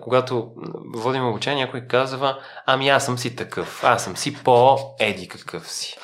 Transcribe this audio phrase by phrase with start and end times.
[0.00, 0.52] когато
[0.94, 5.96] водим обучение, някой казва, ами аз съм си такъв, аз съм си по-еди какъв си.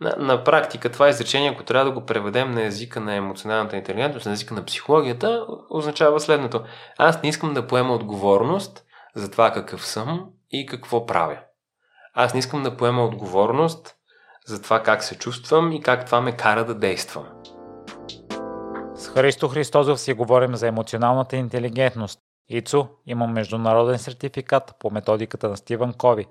[0.00, 4.26] На, на практика това изречение, ако трябва да го преведем на езика на емоционалната интелигентност,
[4.26, 6.64] на езика на психологията, означава следното.
[6.98, 8.84] Аз не искам да поема отговорност
[9.14, 11.38] за това какъв съм и какво правя.
[12.14, 13.94] Аз не искам да поема отговорност
[14.46, 17.24] за това как се чувствам и как това ме кара да действам.
[18.94, 22.20] С Христо Христозов си говорим за емоционалната интелигентност.
[22.52, 26.26] Ицо има международен сертификат по методиката на Стивън Кови.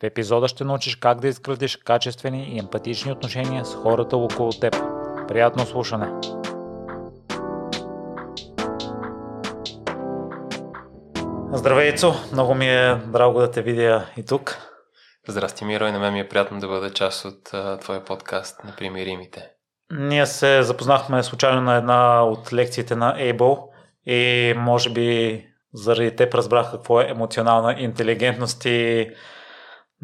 [0.00, 4.76] В епизода ще научиш как да изградиш качествени и емпатични отношения с хората около теб.
[5.28, 6.06] Приятно слушане!
[11.52, 12.14] Здравей, Ицо!
[12.32, 14.58] Много ми е драго да те видя и тук.
[15.28, 18.64] Здрасти, Миро, и на мен ми е приятно да бъда част от uh, твоя подкаст
[18.64, 19.50] на Примиримите.
[19.92, 23.58] Ние се запознахме случайно на една от лекциите на Able
[24.06, 29.10] и може би заради теб разбрах какво е емоционална интелигентност и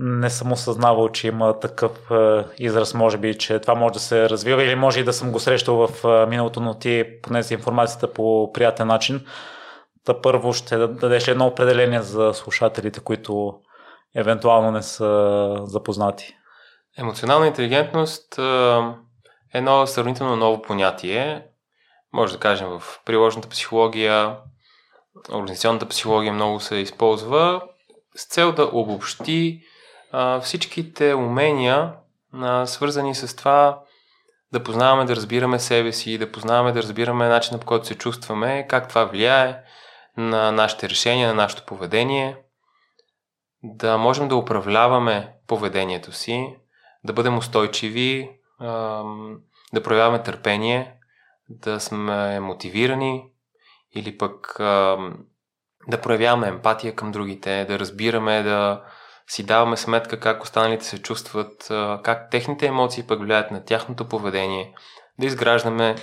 [0.00, 4.30] не съм осъзнавал, че има такъв е, израз, може би, че това може да се
[4.30, 8.12] развива или може и да съм го срещал в е, миналото, но ти понеси информацията
[8.12, 9.26] по приятен начин.
[10.04, 13.54] Та първо ще дадеш едно определение за слушателите, които
[14.16, 16.36] евентуално не са запознати.
[16.98, 18.78] Емоционална интелигентност е
[19.54, 21.46] едно сравнително ново понятие.
[22.12, 24.36] Може да кажем в приложната психология,
[25.30, 27.62] организационната психология много се използва
[28.16, 29.62] с цел да обобщи
[30.12, 31.92] а, всичките умения,
[32.32, 33.80] а, свързани с това
[34.52, 38.66] да познаваме, да разбираме себе си, да познаваме, да разбираме начина по който се чувстваме,
[38.68, 39.62] как това влияе
[40.16, 42.36] на нашите решения, на нашето поведение,
[43.62, 46.56] да можем да управляваме поведението си,
[47.04, 48.30] да бъдем устойчиви,
[49.72, 50.94] да проявяваме търпение,
[51.48, 53.24] да сме мотивирани
[53.94, 54.54] или пък
[55.88, 58.84] да проявяваме емпатия към другите, да разбираме, да
[59.26, 61.66] си даваме сметка как останалите се чувстват,
[62.02, 64.74] как техните емоции пък влияят на тяхното поведение,
[65.18, 65.94] да изграждаме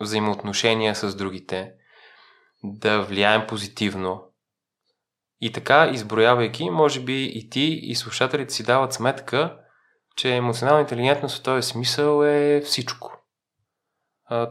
[0.00, 1.72] взаимоотношения с другите,
[2.64, 4.22] да влияем позитивно.
[5.40, 9.56] И така, изброявайки, може би и ти и слушателите си дават сметка,
[10.16, 13.18] че емоционална интелигентност в този смисъл е всичко.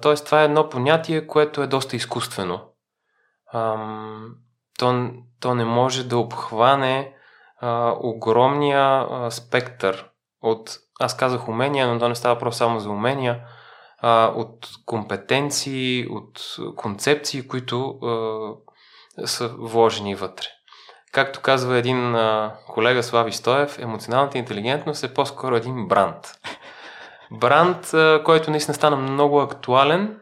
[0.02, 2.73] Тоест, това е едно понятие, което е доста изкуствено.
[4.80, 5.10] То,
[5.40, 7.14] то не може да обхване
[7.62, 10.10] а, огромния а, спектър
[10.42, 13.40] от, аз казах умения, но то не става просто само за умения,
[14.02, 20.46] а, от компетенции, от концепции, които а, са вложени вътре.
[21.12, 26.28] Както казва един а, колега Слави Стоев, емоционалната интелигентност е по-скоро един бранд.
[27.32, 27.92] Бранд,
[28.26, 30.20] който наистина стана много актуален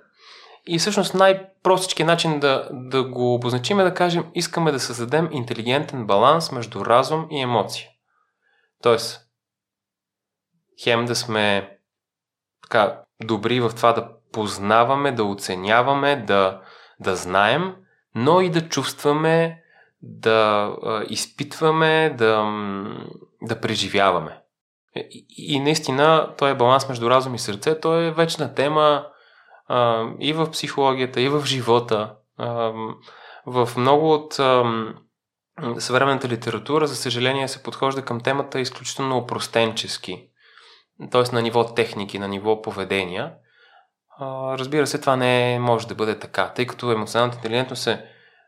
[0.66, 6.06] и всъщност най-простичкият начин да, да го обозначим е да кажем, искаме да създадем интелигентен
[6.06, 7.88] баланс между разум и емоция.
[8.84, 9.22] Тоест,
[10.84, 11.78] хем да сме
[12.64, 16.62] така, добри в това да познаваме, да оценяваме, да,
[17.00, 17.76] да знаем,
[18.16, 19.64] но и да чувстваме
[20.02, 22.44] да а, изпитваме, да,
[23.42, 24.42] да преживяваме.
[24.96, 29.08] И, и наистина, този баланс между разум и сърце, той е вечна тема
[29.72, 32.16] а, и в психологията, и в живота.
[32.38, 32.74] А,
[33.46, 34.64] в много от а,
[35.78, 40.28] съвременната литература, за съжаление, се подхожда към темата изключително опростенчески.
[41.12, 41.36] Т.е.
[41.36, 43.34] на ниво техники, на ниво поведения.
[44.20, 48.06] А, разбира се, това не може да бъде така, тъй като емоционалната интелигентност е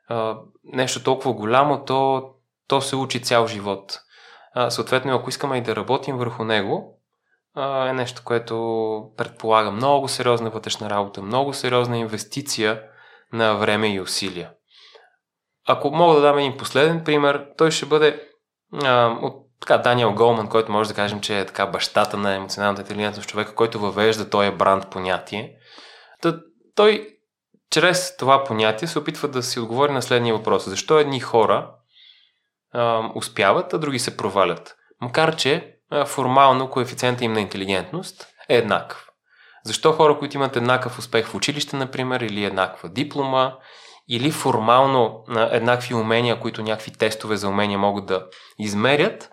[0.08, 2.30] а, нещо толкова голямо, то,
[2.68, 4.00] то се учи цял живот.
[4.54, 6.93] А, съответно, ако искаме и да работим върху него,
[7.58, 8.56] е нещо, което
[9.18, 12.82] предполага много сериозна вътрешна работа, много сериозна инвестиция
[13.34, 14.52] на време и усилия.
[15.68, 18.30] Ако мога да дам един последен пример, той ще бъде
[18.84, 22.82] а, от така, Даниел Голман, който може да кажем, че е така бащата на емоционалната
[22.82, 25.56] интелигентност, човека, който въвежда този бранд понятие.
[26.22, 26.40] Та,
[26.76, 27.08] той
[27.72, 30.70] чрез това понятие се опитва да си отговори на следния въпрос.
[30.70, 31.72] Защо едни хора
[32.74, 34.76] а, успяват, а други се провалят?
[35.02, 35.73] Макар, че
[36.06, 39.10] формално коефициента им на интелигентност е еднакъв.
[39.66, 43.54] Защо хора, които имат еднакъв успех в училище, например, или еднаква диплома,
[44.10, 48.26] или формално еднакви умения, които някакви тестове за умения могат да
[48.60, 49.32] измерят,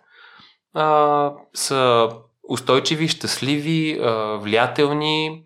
[0.74, 2.08] а, са
[2.48, 5.44] устойчиви, щастливи, а, влиятелни,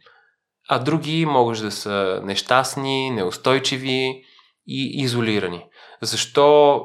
[0.68, 4.24] а други могат да са нещастни, неустойчиви
[4.66, 5.64] и изолирани.
[6.02, 6.80] Защо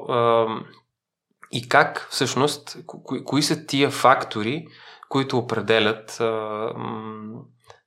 [1.51, 4.67] и как всъщност, ко- кои са тия фактори,
[5.09, 6.69] които определят а,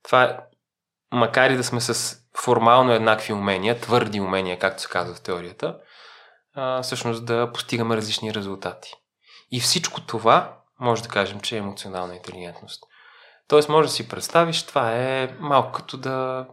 [0.03, 0.37] това, е,
[1.11, 5.77] макар и да сме с формално еднакви умения, твърди умения, както се казва в теорията,
[6.55, 8.93] а, всъщност да постигаме различни резултати.
[9.51, 12.83] И всичко това може да кажем, че е емоционална интелигентност.
[13.47, 16.47] Тоест, може да си представиш, това е малко като да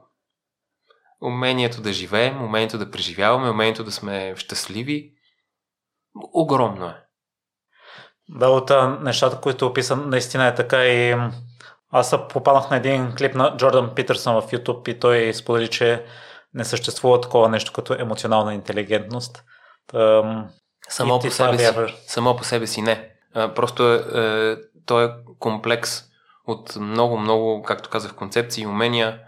[1.23, 5.13] умението да живеем, умението да преживяваме, умението да сме щастливи.
[6.33, 6.97] Огромно е.
[8.29, 8.71] Да, от
[9.01, 11.17] нещата, които описам, наистина е така и
[11.91, 16.05] аз попаднах на един клип на Джордан Питърсън в YouTube и той сподели, че
[16.55, 19.45] не съществува такова нещо като емоционална интелигентност.
[19.87, 20.47] Тъм,
[20.89, 21.75] само, по себе си,
[22.07, 23.11] само по себе си не.
[23.35, 24.57] А, просто е, е,
[24.87, 26.03] той е комплекс
[26.47, 29.19] от много-много, както казах, концепции и умения.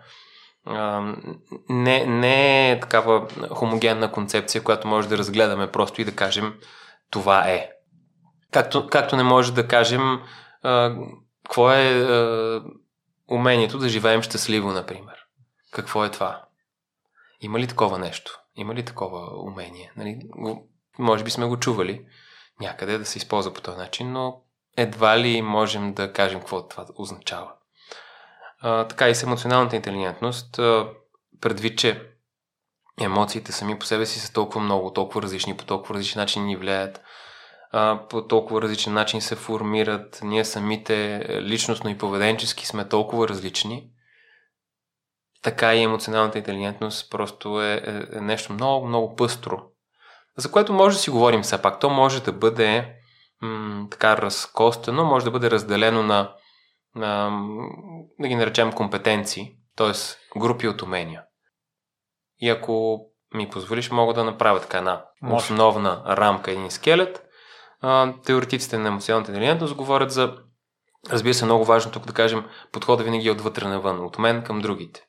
[0.67, 1.13] А,
[1.69, 6.55] не, не е такава хомогенна концепция, която може да разгледаме просто и да кажем
[7.13, 7.71] това е.
[8.51, 10.23] Както, както не може да кажем
[10.63, 10.97] а,
[11.45, 12.63] какво е а,
[13.31, 15.17] умението да живеем щастливо, например.
[15.71, 16.45] Какво е това?
[17.41, 18.41] Има ли такова нещо?
[18.57, 19.93] Има ли такова умение?
[19.97, 20.21] Нали,
[20.99, 22.07] може би сме го чували
[22.61, 24.43] някъде да се използва по този начин, но
[24.77, 27.53] едва ли можем да кажем какво това означава.
[28.61, 30.89] А, така и с емоционалната интелигентност, а,
[31.41, 32.12] предвид, че
[33.01, 36.57] емоциите сами по себе си са толкова много, толкова различни, по толкова различни начини ни
[36.57, 37.01] влияят,
[38.11, 43.91] по толкова различен начин се формират, ние самите личностно и поведенчески сме толкова различни,
[45.43, 49.59] така и емоционалната интелигентност просто е, е, е нещо много, много пъстро,
[50.37, 51.81] за което може да си говорим все пак.
[51.81, 52.95] То може да бъде
[53.43, 56.35] м- така разкостено, може да бъде разделено на,
[56.95, 57.41] на
[58.19, 59.93] да ги наречем компетенции, т.е.
[60.39, 61.23] групи от умения.
[62.43, 63.05] И ако
[63.35, 65.37] ми позволиш, мога да направя така една може.
[65.37, 67.23] основна рамка, един скелет.
[67.81, 70.37] А, теоретиците на емоционалната интелигентност говорят за,
[71.11, 74.61] разбира се, много важно тук да кажем, подхода винаги е отвътре навън, от мен към
[74.61, 75.05] другите.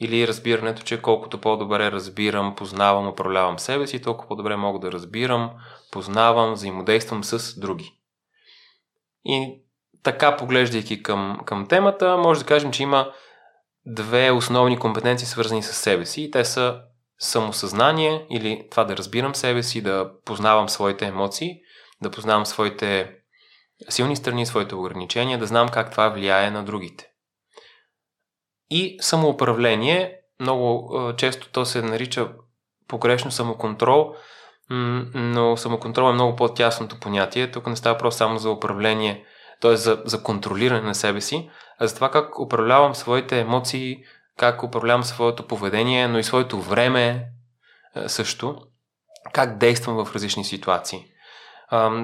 [0.00, 5.50] Или разбирането, че колкото по-добре разбирам, познавам, управлявам себе си, толкова по-добре мога да разбирам,
[5.92, 7.92] познавам, взаимодействам с други.
[9.24, 9.62] И
[10.02, 13.12] така, поглеждайки към, към темата, може да кажем, че има
[13.88, 16.22] две основни компетенции, свързани с себе си.
[16.22, 16.80] И те са
[17.18, 21.60] самосъзнание или това да разбирам себе си, да познавам своите емоции,
[22.02, 23.14] да познавам своите
[23.88, 27.06] силни страни, своите ограничения, да знам как това влияе на другите.
[28.70, 32.28] И самоуправление, много често то се нарича
[32.88, 34.14] погрешно самоконтрол,
[34.70, 37.50] но самоконтрол е много по-тясното понятие.
[37.50, 39.24] Тук не става просто само за управление,
[39.60, 39.76] т.е.
[39.76, 44.04] За, за контролиране на себе си, за това как управлявам своите емоции,
[44.36, 47.26] как управлявам своето поведение, но и своето време
[48.06, 48.62] също,
[49.32, 51.06] как действам в различни ситуации.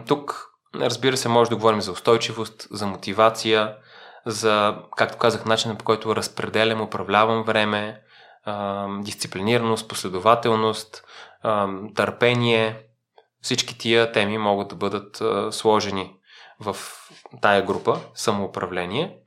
[0.08, 3.76] Тук, разбира се, може да говорим за устойчивост, за мотивация,
[4.26, 8.00] за, както казах, начина по който разпределям, управлявам време,
[9.00, 11.04] дисциплинираност, последователност,
[11.94, 12.82] търпение.
[13.42, 15.22] Всички тия теми могат да бъдат
[15.54, 16.14] сложени
[16.60, 16.76] в
[17.40, 19.18] тая група самоуправление.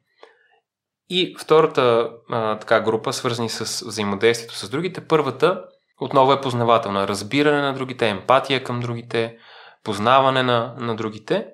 [1.09, 5.63] И втората а, така група, свързани с взаимодействието с другите, първата
[6.01, 7.07] отново е познавателна.
[7.07, 9.37] Разбиране на другите, емпатия към другите,
[9.83, 11.47] познаване на, на другите,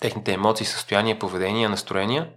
[0.00, 2.30] техните емоции, състояния, поведения, настроения.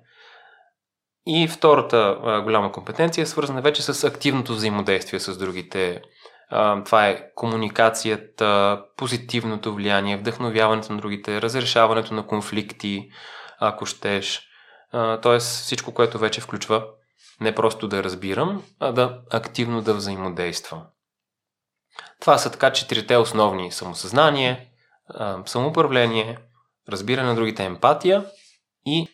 [1.27, 6.01] И втората а, голяма компетенция е свързана вече с активното взаимодействие с другите.
[6.49, 13.09] А, това е комуникацията, позитивното влияние, вдъхновяването на другите, разрешаването на конфликти,
[13.59, 14.46] ако щеш.
[15.21, 16.87] Тоест всичко, което вече включва
[17.41, 20.83] не просто да разбирам, а да активно да взаимодействам.
[22.19, 24.71] Това са така четирите основни самосъзнание,
[25.45, 26.37] самоуправление,
[26.89, 28.25] разбиране на другите емпатия
[28.85, 29.07] и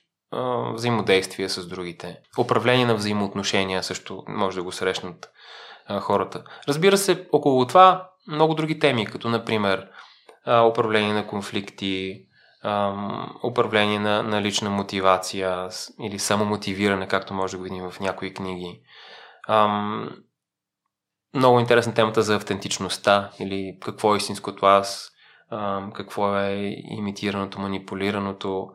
[0.73, 2.19] взаимодействие с другите.
[2.39, 5.29] Управление на взаимоотношения също може да го срещнат
[5.99, 6.43] хората.
[6.67, 9.89] Разбира се, около това много други теми, като например
[10.71, 12.25] управление на конфликти,
[13.43, 15.69] управление на, на лична мотивация
[16.01, 18.81] или самомотивиране, както може да го видим в някои книги.
[21.35, 25.11] много интересна темата за автентичността или какво е истинското аз,
[25.93, 28.69] какво е имитираното, манипулираното,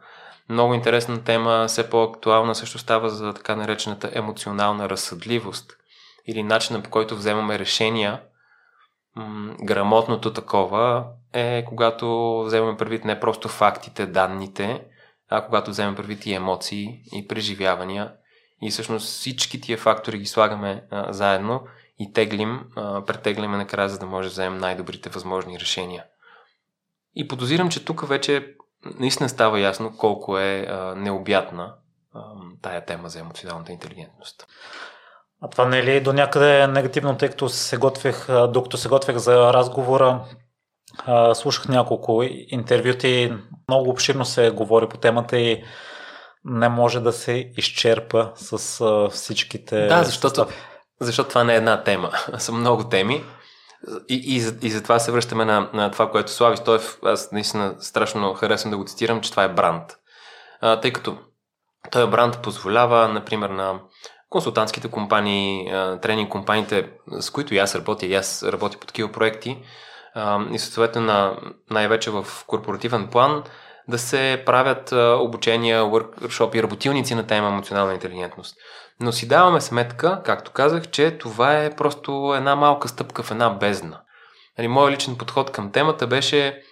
[0.48, 5.72] много интересна тема, все по-актуална също става за така наречената емоционална разсъдливост
[6.26, 8.20] или начина по който вземаме решения.
[9.18, 14.84] М- грамотното такова е когато вземаме предвид не просто фактите, данните,
[15.28, 18.12] а когато вземем предвид и емоции, и преживявания.
[18.62, 21.62] И всъщност всички тия фактори ги слагаме а, заедно
[21.98, 26.04] и теглим, а, претегляме накрая, за да може да вземем най-добрите възможни решения.
[27.14, 31.74] И подозирам, че тук вече наистина става ясно колко е а, необятна
[32.14, 32.20] а,
[32.62, 34.46] тая тема за емоционалната интелигентност.
[35.42, 39.16] А това не е ли до някъде негативно, тъй като се готвех, докато се готвех
[39.16, 40.20] за разговора,
[41.34, 43.32] слушах няколко интервюти,
[43.68, 45.64] много обширно се говори по темата и
[46.44, 49.86] не може да се изчерпа с всичките.
[49.86, 50.46] Да, защото,
[51.00, 53.24] защото това не е една тема, са много теми.
[54.08, 58.34] И, и, и затова се връщаме на, на това, което Слави Стоев, аз наистина страшно
[58.34, 59.96] харесвам да го цитирам, че това е бранд.
[60.60, 61.18] А, тъй като
[61.90, 63.80] той бранд позволява, например, на
[64.30, 69.62] консултантските компании, тренинг компаниите, с които и аз работя, и аз работя по такива проекти,
[70.52, 71.36] и съответно на,
[71.70, 73.42] най-вече в корпоративен план,
[73.88, 78.56] да се правят обучения, workshop работилници на тема емоционална интелигентност.
[79.00, 83.50] Но си даваме сметка, както казах, че това е просто една малка стъпка в една
[83.50, 84.00] бездна.
[84.58, 86.62] Нали, моят личен подход към темата беше,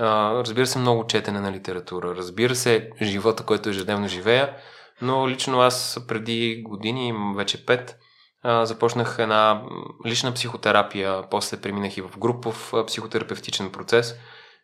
[0.00, 4.54] разбира се, много четене на литература, разбира се, живота, който ежедневно живея,
[5.02, 7.98] но лично аз преди години, вече пет,
[8.44, 9.62] започнах една
[10.06, 14.14] лична психотерапия, после преминах и в групов психотерапевтичен процес,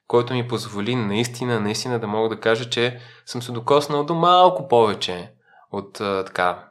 [0.06, 4.68] който ми позволи наистина, наистина да мога да кажа, че съм се докоснал до малко
[4.68, 5.30] повече
[5.72, 5.92] от
[6.26, 6.68] така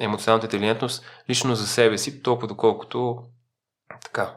[0.00, 3.18] емоционалната интелигентност лично за себе си, толкова доколкото
[4.02, 4.34] така,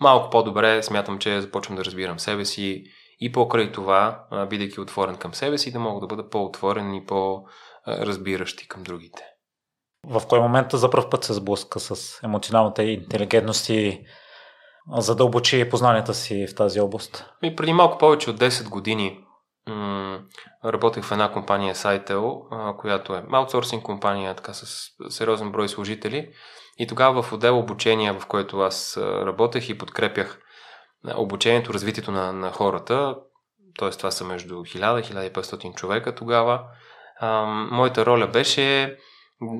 [0.00, 2.84] малко по-добре смятам, че започвам да разбирам себе си
[3.20, 8.68] и покрай това, бидейки отворен към себе си, да мога да бъда по-отворен и по-разбиращи
[8.68, 9.22] към другите.
[10.06, 14.06] В кой момент за първ път се сблъска с емоционалната интелигентност и
[14.96, 17.30] задълбочи познанията си в тази област?
[17.42, 19.24] И преди малко повече от 10 години
[19.68, 20.20] м-
[20.64, 22.42] работех в една компания Saitel,
[22.76, 26.28] която е аутсорсинг компания, така с сериозен брой служители.
[26.78, 30.40] И тогава в отдел обучение, в който аз работех и подкрепях
[31.16, 33.16] обучението, развитието на, на хората,
[33.78, 33.90] т.е.
[33.90, 36.62] това са между 1000 и 1500 човека тогава,
[37.20, 38.96] а, моята роля беше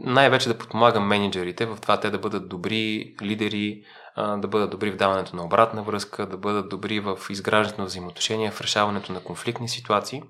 [0.04, 3.82] най-вече да подпомагам менеджерите в това те да бъдат добри лидери,
[4.14, 7.86] а, да бъдат добри в даването на обратна връзка, да бъдат добри в изграждането на
[7.86, 10.22] взаимоотношения, в решаването на конфликтни ситуации.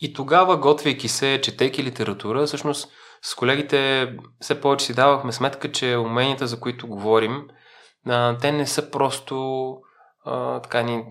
[0.00, 5.96] И тогава, готвейки се, четейки литература, всъщност с колегите все повече си давахме сметка, че
[5.96, 7.48] уменията, за които говорим,
[8.08, 9.68] а, те не са просто
[10.24, 11.04] а, така ни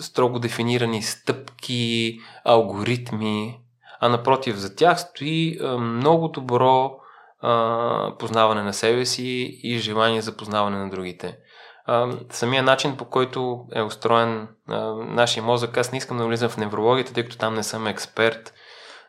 [0.00, 3.60] строго дефинирани стъпки, алгоритми,
[4.00, 6.96] а напротив, за тях стои а, много добро
[7.40, 11.38] а, познаване на себе си и желание за познаване на другите.
[11.86, 16.50] А, самия начин по който е устроен а, нашия мозък, аз не искам да влизам
[16.50, 18.54] в неврологията, тъй като там не съм експерт,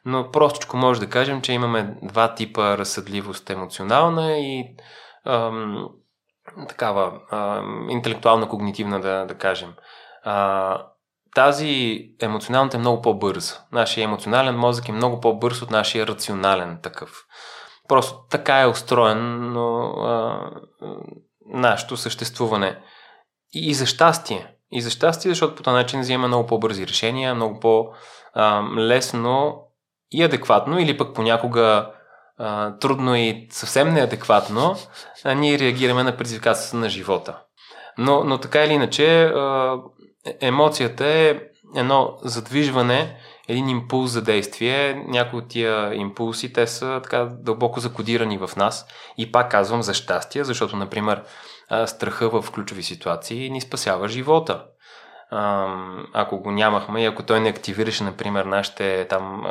[0.06, 4.76] но простичко може да кажем, че имаме два типа разсъдливост емоционална и
[5.26, 5.90] ам,
[6.70, 9.74] такава а, интелектуална-когнитивна, да, да кажем.
[10.24, 10.78] А,
[11.36, 13.56] тази емоционалната е много по-бърза.
[13.72, 17.26] Нашия емоционален мозък е много по-бърз от нашия рационален такъв.
[17.88, 20.40] Просто така е устроен но, а,
[21.46, 22.80] нашето съществуване.
[23.54, 24.56] И, и за щастие.
[24.72, 29.64] И за щастие, защото по този начин взима много по-бързи решения, много по-лесно
[30.12, 31.92] и адекватно, или пък понякога
[32.80, 34.76] трудно и съвсем неадекватно,
[35.24, 37.38] а ние реагираме на предизвикателствата на живота.
[37.98, 39.34] Но, но така или иначе,
[40.42, 41.40] емоцията е
[41.76, 45.04] едно задвижване, един импулс за действие.
[45.08, 48.86] Някои от тия импулси, те са така дълбоко закодирани в нас.
[49.18, 51.24] И пак казвам за щастие, защото, например,
[51.86, 54.66] страха в ключови ситуации ни спасява живота
[56.14, 59.44] ако го нямахме и ако той не активираше, например, нашите там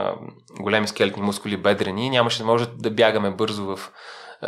[0.60, 3.92] големи скелетни мускули бедрени, нямаше да може да бягаме бързо в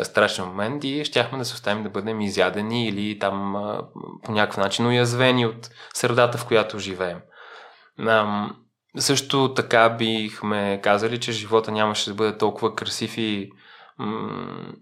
[0.03, 3.55] страшен момент и щяхме да се оставим да бъдем изядени или там
[4.25, 7.19] по някакъв начин уязвени от средата, в която живеем.
[8.99, 13.51] Също така бихме казали, че живота нямаше да бъде толкова красив и
[13.99, 14.73] м-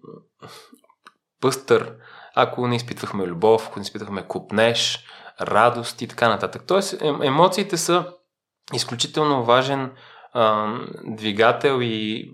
[1.41, 1.95] пъстър,
[2.35, 5.05] ако не изпитвахме любов, ако не изпитвахме купнеж,
[5.41, 6.63] радост и така нататък.
[6.67, 8.07] Тоест, емоциите са
[8.73, 9.93] изключително важен
[10.33, 12.31] а, двигател и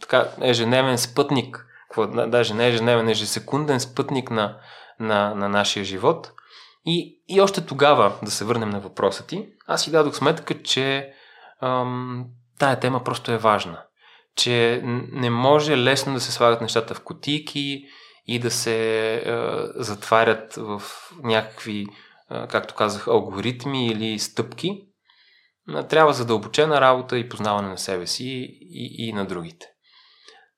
[0.00, 4.56] така, ежедневен спътник, какво, даже не ежедневен, ежесекунден спътник на,
[5.00, 6.32] на, на нашия живот.
[6.86, 11.12] И, и още тогава, да се върнем на въпроса ти, аз си дадох сметка, че
[11.62, 12.24] ам,
[12.58, 13.82] тая тема просто е важна.
[14.36, 14.80] Че
[15.12, 17.84] не може лесно да се слагат нещата в котийки
[18.26, 20.82] и да се а, затварят в
[21.22, 21.86] някакви
[22.28, 24.86] както казах, алгоритми или стъпки,
[25.88, 28.24] трябва задълбочена работа и познаване на себе си
[28.60, 29.66] и, и на другите.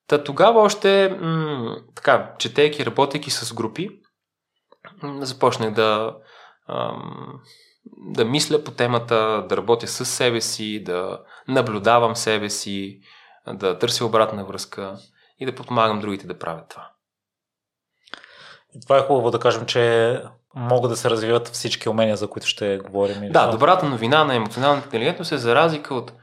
[0.07, 3.89] Та тогава още, м- така, четейки, работейки с групи,
[5.03, 6.17] започнах да,
[6.67, 7.41] ам,
[7.97, 12.99] да мисля по темата, да работя с себе си, да наблюдавам себе си,
[13.53, 14.97] да търся обратна връзка
[15.39, 16.91] и да подпомагам другите да правят това.
[18.75, 20.21] И това е хубаво да кажем, че
[20.57, 23.31] могат да се развиват всички умения, за които ще говорим.
[23.31, 26.13] Да, добрата новина на емоционалната интелигентност е за разлика от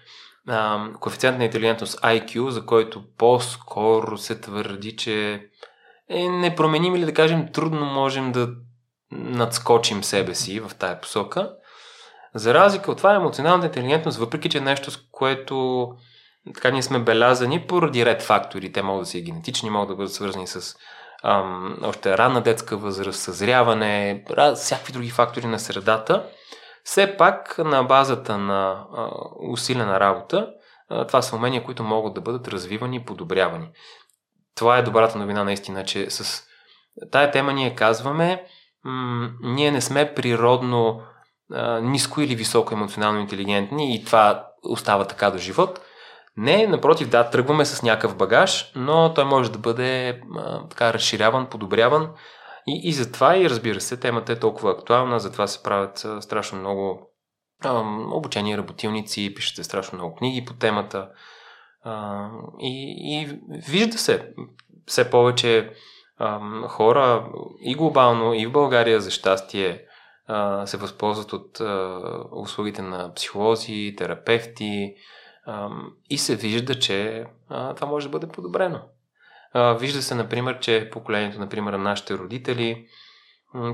[0.48, 5.42] а, коефициент на интелигентност IQ, за който по-скоро се твърди, че
[6.10, 8.48] е непроменим или да кажем трудно можем да
[9.12, 11.52] надскочим себе си в тая посока.
[12.34, 15.88] За разлика от това, емоционалната интелигентност, въпреки че е нещо, с което
[16.54, 19.96] така ние сме белязани поради ред фактори, те могат да са и генетични, могат да
[19.96, 20.76] бъдат свързани с
[21.24, 26.26] ам, още ранна детска възраст, съзряване, всякакви други фактори на средата,
[26.84, 29.10] все пак на базата на а,
[29.50, 30.50] усилена работа,
[30.90, 33.68] а, това са умения, които могат да бъдат развивани и подобрявани.
[34.54, 36.44] Това е добрата новина наистина, че с
[37.10, 38.44] тая тема ние казваме,
[38.84, 41.02] м- ние не сме природно
[41.52, 45.80] а, ниско или високо емоционално интелигентни и това остава така до живот.
[46.36, 51.46] Не, напротив, да, тръгваме с някакъв багаж, но той може да бъде а, така разширяван,
[51.46, 52.10] подобряван.
[52.66, 56.58] И, и затова и разбира се, темата е толкова актуална, затова се правят а, страшно
[56.58, 57.10] много
[57.64, 61.08] а, обучени работилници, пишете страшно много книги по темата.
[61.82, 62.26] А,
[62.60, 63.38] и, и
[63.70, 64.32] вижда се
[64.86, 65.70] все повече
[66.18, 67.26] а, хора
[67.60, 69.84] и глобално, и в България за щастие
[70.26, 72.00] а, се възползват от а,
[72.32, 74.94] услугите на психолози, терапевти
[76.10, 78.80] и се вижда, че това може да бъде подобрено.
[79.78, 82.86] Вижда се, например, че поколението, например, на нашите родители,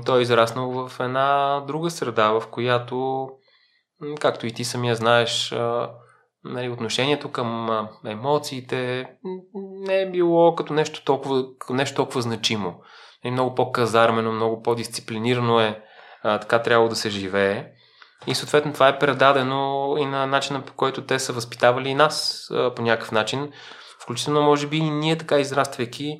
[0.05, 3.27] той е израснал в една друга среда, в която,
[4.19, 5.55] както и ти самия знаеш,
[6.43, 7.69] нали, отношението към
[8.05, 9.09] емоциите
[9.55, 12.81] не е било като нещо толкова, нещо толкова значимо.
[13.23, 15.83] Нали, много по-казармено, много по-дисциплинирано е
[16.23, 17.67] така трябва да се живее.
[18.27, 22.47] И съответно това е предадено и на начина по който те са възпитавали и нас
[22.75, 23.51] по някакъв начин.
[23.99, 26.19] Включително, може би, и ние така израствайки,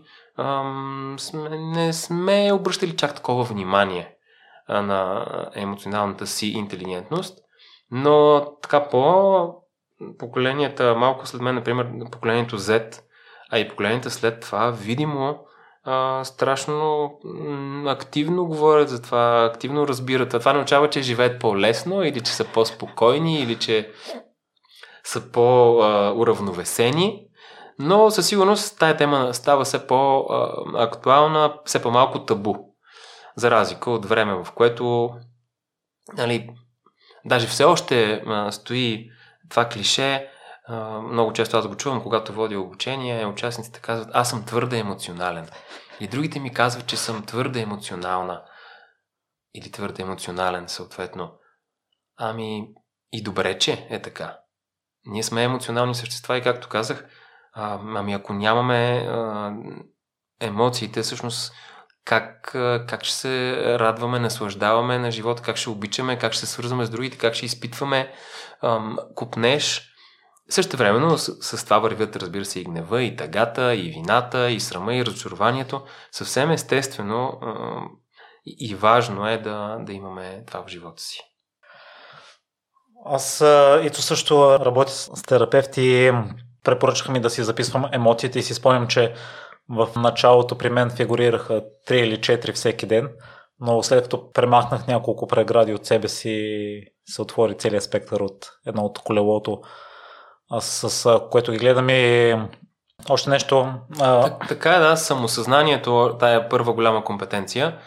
[1.17, 4.15] сме, не сме обръщали чак такова внимание
[4.69, 7.39] на емоционалната си интелигентност.
[7.91, 9.55] Но така по
[10.19, 13.01] поколенията, малко след мен, например, поколението Z,
[13.51, 15.39] а и поколенията след това, видимо,
[15.83, 20.33] а, страшно м- активно говорят за това, активно разбират.
[20.33, 23.91] А това не означава, че живеят по-лесно или че са по-спокойни или че
[25.03, 27.25] са по-уравновесени.
[27.79, 32.55] Но със сигурност тая тема става все по-актуална, все по-малко табу.
[33.35, 35.09] За разлика от време, в което
[36.17, 36.49] нали,
[37.25, 39.09] даже все още стои
[39.49, 40.30] това клише,
[41.11, 45.49] много често аз го чувам, когато водя обучение, участниците казват, аз съм твърде емоционален.
[45.99, 48.43] И другите ми казват, че съм твърде емоционална.
[49.55, 51.33] Или твърде емоционален, съответно.
[52.17, 52.67] Ами,
[53.11, 54.37] и добре, че е така.
[55.05, 57.05] Ние сме емоционални същества и както казах,
[57.53, 59.51] а, ами ако нямаме а,
[60.39, 61.53] емоциите, всъщност
[62.05, 62.49] как,
[62.87, 66.89] как ще се радваме, наслаждаваме на живота, как ще обичаме, как ще се свързваме с
[66.89, 68.13] другите, как ще изпитваме
[68.61, 69.90] ам, купнеш.
[70.51, 74.59] Също времено с, с това вървят, разбира се, и гнева, и тъгата, и вината, и
[74.59, 75.81] срама, и разочарованието.
[76.11, 77.39] Съвсем естествено
[78.45, 81.19] и важно е да, да имаме това в живота си.
[83.05, 83.43] Аз
[83.83, 86.11] ито също работя с терапевти.
[86.63, 89.13] Препоръчаха ми да си записвам емоциите и си спомням, че
[89.69, 93.09] в началото при мен фигурираха 3 или 4 всеки ден,
[93.59, 98.81] но след като премахнах няколко прегради от себе си, се отвори целият спектър от едно
[98.81, 99.61] от колелото,
[100.59, 102.35] с, което ги гледам и
[103.09, 103.73] още нещо.
[103.97, 107.77] Так, така е, да, самосъзнанието, тая първа голяма компетенция.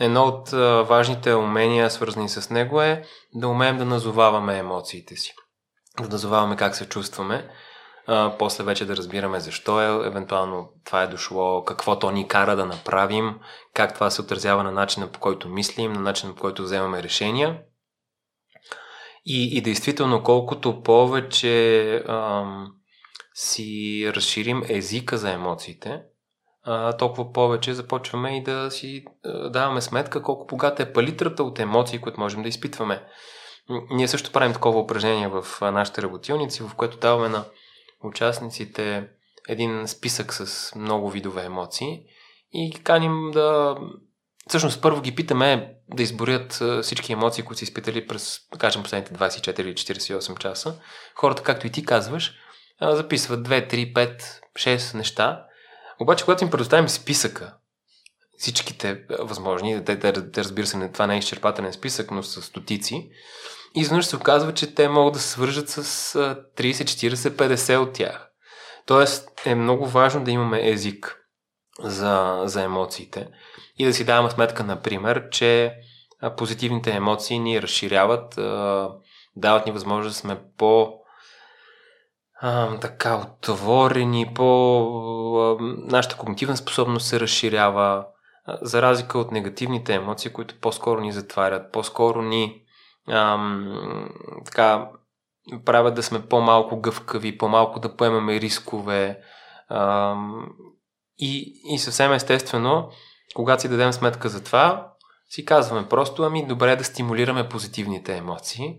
[0.00, 0.50] Едно от
[0.88, 3.02] важните умения, свързани с него е
[3.34, 5.34] да умеем да назоваваме емоциите си.
[6.00, 7.48] Да назоваваме как се чувстваме
[8.06, 12.56] а, после вече да разбираме защо е, евентуално това е дошло, какво то ни кара
[12.56, 13.38] да направим,
[13.74, 17.58] как това се отразява на начина по който мислим, на начина по който вземаме решения.
[19.26, 22.74] И, и действително, колкото повече ам,
[23.34, 26.02] си разширим езика за емоциите,
[26.62, 31.58] а, толкова повече започваме и да си а, даваме сметка колко богата е палитрата от
[31.58, 33.02] емоции, които можем да изпитваме.
[33.90, 37.44] Ние също правим такова упражнение в нашите работилници, в което даваме на
[38.04, 39.08] участниците
[39.48, 42.02] един списък с много видове емоции
[42.52, 43.76] и каним да...
[44.48, 49.14] Всъщност първо ги питаме да изборят всички емоции, които са изпитали през, да кажем, последните
[49.14, 50.80] 24 или 48 часа.
[51.14, 52.34] Хората, както и ти казваш,
[52.82, 54.22] записват 2, 3, 5,
[54.56, 55.44] 6 неща.
[56.00, 57.54] Обаче, когато им предоставим списъка,
[58.38, 63.10] всичките възможни, да, да, да разбира се, това не е изчерпателен списък, но с стотици,
[63.74, 65.82] изведнъж се оказва, че те могат да се свържат с
[66.56, 68.30] 30, 40, 50 от тях.
[68.86, 71.16] Тоест е много важно да имаме език
[71.80, 73.28] за, за емоциите
[73.78, 75.76] и да си даваме сметка, например, че
[76.36, 78.34] позитивните емоции ни разширяват,
[79.36, 80.94] дават ни възможност да сме по
[82.40, 85.56] а, така отворени, по...
[85.60, 88.06] Нашата когнитивна способност се разширява,
[88.62, 92.62] за разлика от негативните емоции, които по-скоро ни затварят, по-скоро ни
[93.10, 94.08] ам,
[94.44, 94.90] така
[95.64, 99.20] правят да сме по-малко гъвкави, по-малко да поемаме рискове.
[99.68, 100.46] Ам,
[101.18, 102.90] и, и съвсем естествено,
[103.34, 104.92] когато си дадем сметка за това,
[105.28, 108.76] си казваме просто, ами добре да стимулираме позитивните емоции,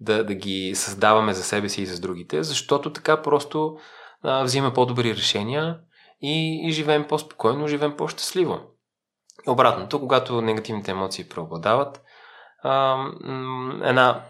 [0.00, 3.76] да, да ги създаваме за себе си и за другите, защото така просто
[4.22, 5.78] а, взимаме по-добри решения
[6.22, 8.60] и, и живеем по-спокойно, живеем по-щастливо.
[9.46, 12.02] Обратното, когато негативните емоции преобладават,
[12.62, 13.04] а,
[13.82, 14.24] една,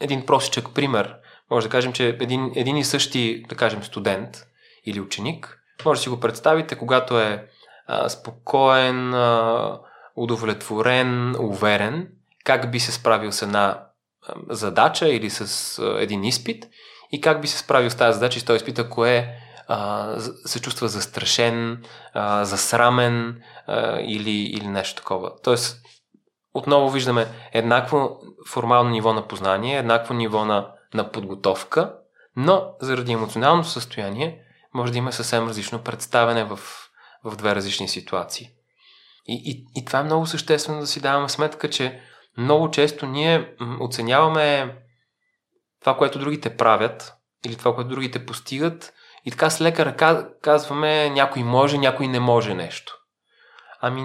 [0.00, 1.16] един простичък пример,
[1.50, 4.46] може да кажем, че един, един и същи, да кажем, студент
[4.86, 7.48] или ученик, може да си го представите, когато е
[7.86, 9.78] а, спокоен, а,
[10.16, 12.08] удовлетворен, уверен,
[12.44, 13.86] как би се справил с една
[14.50, 16.66] задача или с а, един изпит
[17.12, 20.14] и как би се справил с тази задача и с този изпит, ако е а,
[20.20, 25.32] се чувства застрашен, а, засрамен а, или, или нещо такова.
[25.42, 25.82] Тоест,
[26.54, 31.94] отново виждаме еднакво формално ниво на познание, еднакво ниво на, на подготовка,
[32.36, 34.38] но заради емоционалното състояние
[34.74, 36.58] може да има съвсем различно представяне в,
[37.24, 38.50] в две различни ситуации.
[39.26, 42.00] И, и, и това е много съществено да си даваме сметка, че
[42.36, 44.76] много често ние оценяваме
[45.80, 47.14] това, което другите правят
[47.46, 48.92] или това, което другите постигат
[49.24, 52.98] и така с лека ръка казваме някой може, някой не може нещо.
[53.80, 54.02] Ами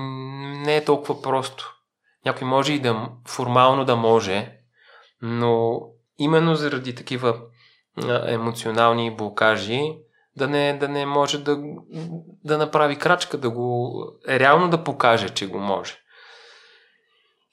[0.57, 1.73] не е толкова просто.
[2.25, 4.57] Някой може и да формално да може,
[5.21, 5.81] но
[6.17, 7.41] именно заради такива
[8.25, 9.97] емоционални блокажи
[10.37, 11.57] да не, да не може да,
[12.43, 15.93] да направи крачка, да го реално да покаже, че го може.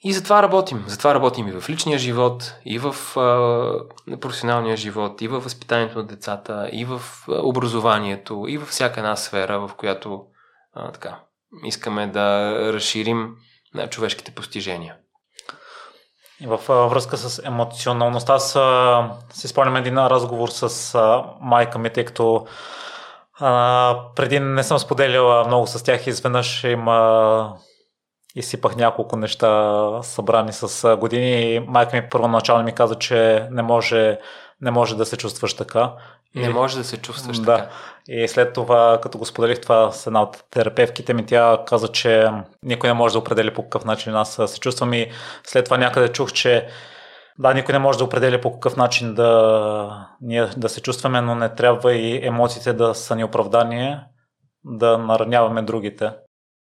[0.03, 0.83] И затова работим.
[0.87, 6.05] Затова работим и в личния живот, и в а, професионалния живот, и в възпитанието на
[6.05, 10.25] децата, и в образованието, и във всяка една сфера, в която
[10.73, 11.19] а, така,
[11.63, 13.35] искаме да разширим
[13.73, 14.95] на човешките постижения.
[16.41, 18.57] И в връзка с емоционалността, аз
[19.33, 20.99] си спомням един разговор с
[21.41, 22.47] майка ми, тъй като
[23.39, 27.53] а, преди не съм споделяла много с тях, изведнъж им а,
[28.35, 31.65] изсипах няколко неща събрани с години.
[31.67, 34.19] Майка ми първоначално ми каза, че не може,
[34.61, 35.93] не може да се чувстваш така.
[36.35, 37.45] Не може да се чувстваш да.
[37.57, 37.69] така.
[38.07, 42.31] И след това, като го споделих това с една от терапевките ми, тя каза, че
[42.63, 45.11] никой не може да определи по какъв начин аз се чувствам и
[45.43, 46.67] след това някъде чух, че
[47.39, 51.35] да, никой не може да определя по какъв начин да, ние да се чувстваме, но
[51.35, 53.99] не трябва и емоциите да са ни оправдание,
[54.63, 56.11] да нараняваме другите.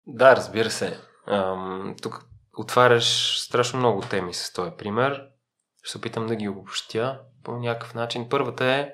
[0.08, 0.99] Да, разбира се.
[1.28, 2.25] Ам, тук
[2.58, 5.21] отваряш страшно много теми с този пример.
[5.84, 8.30] Ще се опитам да ги обобщя по някакъв начин.
[8.30, 8.89] Първата е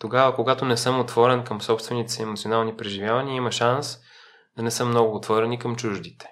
[0.00, 3.98] тогава, когато не съм отворен към собствените си емоционални преживявания, има шанс
[4.56, 6.26] да не съм много отворен и към чуждите.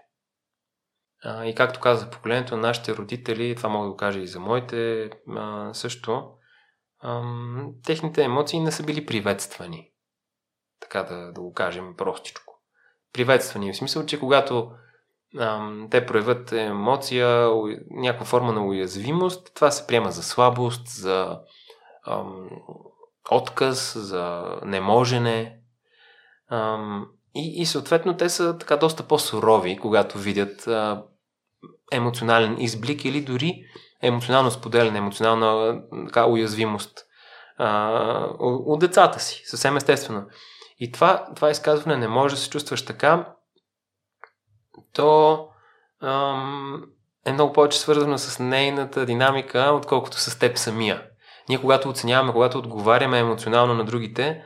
[1.24, 4.40] А, и както казах, поколението на нашите родители, това мога да го кажа и за
[4.40, 6.31] моите а, също,
[7.00, 7.22] а,
[7.85, 9.90] техните емоции не са били приветствани.
[10.81, 12.62] Така да, да го кажем простичко.
[13.12, 14.70] Приветствани в смисъл, че когато
[15.38, 17.50] а, те проявят емоция,
[17.90, 21.40] някаква форма на уязвимост, това се приема за слабост, за
[22.07, 22.48] ам,
[23.30, 25.58] отказ, за неможене.
[27.34, 30.68] И, и съответно те са така доста по-сурови, когато видят
[31.92, 33.64] емоционален изблик или дори
[34.02, 37.04] емоционално споделяне, емоционална така, уязвимост
[37.58, 37.90] а,
[38.38, 40.26] от децата си, съвсем естествено.
[40.78, 43.34] И това, това изказване не може да се чувстваш така,
[44.92, 45.44] то
[46.02, 46.84] ам,
[47.26, 51.02] е много повече свързано с нейната динамика, отколкото с теб самия.
[51.48, 54.42] Ние когато оценяваме, когато отговаряме емоционално на другите,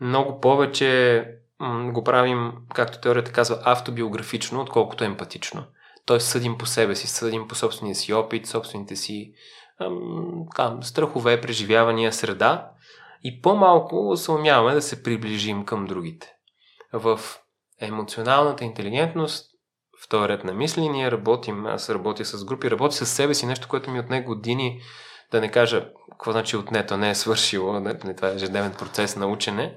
[0.00, 1.24] много повече
[1.58, 5.64] м- го правим, както теорията казва, автобиографично, отколкото емпатично.
[6.06, 9.32] Тоест съдим по себе си, съдим по собствения си опит, собствените си
[9.80, 12.70] ам, страхове, преживявания, среда
[13.24, 16.32] и по-малко се умяваме да се приближим към другите.
[16.92, 17.20] В
[17.80, 19.50] емоционалната интелигентност
[20.04, 23.68] втори ред на мисли, ние работим, аз работя с групи, работя с себе си, нещо,
[23.68, 24.80] което ми отне години,
[25.30, 29.26] да не кажа какво значи отнето, не е свършило, не, това е ежедневен процес на
[29.26, 29.74] учене,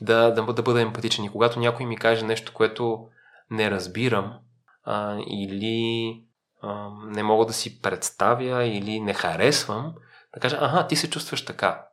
[0.00, 1.24] да, да, да бъда емпатичен.
[1.24, 3.06] И когато някой ми каже нещо, което
[3.50, 4.38] не разбирам
[4.84, 6.20] а, или
[6.62, 9.94] а, не мога да си представя или не харесвам,
[10.34, 11.86] да кажа, ага, ти се чувстваш така.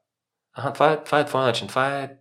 [0.53, 2.11] Ага, това е, това е твой начин, това е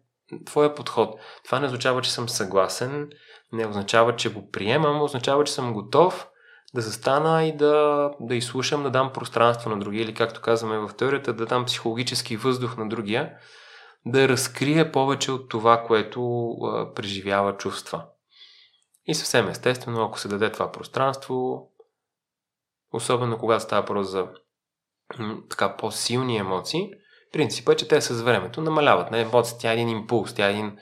[0.46, 1.20] твоя подход.
[1.44, 3.10] Това не означава, че съм съгласен,
[3.52, 6.28] не означава, че го приемам, означава, че съм готов
[6.74, 10.90] да застана и да, да изслушам, да дам пространство на другия или както казваме в
[10.96, 13.32] теорията, да дам психологически въздух на другия,
[14.06, 18.04] да разкрие повече от това, което а, преживява чувства.
[19.06, 21.68] И съвсем естествено, ако се даде това пространство,
[22.92, 24.28] особено когато става въпрос за
[25.50, 26.90] така по-силни емоции,
[27.32, 29.10] принципът е, че те с времето намаляват.
[29.10, 30.78] Не, емоцията тя е един импулс, тя е един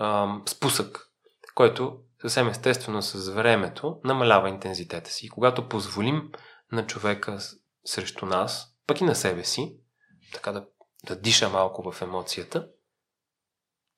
[0.00, 1.08] ам, спусък,
[1.54, 5.26] който съвсем естествено с времето намалява интензитета си.
[5.26, 6.30] И когато позволим
[6.72, 7.38] на човека
[7.84, 9.76] срещу нас, пък и на себе си,
[10.32, 10.64] така да,
[11.06, 12.68] да диша малко в емоцията,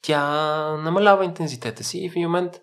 [0.03, 0.23] тя
[0.77, 2.61] намалява интензитета си и в един момент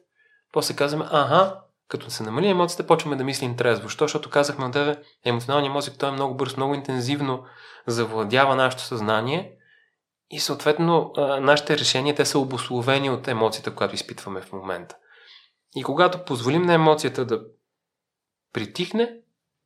[0.53, 3.89] после казваме, ага, като се намали емоцията, почваме да мислим трезво.
[3.89, 4.03] Що?
[4.03, 7.43] Защото казахме на тебе, емоционалният мозък той е много бърз, много интензивно
[7.87, 9.57] завладява нашето съзнание
[10.29, 14.95] и съответно нашите решения те са обословени от емоцията, която изпитваме в момента.
[15.75, 17.41] И когато позволим на емоцията да
[18.53, 19.17] притихне,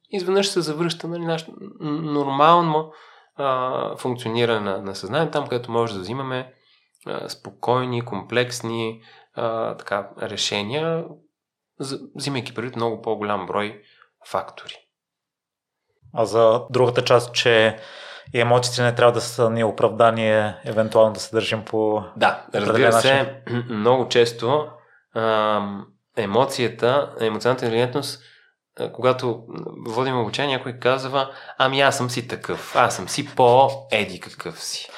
[0.10, 1.46] изведнъж се завръща нали, наш
[1.80, 2.92] нормално
[3.36, 6.54] а, функциониране на, на съзнание, там където може да взимаме
[7.06, 9.02] а, спокойни, комплексни
[9.34, 11.06] а, така, решения,
[12.16, 13.82] взимайки предвид много по-голям брой
[14.28, 14.78] фактори.
[16.14, 17.80] А за другата част, че
[18.34, 22.04] и емоциите не трябва да са ни оправдание, евентуално да се държим по.
[22.18, 24.68] Да, разбира се, много често
[25.16, 28.22] ам, емоцията, емоционалната интелигентност,
[28.94, 29.44] когато
[29.88, 34.90] водим обучение, някой казва, ами аз съм си такъв, аз съм си по-еди какъв си.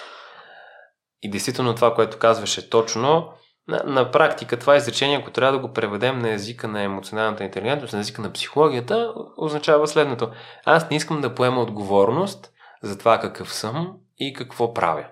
[1.21, 3.29] И действително това, което казваше точно,
[3.67, 7.93] на, на практика това изречение, ако трябва да го преведем на езика на емоционалната интелигентност,
[7.93, 10.31] на езика на психологията, означава следното.
[10.65, 12.51] Аз не искам да поема отговорност
[12.83, 15.05] за това какъв съм и какво правя.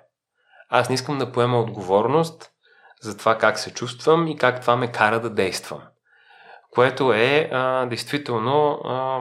[0.69, 2.51] Аз не искам да поема отговорност
[3.01, 5.81] за това как се чувствам и как това ме кара да действам
[6.75, 9.19] което е а, действително а,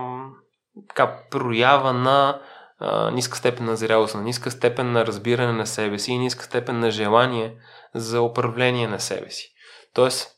[0.88, 2.40] така, проява на
[2.79, 6.45] а, ниска степен на зрялост, на ниска степен на разбиране на себе си и ниска
[6.45, 7.57] степен на желание
[7.95, 9.55] за управление на себе си.
[9.95, 10.31] Тоест,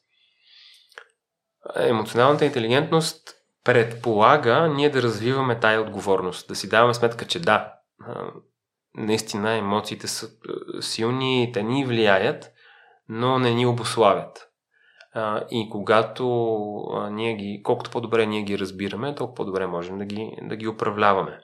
[1.77, 7.73] емоционалната интелигентност предполага ние да развиваме тая отговорност, да си даваме сметка, че да,
[8.95, 10.29] наистина емоциите са
[10.81, 12.51] силни, те ни влияят,
[13.09, 14.49] но не ни обославят.
[15.17, 16.25] А, и когато
[16.95, 20.69] а, ние ги, колкото по-добре ние ги разбираме, толкова по-добре можем да ги, да ги
[20.69, 21.41] управляваме.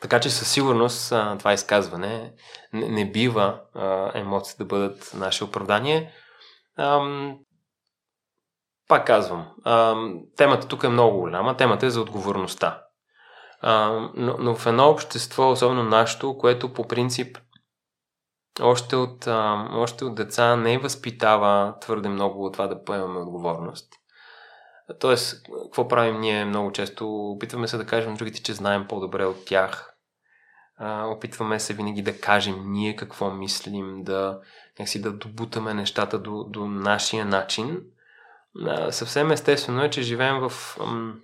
[0.00, 2.32] Така че със сигурност а, това изказване
[2.72, 6.12] не, не бива а, емоциите да бъдат наше оправдание.
[6.78, 7.38] Ам,
[8.88, 12.82] пак казвам, ам, темата тук е много голяма, темата е за отговорността.
[13.60, 17.38] А, но, но в едно общество, особено нашето, което по принцип
[18.60, 23.88] още от, а, още от деца не възпитава твърде много от това да поемаме отговорност.
[25.00, 27.30] Тоест, какво правим ние много често?
[27.30, 29.94] Опитваме се да кажем другите, че знаем по-добре от тях.
[30.76, 34.40] А, опитваме се винаги да кажем ние какво мислим, да
[34.78, 37.80] някакси да добутаме нещата до, до нашия начин.
[38.66, 41.20] А, съвсем естествено е, че живеем в ам,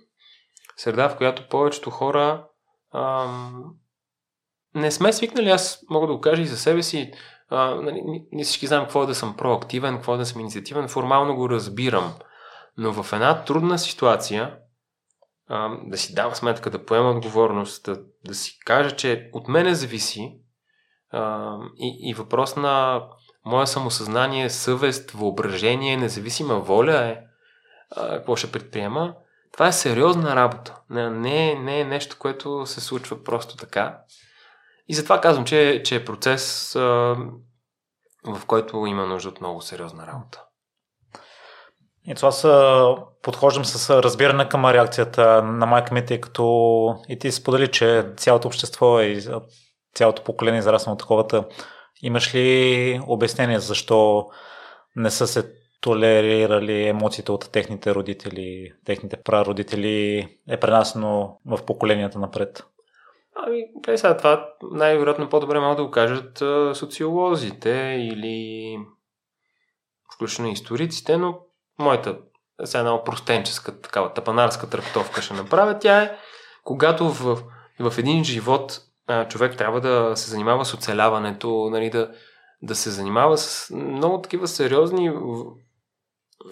[0.77, 2.47] среда, в която повечето хора
[2.93, 3.63] ам,
[4.75, 7.11] не сме свикнали, аз мога да го кажа и за себе си,
[7.49, 8.01] а, нали,
[8.43, 12.13] всички знаем какво е да съм проактивен, какво е да съм инициативен, формално го разбирам.
[12.77, 14.57] Но в една трудна ситуация,
[15.47, 19.75] а, да си дам сметка, да поема отговорност, да, да си кажа, че от мене
[19.75, 20.39] зависи
[21.11, 23.03] а, и, и въпрос на
[23.45, 27.17] мое самосъзнание, съвест, въображение, независима воля е
[27.95, 29.15] а, какво ще предприема,
[29.53, 30.75] това е сериозна работа.
[30.89, 33.97] Не, не, не е нещо, което се случва просто така.
[34.89, 36.73] И затова казвам, че, че е процес,
[38.25, 40.43] в който има нужда от много сериозна работа.
[42.07, 47.31] И това са, подхождам с разбиране към реакцията на майка ми, тъй като и ти
[47.31, 49.21] сподели, че цялото общество и
[49.95, 51.47] цялото поколение израснало таковата.
[52.01, 54.27] Имаш ли обяснение защо
[54.95, 62.63] не са се толерирали емоциите от техните родители, техните прародители е пренасено в поколенията напред?
[63.47, 66.37] Ами, е, сега това най-вероятно по-добре могат да го кажат
[66.77, 68.77] социолозите или
[70.13, 71.39] включно историците, но
[71.79, 72.17] моята
[72.63, 75.79] сега една опростенческа, такава тапанарска трактовка ще направя.
[75.79, 76.17] Тя е,
[76.63, 77.43] когато в,
[77.79, 78.81] в един живот
[79.29, 82.11] човек трябва да се занимава с оцеляването, нали, да,
[82.61, 85.11] да се занимава с много такива сериозни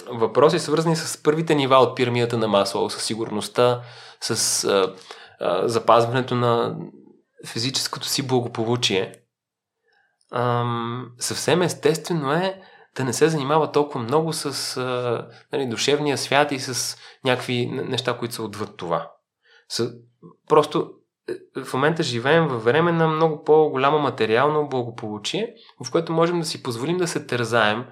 [0.08, 3.82] въпроси, свързани с първите нива от пирамидата на масло, с сигурността,
[4.22, 4.94] с
[5.40, 6.78] а, запазването на
[7.46, 9.14] физическото си благополучие,
[10.32, 12.62] ам, съвсем естествено е
[12.96, 18.18] да не се занимава толкова много с а, нали, душевния свят и с някакви неща,
[18.18, 19.12] които са отвъд това.
[19.70, 19.94] С,
[20.50, 20.92] просто
[21.30, 25.54] е, в момента живеем във време на много по-голямо материално благополучие,
[25.86, 27.86] в което можем да си позволим да се тързаем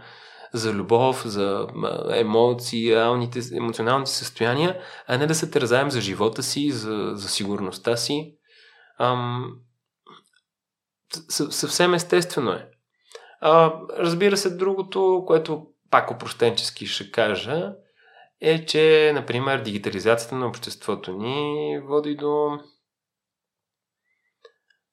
[0.55, 1.67] за любов, за
[2.09, 8.35] емоционалните, емоционалните състояния, а не да се тързаем за живота си, за, за сигурността си.
[8.99, 9.55] Ам,
[11.29, 12.69] съвсем естествено е.
[13.41, 17.73] А, разбира се, другото, което пак опростенчески ще кажа,
[18.41, 22.59] е, че, например, дигитализацията на обществото ни води до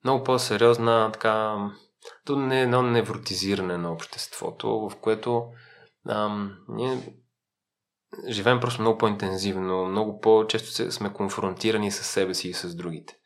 [0.04, 1.56] много по-сериозна така,
[2.26, 5.46] до не едно невротизиране на обществото, в което
[6.08, 6.98] ам, ние
[8.28, 13.16] живеем просто много по-интензивно, много по-често сме конфронтирани с себе си и с другите.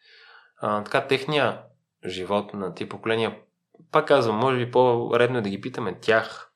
[0.61, 1.63] А, така, техния
[2.07, 3.39] живот на тия поколения,
[3.93, 6.53] пак казвам, може би по-редно е да ги питаме тях,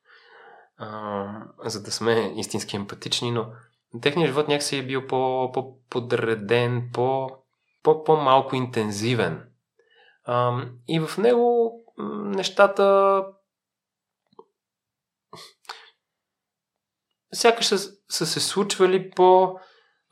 [0.77, 1.27] а,
[1.65, 3.53] за да сме истински емпатични, но
[4.03, 7.31] техният живот някакси е бил по-подреден, по,
[7.83, 9.47] по, по-малко интензивен.
[10.25, 11.73] А, и в него
[12.25, 13.25] нещата
[17.35, 19.57] сякаш са, са се случвали по,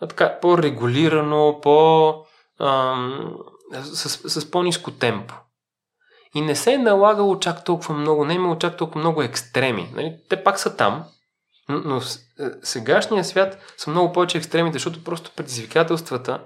[0.01, 2.15] така, по-регулирано, по,
[2.61, 3.37] ам,
[3.83, 5.35] с, с по-низко темпо.
[6.35, 9.93] И не се е налагало чак толкова много, не е имало чак толкова много екстреми.
[9.95, 10.17] Нали?
[10.29, 11.05] Те пак са там,
[11.69, 16.45] но, в е, сегашния свят са много повече екстремите, защото просто предизвикателствата,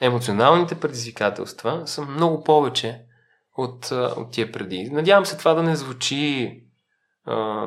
[0.00, 3.04] емоционалните предизвикателства са много повече
[3.56, 4.90] от, от тия преди.
[4.90, 6.60] Надявам се това да не звучи
[7.24, 7.66] а,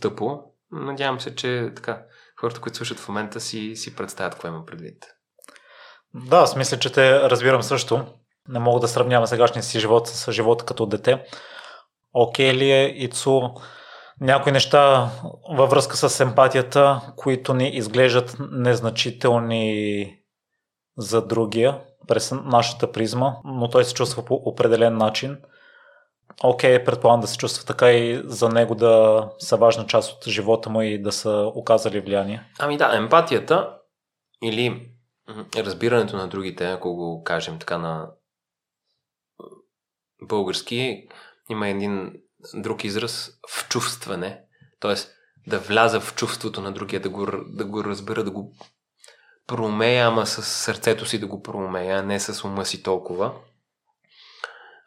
[0.00, 0.40] тъпо.
[0.72, 2.02] Надявам се, че така,
[2.40, 5.06] хората, които слушат в момента си, си представят какво има предвид.
[6.14, 8.06] Да, аз мисля, че те разбирам също.
[8.48, 11.24] Не мога да сравнявам сегашния си живот с живота като дете.
[12.12, 13.40] Окей ли е, Ицу,
[14.20, 15.10] някои неща
[15.50, 20.16] във връзка с емпатията, които ни изглеждат незначителни
[20.96, 25.38] за другия през нашата призма, но той се чувства по определен начин.
[26.44, 30.28] Окей, okay, предполагам да се чувства така и за него да са важна част от
[30.28, 32.50] живота му и да са оказали влияние.
[32.58, 33.76] Ами да, емпатията
[34.42, 34.92] или
[35.56, 38.10] разбирането на другите, ако го кажем така на
[40.22, 41.08] български,
[41.50, 42.12] има един
[42.54, 44.42] друг израз в чувстване,
[44.80, 44.94] т.е.
[45.46, 48.54] да вляза в чувството на другия, да го, да го разбера, да го
[49.46, 53.34] проумея, ама с сърцето си да го проумея, не с ума си толкова,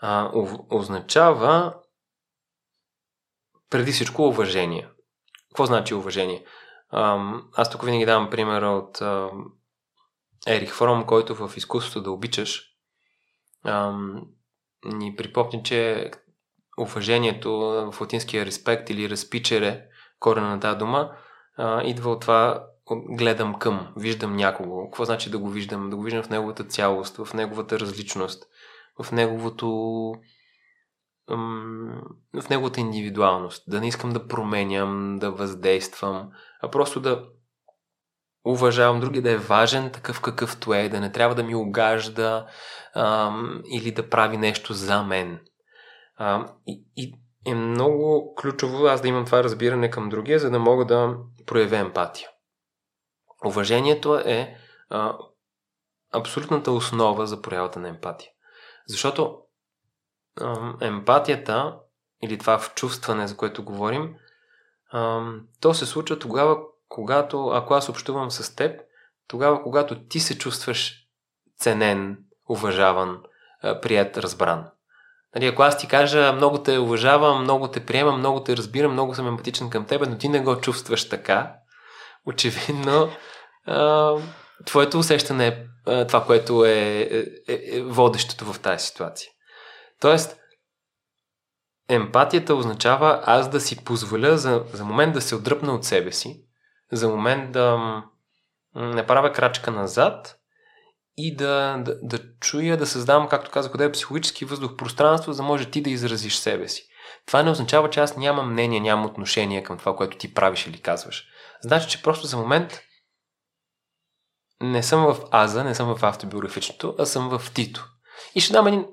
[0.02, 0.32] а,
[0.70, 1.76] означава
[3.70, 4.89] преди всичко уважение.
[5.50, 6.46] Какво значи уважение?
[7.54, 9.02] Аз тук винаги давам примера от
[10.48, 12.63] Ерих Фром, който в изкуството да обичаш
[14.86, 16.12] ни припомни, че
[16.80, 17.52] уважението
[17.91, 19.86] в латинския респект или разпичере,
[20.20, 21.12] корена на тази дума,
[21.84, 24.86] идва от това гледам към, виждам някого.
[24.86, 25.89] Какво значи да го виждам?
[25.89, 28.43] Да го виждам в неговата цялост, в неговата различност,
[29.04, 29.67] в неговото
[32.34, 33.63] в неговата индивидуалност.
[33.67, 36.30] Да не искам да променям, да въздействам,
[36.62, 37.26] а просто да
[38.45, 42.48] уважавам други, да е важен такъв какъвто е, да не трябва да ми огажда
[42.95, 45.39] ам, или да прави нещо за мен.
[46.17, 47.13] А, и, и
[47.45, 51.78] е много ключово аз да имам това разбиране към другия, за да мога да проявя
[51.78, 52.30] емпатия.
[53.45, 54.58] Уважението е
[54.89, 55.17] а,
[56.13, 58.32] абсолютната основа за проявата на емпатия.
[58.88, 59.38] Защото
[60.41, 61.80] а, емпатията
[62.24, 64.15] или това вчувстване, за което говорим,
[64.91, 68.82] а, то се случва тогава, когато, ако аз общувам с теб,
[69.28, 71.08] тогава, когато ти се чувстваш
[71.58, 72.17] ценен,
[72.50, 73.21] уважаван,
[73.82, 74.65] прият, разбран.
[75.36, 79.15] Нали, ако аз ти кажа много те уважавам, много те приемам, много те разбирам, много
[79.15, 81.56] съм емпатичен към теб, но ти не го чувстваш така,
[82.25, 83.09] очевидно
[83.65, 84.13] а,
[84.65, 89.31] твоето усещане е а, това, което е, е, е, е водещото в тази ситуация.
[89.99, 90.38] Тоест,
[91.89, 96.41] емпатията означава аз да си позволя за, за момент да се отдръпна от себе си,
[96.91, 97.78] за момент да
[98.76, 100.38] не правя крачка назад
[101.17, 105.43] и да, да, да чуя, да създавам, както казах, къде е психологически въздух, пространство, за
[105.43, 106.88] може ти да изразиш себе си.
[107.28, 110.82] Това не означава, че аз нямам мнение, нямам отношение към това, което ти правиш или
[110.82, 111.28] казваш.
[111.66, 112.82] Значи, че просто за момент
[114.61, 117.89] не съм в Аза, не съм в автобиографичното, а съм в Тито.
[118.36, 118.86] И ще дам един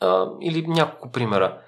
[0.00, 1.62] а, или няколко примера.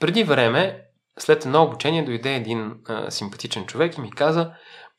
[0.00, 0.84] Преди време,
[1.18, 4.52] след едно обучение, дойде един а, симпатичен човек и ми каза,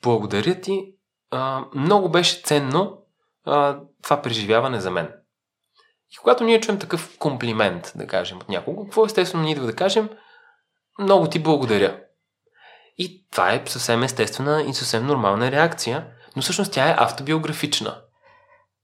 [0.03, 0.93] благодаря ти,
[1.32, 3.05] а, много беше ценно
[3.45, 5.14] а, това преживяване за мен.
[6.12, 9.76] И когато ние чуем такъв комплимент, да кажем, от някого, какво естествено ни идва да
[9.76, 10.10] кажем,
[10.99, 12.03] много ти благодаря.
[13.00, 18.02] И това е съвсем естествена и съвсем нормална реакция, но всъщност тя е автобиографична.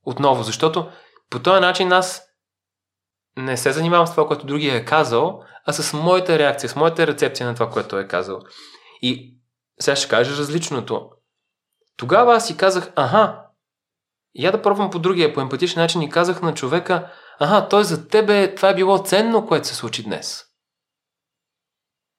[0.05, 0.91] Отново, защото
[1.29, 2.21] по този начин аз
[3.37, 7.07] не се занимавам с това, което другия е казал, а с моята реакция, с моята
[7.07, 8.41] рецепция на това, което е казал.
[9.01, 9.37] И
[9.79, 11.09] сега ще кажа различното.
[11.97, 13.41] Тогава аз си казах, аха,
[14.35, 18.07] я да пробвам по другия, по емпатичен начин и казах на човека, аха, той за
[18.07, 20.43] тебе това е било ценно, което се случи днес.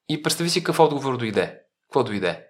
[0.09, 1.66] И представи си какъв отговор дойде.
[1.97, 2.47] Какво дойде?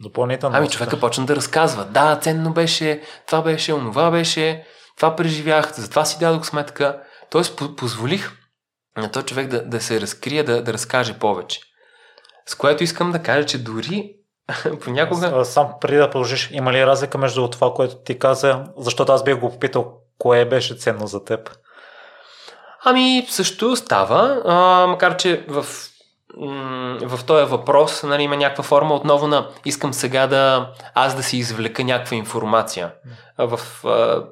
[0.00, 0.56] Допълнително.
[0.56, 1.84] Ами човека почна да разказва.
[1.84, 7.02] Да, ценно беше, това беше, онова беше, това преживях, за това си дадох сметка.
[7.30, 8.32] Тоест, позволих
[8.96, 11.60] на този човек да, да се разкрие, да, да разкаже повече.
[12.46, 14.14] С което искам да кажа, че дори
[14.80, 15.44] понякога...
[15.44, 19.38] Сам преди да продължиш, има ли разлика между това, което ти каза, защото аз бих
[19.38, 21.50] го попитал, кое беше ценно за теб?
[22.84, 25.66] Ами, също става, а, макар че в,
[27.02, 31.36] в този въпрос нали, има някаква форма отново на искам сега да аз да си
[31.36, 32.92] извлека някаква информация.
[33.38, 34.24] В а,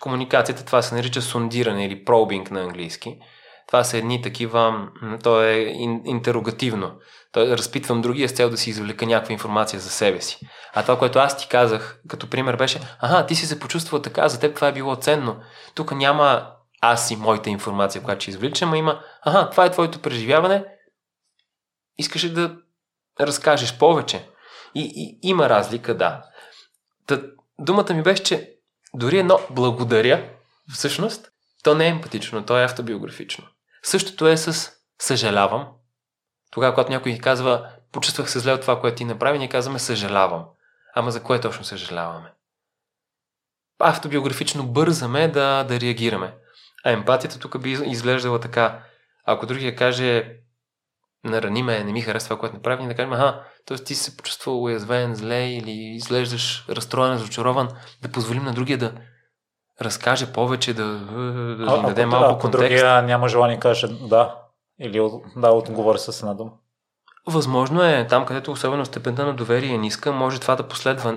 [0.00, 3.18] комуникацията това се нарича сондиране или пробинг на английски.
[3.66, 4.88] Това са едни такива,
[5.22, 5.54] то е
[6.04, 6.92] интерогативно.
[7.32, 10.38] То разпитвам другия с цел да си извлека някаква информация за себе си.
[10.74, 14.28] А това, което аз ти казах като пример беше, ага, ти си се почувствал така,
[14.28, 15.36] за теб това е било ценно.
[15.74, 16.46] Тук няма
[16.80, 20.64] аз и моята информация, която ще извличам, а има, ага, това е твоето преживяване,
[21.98, 22.56] искаш да
[23.20, 24.28] разкажеш повече.
[24.74, 26.22] И, и има разлика, да.
[27.06, 27.22] Та,
[27.58, 28.54] думата ми беше, че
[28.94, 30.28] дори едно благодаря,
[30.72, 31.32] всъщност,
[31.62, 33.44] то не е емпатично, то е автобиографично.
[33.82, 35.68] Същото е с съжалявам.
[36.50, 40.44] Тогава, когато някой казва, почувствах се зле от това, което ти направи, ние казваме съжалявам.
[40.94, 42.32] Ама за кое точно съжаляваме?
[43.78, 46.34] Автобиографично бързаме да, да реагираме.
[46.84, 48.82] А емпатията тук би изглеждала така.
[49.24, 50.36] Ако другия каже,
[51.24, 53.76] нарани ме, не ми харесва това, което направи, да кажем, аха, т.е.
[53.76, 57.68] ти се почувствал уязвен, зле или изглеждаш разстроен, разочарован,
[58.02, 58.92] да позволим на другия да
[59.82, 60.84] разкаже повече, да,
[61.56, 62.62] да а, даде малко ако контекст.
[62.62, 64.36] другия няма желание да каже да,
[64.80, 66.50] или да отговори с една дума.
[67.26, 71.16] Възможно е, там където особено степента на доверие е ниска, може това да последва.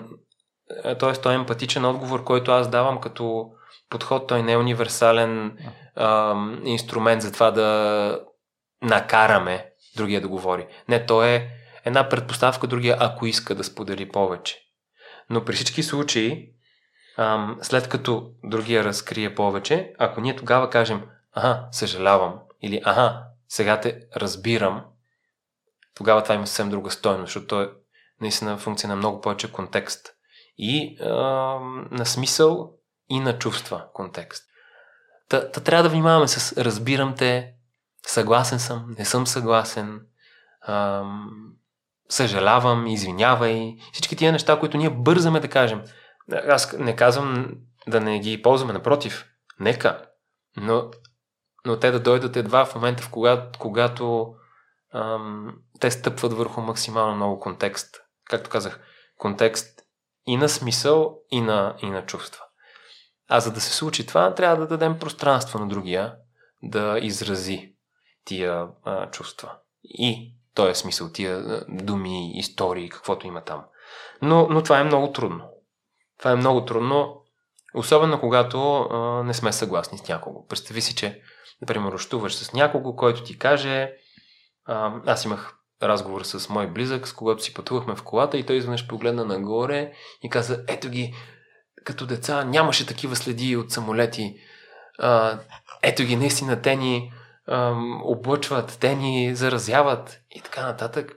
[0.99, 1.13] Т.е.
[1.13, 3.49] той е емпатичен отговор, който аз давам като
[3.89, 5.57] подход, той не е универсален
[5.95, 8.19] а, инструмент за това да
[8.81, 10.67] накараме другия да говори.
[10.89, 11.49] Не, то е
[11.85, 14.59] една предпоставка другия, ако иска да сподели повече.
[15.29, 16.49] Но при всички случаи,
[17.61, 24.01] след като другия разкрие повече, ако ние тогава кажем, ага, съжалявам, или ага, сега те
[24.15, 24.83] разбирам,
[25.95, 27.69] тогава това има съвсем друга стойност, защото то е
[28.21, 30.07] наистина функция на много повече контекст.
[30.57, 32.73] И ам, на смисъл
[33.09, 34.43] и на чувства контекст.
[35.29, 37.54] Та, та трябва да внимаваме с разбирам те,
[38.09, 40.01] съгласен съм, не съм съгласен,
[40.67, 41.29] ам,
[42.09, 45.83] съжалявам, извинявай, всички тия неща, които ние бързаме да кажем.
[46.31, 47.51] Аз не казвам
[47.87, 49.25] да не ги ползваме, напротив,
[49.59, 50.05] нека,
[50.57, 50.91] но,
[51.65, 54.35] но те да дойдат едва в момента, в когато, когато
[54.93, 57.95] ам, те стъпват върху максимално много контекст.
[58.29, 58.79] Както казах,
[59.17, 59.81] контекст
[60.27, 62.41] и на смисъл, и на, и на чувства.
[63.27, 66.15] А за да се случи това, трябва да дадем пространство на другия
[66.63, 67.74] да изрази
[68.25, 69.51] тия а, чувства.
[69.83, 73.63] И той е смисъл, тия думи, истории, каквото има там.
[74.21, 75.49] Но, но това е много трудно.
[76.19, 77.21] Това е много трудно,
[77.73, 80.47] особено когато а, не сме съгласни с някого.
[80.47, 81.21] Представи си, че,
[81.61, 83.93] например, общуваш с някого, който ти каже,
[84.65, 88.55] а, аз имах разговор с мой близък, с когато си пътувахме в колата и той
[88.55, 91.15] изведнъж погледна нагоре и каза, ето ги,
[91.83, 94.35] като деца нямаше такива следи от самолети.
[94.99, 95.39] А,
[95.81, 97.13] ето ги, наистина, те ни
[98.03, 101.15] облъчват, те ни заразяват и така нататък.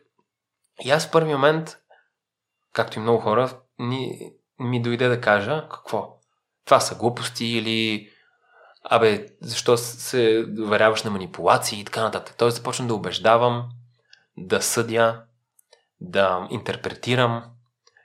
[0.84, 1.76] И аз в първи момент,
[2.72, 6.18] както и много хора, ни, ми дойде да кажа какво.
[6.64, 8.10] Това са глупости или
[8.84, 12.34] абе, защо се доверяваш на манипулации и така нататък.
[12.38, 13.68] Тоест започна да убеждавам,
[14.36, 15.22] да съдя,
[16.00, 17.44] да интерпретирам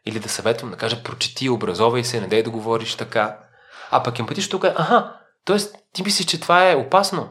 [0.05, 3.39] или да съветвам, да кажа прочети, образовай се, не дай да говориш така.
[3.91, 5.57] А пък емпатично тук е, аха, т.е.
[5.93, 7.29] ти мислиш, че това е опасно.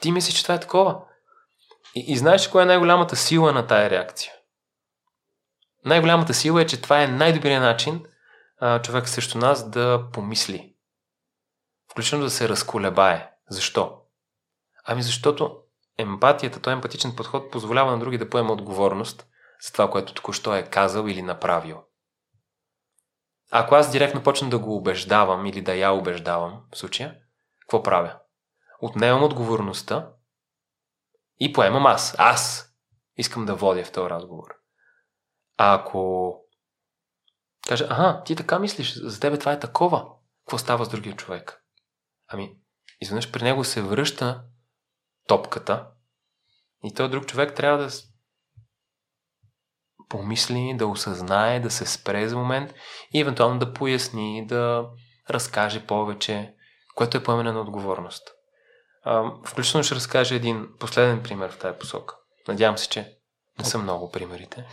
[0.00, 1.02] Ти мислиш, че това е такова.
[1.94, 4.32] И, и знаеш, коя е най-голямата сила на тая реакция?
[5.84, 8.04] Най-голямата сила е, че това е най-добрият начин
[8.60, 10.74] а, човек срещу нас да помисли.
[11.92, 13.30] Включително да се разколебае.
[13.50, 13.98] Защо?
[14.84, 15.56] Ами защото
[15.98, 19.26] емпатията, този емпатичен подход позволява на други да поема отговорност
[19.66, 21.82] за това, което току-що е казал или направил.
[23.50, 27.16] Ако аз директно почна да го убеждавам или да я убеждавам в случая,
[27.60, 28.16] какво правя?
[28.80, 30.12] Отнемам отговорността
[31.38, 32.14] и поемам аз.
[32.18, 32.72] Аз
[33.16, 34.48] искам да водя в този разговор.
[35.56, 36.34] А ако
[37.68, 40.06] каже, ага, ти така мислиш, за тебе това е такова,
[40.44, 41.64] какво става с другия човек?
[42.28, 42.56] Ами,
[43.00, 44.44] изведнъж при него се връща
[45.28, 45.90] топката
[46.84, 47.90] и този друг човек трябва да
[50.08, 52.74] помисли, да осъзнае, да се спре за момент
[53.14, 54.90] и евентуално да поясни, да
[55.30, 56.54] разкаже повече,
[56.94, 58.30] което е поемане на отговорност.
[59.02, 62.16] А, включително ще разкажа един последен пример в тази посока.
[62.48, 63.16] Надявам се, че
[63.58, 64.66] не са много примерите.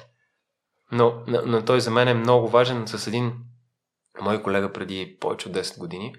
[0.92, 3.34] Но, но, но той за мен е много важен с един
[4.22, 6.16] мой колега преди повече от 10 години.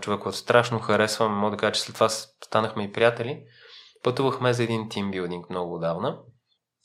[0.00, 3.44] Човек, който страшно харесвам, мога да кажа, че след това станахме и приятели.
[4.02, 6.18] Пътувахме за един тимбилдинг много отдавна.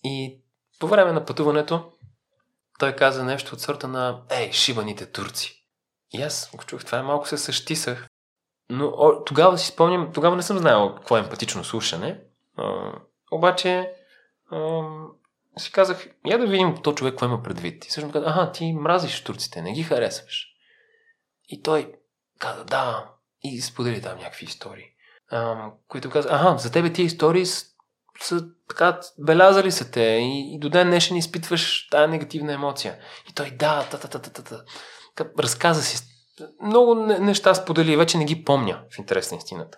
[0.03, 0.41] И
[0.79, 1.91] по време на пътуването
[2.79, 5.67] той каза нещо от сорта на Ей, шибаните турци.
[6.13, 8.07] И аз го чух, това е малко се същисах.
[8.72, 12.19] Но о, тогава си спомням, тогава не съм знаел какво е емпатично слушане.
[12.57, 12.93] А,
[13.32, 13.93] обаче
[14.51, 14.82] а,
[15.57, 17.86] си казах, я да видим то човек какво има предвид.
[17.86, 20.47] И всъщност каза, ага, ти мразиш турците, не ги харесваш.
[21.47, 21.93] И той
[22.39, 23.09] каза, да,
[23.43, 24.86] и сподели там някакви истории.
[25.32, 27.65] А, които каза, ага, за тебе тия истории са,
[28.22, 32.97] са така, белязали са те и, и до ден днешен изпитваш тази негативна емоция.
[33.30, 34.63] И той, да, та, та, та, та, та.
[35.39, 36.11] Разказа си.
[36.61, 39.77] Много неща сподели, вече не ги помня в интерес на истината.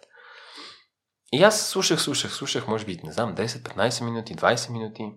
[1.33, 5.11] И аз слушах, слушах, слушах, може би, не знам, 10-15 минути, 20 минути.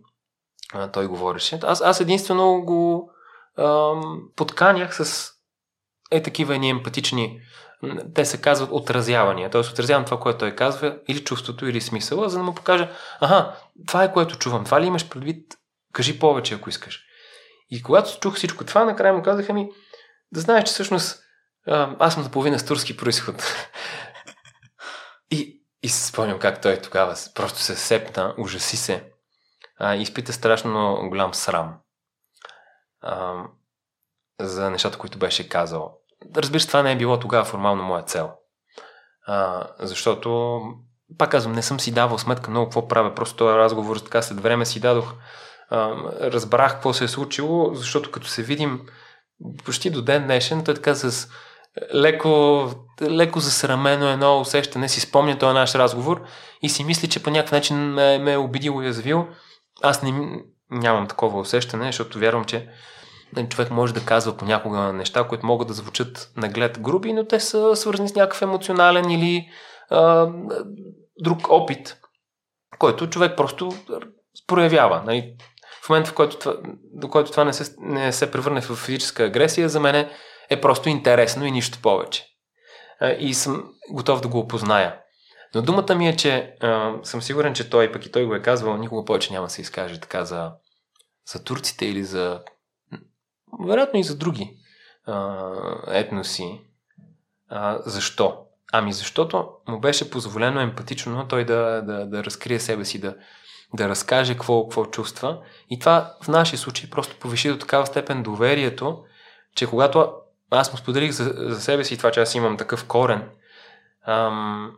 [0.72, 1.58] А, той говореше.
[1.62, 3.10] Аз, аз единствено го
[3.58, 5.30] ам, подканях с
[6.10, 7.40] е такива едни емпатични,
[8.14, 9.50] те се казват отразявания.
[9.50, 9.60] Т.е.
[9.60, 12.90] отразявам това, което той казва, или чувството, или смисъла, за да му покажа,
[13.20, 15.54] ага, това е което чувам, това ли имаш предвид,
[15.92, 17.02] кажи повече, ако искаш.
[17.70, 19.68] И когато чух всичко това, накрая му казаха ми,
[20.32, 21.25] да знаеш, че всъщност
[21.66, 23.42] аз съм наполовина с турски происход.
[25.30, 29.04] и, и се спомням как той тогава просто се сепна, ужаси се
[29.78, 31.74] а, изпита страшно голям срам
[33.00, 33.44] а,
[34.40, 35.98] за нещата, които беше казал.
[36.36, 38.32] Разбира се, това не е било тогава формално моя цел.
[39.26, 40.60] А, защото,
[41.18, 43.14] пак казвам, не съм си давал сметка много какво правя.
[43.14, 45.14] Просто този разговор така след време си дадох.
[45.70, 48.86] А, разбрах какво се е случило, защото като се видим
[49.64, 51.28] почти до ден днешен, той така с
[51.94, 52.68] леко,
[53.02, 56.22] леко засрамено едно усещане, си спомня този наш разговор
[56.62, 59.26] и си мисли, че по някакъв начин ме, ме е обидил и язвил
[59.82, 62.68] аз не, нямам такова усещане, защото вярвам, че
[63.36, 67.40] нали, човек може да казва понякога неща, които могат да звучат наглед груби, но те
[67.40, 69.48] са свързани с някакъв емоционален или
[69.90, 70.28] а,
[71.20, 71.96] друг опит,
[72.78, 73.72] който човек просто
[74.46, 75.02] проявява.
[75.06, 75.36] Нали.
[75.82, 76.54] В момента, в който
[76.92, 80.10] до който това не се, не се превърне в физическа агресия, за мен е
[80.60, 82.26] просто интересно и нищо повече.
[83.18, 85.00] И съм готов да го опозная.
[85.54, 88.42] Но думата ми е, че а, съм сигурен, че той, пък и той го е
[88.42, 90.52] казвал, никога повече няма да се изкаже така за,
[91.32, 92.40] за турците или за...
[93.66, 94.56] Вероятно и за други
[95.06, 95.52] а,
[95.88, 96.60] етноси.
[97.48, 98.38] А, защо?
[98.72, 103.16] Ами защото му беше позволено емпатично той да, да, да разкрие себе си, да,
[103.74, 105.40] да разкаже какво, какво чувства.
[105.70, 109.04] И това в нашия случай просто повиши до такава степен доверието,
[109.54, 110.12] че когато
[110.50, 113.30] аз му споделих за, за себе си това, че аз имам такъв корен,
[114.06, 114.76] ам,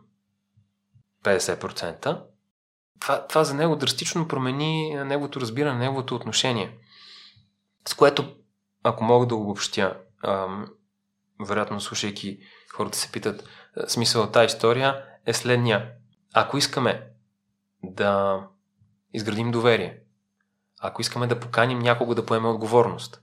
[1.23, 2.21] 50%,
[2.99, 6.77] това, това за него драстично промени неговото разбиране, неговото отношение.
[7.87, 8.35] С което,
[8.83, 10.67] ако мога да обобщя, ам,
[11.47, 12.39] вероятно слушайки
[12.75, 13.43] хората се питат,
[13.87, 15.91] смисъл от тази история е следния.
[16.33, 17.07] Ако искаме
[17.83, 18.39] да
[19.13, 19.99] изградим доверие,
[20.81, 23.21] ако искаме да поканим някого да поеме отговорност,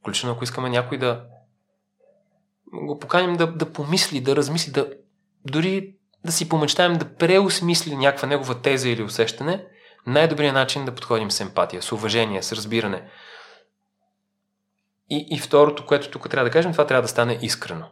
[0.00, 1.24] включително ако искаме някой да
[2.82, 4.86] го поканим да, да помисли, да размисли, да
[5.44, 9.64] дори да си помечтаем да преосмисли някаква негова теза или усещане,
[10.06, 13.10] най-добрият начин да подходим с емпатия, с уважение, с разбиране.
[15.10, 17.86] И, и второто, което тук трябва да кажем, това трябва да стане искрено.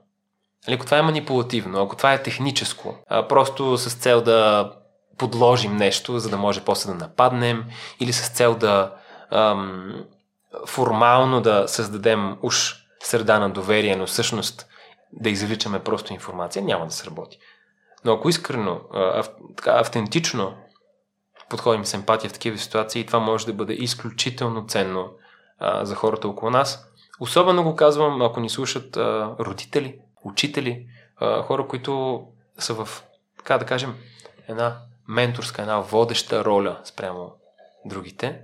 [0.66, 4.72] Нали, ако това е манипулативно, ако това е техническо, а просто с цел да
[5.18, 7.64] подложим нещо, за да може после да нападнем,
[8.00, 8.94] или с цел да
[9.30, 10.04] ам,
[10.66, 14.66] формално да създадем уж среда на доверие, но всъщност
[15.20, 17.38] да извличаме просто информация, няма да се работи.
[18.04, 20.56] Но ако искрено, ав, така, автентично
[21.50, 25.10] подходим с емпатия в такива ситуации, това може да бъде изключително ценно
[25.58, 26.86] а, за хората около нас.
[27.20, 30.86] Особено го казвам, ако ни слушат а, родители, учители,
[31.16, 32.22] а, хора, които
[32.58, 33.04] са в,
[33.38, 33.94] така да кажем,
[34.48, 34.76] една
[35.08, 37.32] менторска, една водеща роля спрямо
[37.84, 38.40] другите.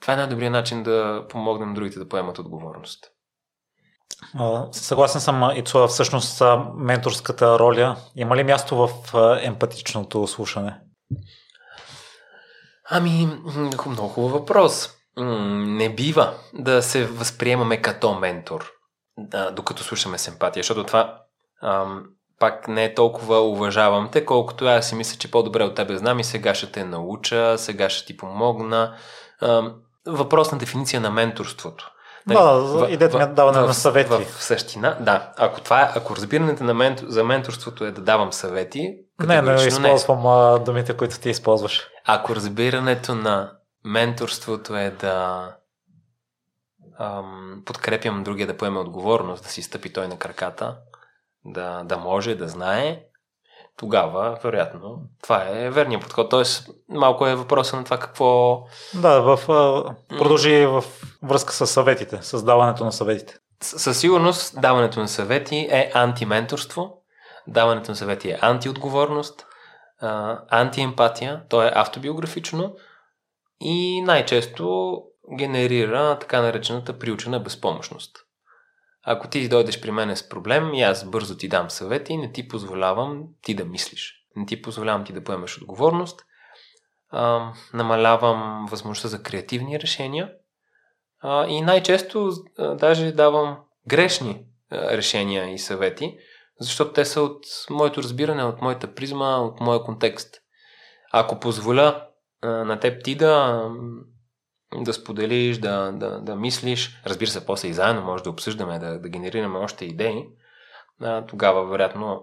[0.00, 3.13] Това е най-добрият начин да помогнем другите да поемат отговорност.
[4.72, 6.42] Съгласен съм, и това всъщност
[6.74, 7.96] менторската роля.
[8.16, 8.90] Има ли място в
[9.42, 10.80] емпатичното слушане?
[12.90, 13.28] Ами,
[13.86, 14.90] много хубав въпрос.
[15.16, 18.70] не бива да се възприемаме като ментор,
[19.52, 21.18] докато слушаме с емпатия, защото това
[21.62, 22.04] ам,
[22.38, 26.18] пак не е толкова уважавам те, колкото аз си мисля, че по-добре от тебе знам
[26.18, 28.96] и сега ще те науча, сега ще ти помогна.
[29.42, 29.74] Ам,
[30.06, 31.93] въпрос на дефиниция на менторството.
[32.26, 34.10] Нали, да, идеята ми е даване в, на съвети.
[34.10, 35.32] В, в същина, да.
[35.36, 39.54] Ако, това е, ако разбирането на ментор, за менторството е да давам съвети, не, не
[39.54, 40.58] използвам не.
[40.64, 41.88] думите, които ти използваш.
[42.06, 43.52] Ако разбирането на
[43.84, 45.48] менторството е да
[46.98, 50.76] ам, подкрепям другия да поеме отговорност, да си стъпи той на краката,
[51.44, 53.00] да, да може, да знае,
[53.76, 56.30] тогава, вероятно, това е верният подход.
[56.30, 58.62] Тоест, малко е въпроса на това какво...
[58.94, 59.46] Да, в,
[60.08, 60.84] продължи в
[61.24, 63.36] връзка с съветите, с даването на съветите.
[63.62, 67.02] Със сигурност, даването на съвети е антименторство,
[67.46, 69.46] даването на съвети е антиотговорност,
[70.50, 72.76] антиемпатия, то е автобиографично
[73.60, 74.96] и най-често
[75.38, 78.16] генерира така наречената приучена безпомощност.
[79.06, 82.48] Ако ти дойдеш при мен с проблем и аз бързо ти дам съвети не ти
[82.48, 84.14] позволявам ти да мислиш.
[84.36, 86.24] Не ти позволявам ти да поемеш отговорност.
[87.10, 90.32] А, намалявам възможността за креативни решения.
[91.26, 93.58] А, и най-често а, даже давам
[93.88, 96.18] грешни а, решения и съвети,
[96.60, 100.34] защото те са от моето разбиране, от моята призма, от моя контекст.
[101.12, 102.08] Ако позволя
[102.42, 103.62] а, на теб ти да
[104.82, 107.00] да споделиш, да, да, да мислиш.
[107.06, 110.28] Разбира се, после и заедно може да обсъждаме, да, да генерираме още идеи.
[111.00, 112.22] А, тогава, вероятно,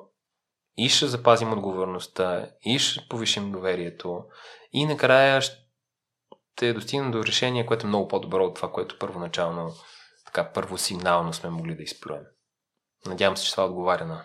[0.78, 4.24] и ще запазим отговорността, и ще повишим доверието,
[4.74, 5.61] и накрая ще
[6.74, 9.74] достигнем до решение, което е много по-добро от това, което първоначално,
[10.26, 12.22] така първосигнално сме могли да изплюем.
[13.06, 14.22] Надявам се, че това отговаря на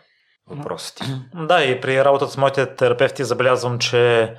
[0.51, 1.05] въпросите.
[1.35, 4.35] Да, и при работата с моите терапевти забелязвам, че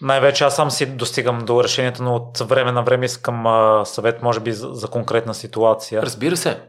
[0.00, 4.22] най-вече аз сам си достигам до решението, но от време на време искам а, съвет,
[4.22, 6.02] може би, за, за конкретна ситуация.
[6.02, 6.62] Разбира се.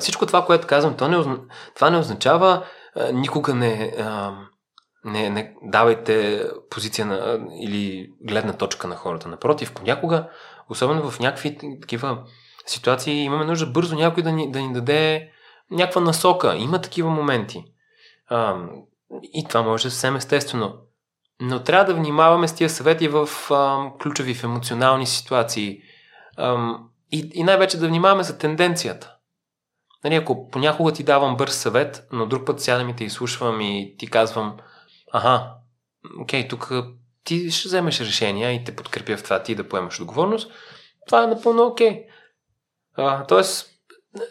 [0.00, 1.36] Всичко това, което казвам, то не,
[1.74, 2.64] това не означава
[3.12, 4.32] никога не, а,
[5.04, 9.28] не, не давайте позиция на, или гледна точка на хората.
[9.28, 10.28] Напротив, понякога,
[10.68, 12.24] особено в някакви такива
[12.66, 15.30] ситуации, имаме нужда бързо някой да ни, да ни даде
[15.70, 16.56] някаква насока.
[16.56, 17.64] Има такива моменти.
[18.28, 18.56] А,
[19.22, 20.74] и това може съвсем естествено.
[21.40, 25.78] Но трябва да внимаваме с тия съвети в а, ключови, в емоционални ситуации.
[26.36, 26.76] А,
[27.12, 29.10] и, и най-вече да внимаваме за тенденцията.
[30.04, 33.94] Нали, ако понякога ти давам бърз съвет, но друг път сядам и те изслушвам и
[33.98, 34.56] ти казвам,
[35.14, 35.54] ага,
[36.20, 36.72] окей, тук
[37.24, 40.52] ти ще вземеш решения и те подкрепя в това ти да поемаш отговорност,
[41.06, 42.06] това е напълно окей.
[42.96, 43.70] А, тоест,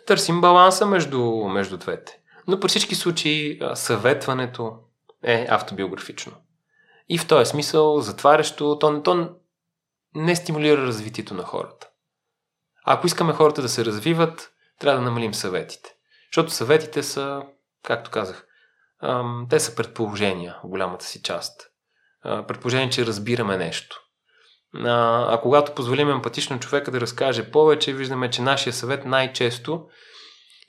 [0.07, 2.19] търсим баланса между, между двете.
[2.47, 4.77] Но при всички случаи съветването
[5.23, 6.33] е автобиографично.
[7.09, 9.35] И в този смисъл, затварящо, то, то
[10.15, 11.89] не стимулира развитието на хората.
[12.85, 15.95] Ако искаме хората да се развиват, трябва да намалим съветите.
[16.31, 17.41] Защото съветите са,
[17.83, 18.45] както казах,
[19.49, 21.61] те са предположения в голямата си част.
[22.23, 23.99] Предположение, че разбираме нещо.
[24.75, 29.87] А, а когато позволим емпатично човека да разкаже повече, виждаме, че нашия съвет най-често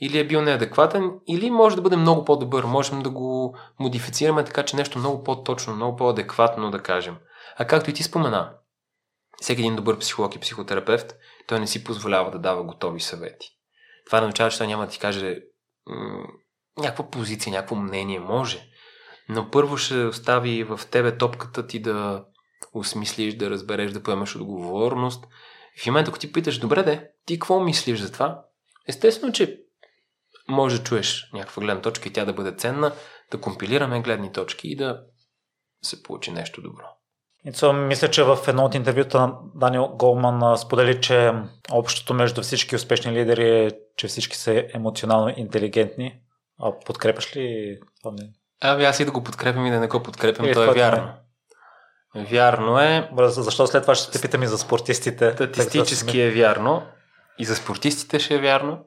[0.00, 2.64] или е бил неадекватен, или може да бъде много по-добър.
[2.64, 7.16] Можем да го модифицираме така, че нещо много по-точно, много по-адекватно да кажем.
[7.56, 8.52] А както и ти спомена,
[9.40, 11.14] всеки един добър психолог и психотерапевт,
[11.46, 13.48] той не си позволява да дава готови съвети.
[14.06, 15.40] Това не означава, че той няма да ти каже
[16.78, 18.20] някаква позиция, някакво мнение.
[18.20, 18.68] Може.
[19.28, 22.24] Но първо ще остави в тебе топката ти да
[22.74, 25.24] осмислиш, да разбереш, да поемеш отговорност.
[25.82, 28.44] В момента, ако ти питаш, добре де, ти какво мислиш за това?
[28.88, 29.60] Естествено, че
[30.48, 32.92] може да чуеш някаква гледна точка и тя да бъде ценна,
[33.30, 35.00] да компилираме гледни точки и да
[35.82, 36.84] се получи нещо добро.
[37.46, 41.32] Ицо, мисля, че в едно от интервюта на Даниел Голман сподели, че
[41.72, 46.20] общото между всички успешни лидери е, че всички са емоционално интелигентни.
[46.60, 48.32] А подкрепяш ли това мнение?
[48.60, 51.12] Ами аз и да го подкрепям и да не го подкрепям, то е вярно.
[52.14, 52.24] Не.
[52.24, 53.10] Вярно е.
[53.18, 55.32] Защо след това ще те питам и за спортистите?
[55.32, 56.82] Статистически е вярно.
[57.38, 58.84] И за спортистите ще е вярно.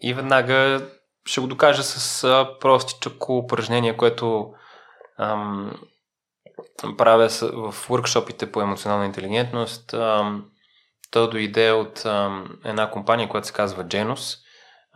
[0.00, 0.86] И веднага
[1.26, 2.22] ще го докажа с
[2.60, 4.52] простичко упражнение, което
[5.18, 5.72] ам,
[6.98, 9.94] правя в въркшопите по емоционална интелигентност.
[9.94, 10.50] Ам,
[11.10, 14.38] то дойде от ам, една компания, която се казва Genus.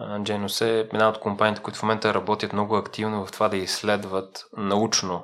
[0.01, 4.45] Genus е една от компаниите, които в момента работят много активно в това да изследват
[4.57, 5.23] научно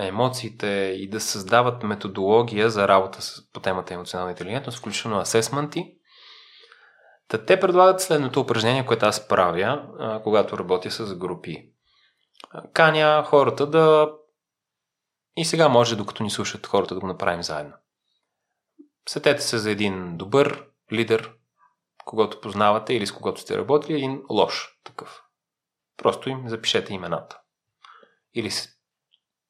[0.00, 0.66] емоциите
[0.96, 3.18] и да създават методология за работа
[3.52, 5.94] по темата емоционална интелигентност, включително асесменти
[7.28, 9.88] Та те предлагат следното упражнение, което аз правя,
[10.22, 11.68] когато работя с групи.
[12.72, 14.12] Каня хората да.
[15.36, 17.72] И сега може, докато ни слушат хората, да го направим заедно.
[19.08, 21.32] Сетете се за един добър лидер,
[22.06, 25.22] когато познавате или с когото сте работили, един лош такъв.
[25.96, 27.40] Просто им запишете имената.
[28.34, 28.50] Или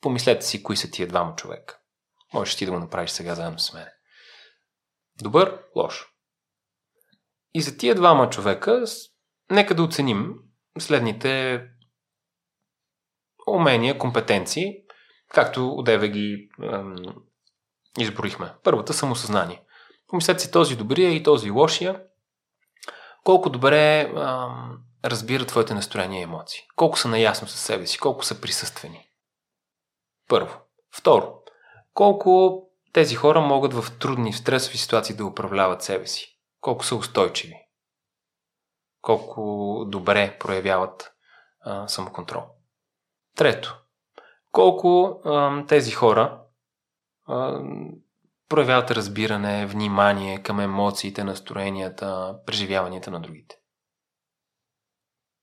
[0.01, 1.79] помислете си кои са тия двама човека.
[2.35, 3.89] Можеш ти да го направиш сега заедно с мен.
[5.23, 6.07] Добър, лош.
[7.55, 8.85] И за тия двама човека,
[9.51, 10.35] нека да оценим
[10.79, 11.63] следните
[13.47, 14.75] умения, компетенции,
[15.29, 16.97] както отдеве ги ем,
[17.99, 18.55] изброихме.
[18.63, 19.65] Първата самосъзнание.
[20.07, 22.03] Помислете си този добрия и този лошия.
[23.25, 26.61] Колко добре ем, разбира твоите настроения и емоции.
[26.77, 29.09] Колко са наясно със себе си, колко са присъствени.
[30.29, 30.61] Първо.
[30.95, 31.39] Второ.
[31.95, 32.63] Колко
[32.93, 36.39] тези хора могат в трудни, в стресови ситуации да управляват себе си.
[36.61, 37.57] Колко са устойчиви.
[39.01, 41.13] Колко добре проявяват
[41.61, 42.43] а, самоконтрол.
[43.37, 43.83] Трето.
[44.53, 46.43] Колко а, тези хора
[47.27, 47.63] а,
[48.53, 53.57] проявяват разбиране, внимание към емоциите, настроенията, преживяванията на другите.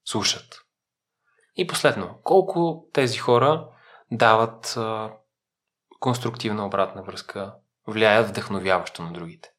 [0.04, 0.60] Слушат.
[1.56, 3.68] И последно, колко тези хора
[4.10, 5.12] дават а,
[6.00, 7.54] конструктивна обратна връзка,
[7.86, 9.50] влияят вдъхновяващо на другите.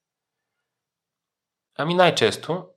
[1.78, 2.68] Ами най-често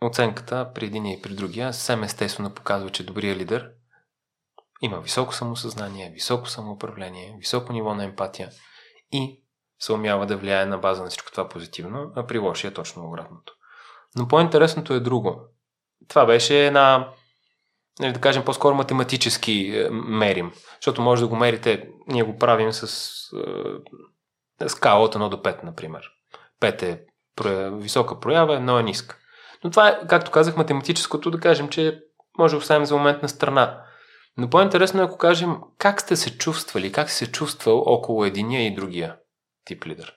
[0.00, 3.70] оценката при един и при другия съвсем естествено показва, че добрият лидер
[4.82, 8.50] има високо самосъзнание, високо самоуправление, високо ниво на емпатия
[9.12, 9.44] и
[9.78, 13.52] се умява да влияе на база на всичко това позитивно, а при лошия точно обратното.
[14.16, 15.40] Но по-интересното е друго.
[16.08, 17.08] Това беше една
[18.00, 20.52] нали, да кажем, по-скоро математически е, мерим.
[20.74, 22.82] Защото може да го мерите, ние го правим с
[24.60, 26.02] е, скала от 1 до 5, например.
[26.60, 27.00] 5 е
[27.70, 29.16] висока проява, 1 е ниска.
[29.64, 32.00] Но това е, както казах, математическото, да кажем, че
[32.38, 33.82] може да оставим за момент на страна.
[34.36, 38.66] Но по-интересно е, ако кажем, как сте се чувствали, как си се чувствал около единия
[38.66, 39.16] и другия
[39.68, 40.14] тип лидер.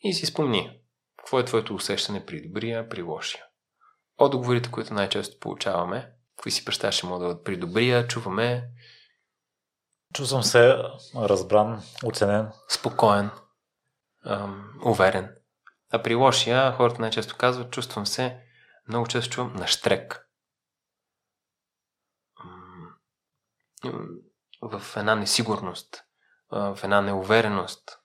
[0.00, 0.80] И си спомни,
[1.18, 3.44] какво е твоето усещане при добрия, при лошия.
[4.18, 8.70] Отговорите, които най-често получаваме, Какви си представяш, ще мога да придобрия, чуваме.
[10.14, 10.76] Чувствам се
[11.16, 12.52] разбран, оценен.
[12.68, 13.30] Спокоен,
[14.24, 15.36] ам, уверен.
[15.90, 18.44] А при лошия, хората най-често казват, чувствам се,
[18.88, 20.28] много често чувам на штрек.
[24.62, 26.04] В една несигурност,
[26.50, 28.01] в една неувереност.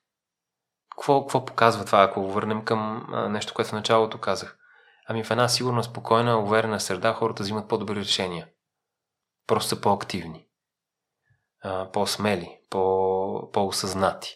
[0.97, 4.57] Какво, какво показва това, ако върнем към нещо, което в началото казах?
[5.09, 8.47] Ами в една сигурна, спокойна, уверена среда хората взимат по-добри решения.
[9.47, 10.47] Просто са по-активни,
[11.93, 14.35] по-смели, по-осъзнати.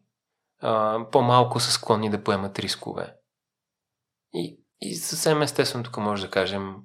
[1.11, 3.15] по-малко са склонни да поемат рискове.
[4.35, 6.75] И, и съвсем естествено тук може да кажем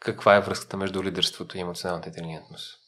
[0.00, 2.78] каква е връзката между лидерството и емоционалната интелигентност.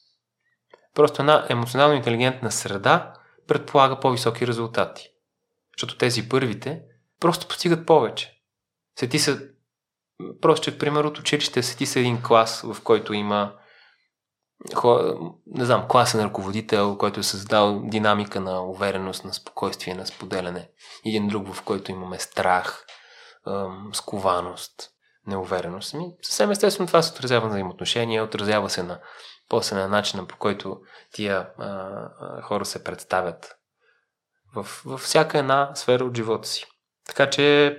[0.94, 3.14] Просто една емоционално интелигентна среда
[3.46, 5.08] предполага по-високи резултати.
[5.76, 6.82] Защото тези първите
[7.20, 8.40] просто постигат повече.
[8.98, 9.50] Сети се,
[10.40, 13.54] просто пример от училище, сети се един клас, в който има
[15.46, 20.68] не знам, класен ръководител, който е създал динамика на увереност, на спокойствие, на споделяне.
[21.06, 22.83] Един друг, в който имаме страх,
[23.92, 24.90] скованост
[25.26, 25.94] неувереност.
[25.94, 29.00] Ми, съвсем естествено това се отразява на взаимоотношения, отразява се на
[29.48, 30.80] после на начина по който
[31.12, 33.56] тия а, хора се представят
[34.54, 36.66] в, във всяка една сфера от живота си.
[37.06, 37.78] Така че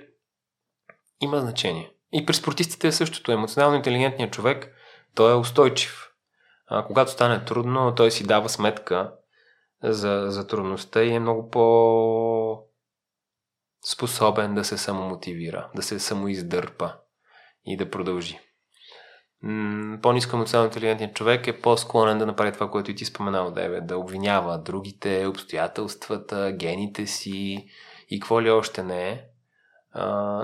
[1.22, 1.92] има значение.
[2.12, 3.32] И при спортистите е същото.
[3.32, 4.76] Емоционално интелигентният човек,
[5.16, 6.10] той е устойчив.
[6.68, 9.14] А, когато стане трудно, той си дава сметка
[9.84, 12.64] за, за трудността и е много по
[13.86, 16.94] способен да се самомотивира, да се самоиздърпа
[17.66, 18.40] и да продължи.
[20.02, 23.98] По-низко емоционално интелигентният човек е по-склонен да направи това, което и ти споменал, да, да
[23.98, 27.68] обвинява другите, обстоятелствата, гените си
[28.10, 29.24] и какво ли още не е,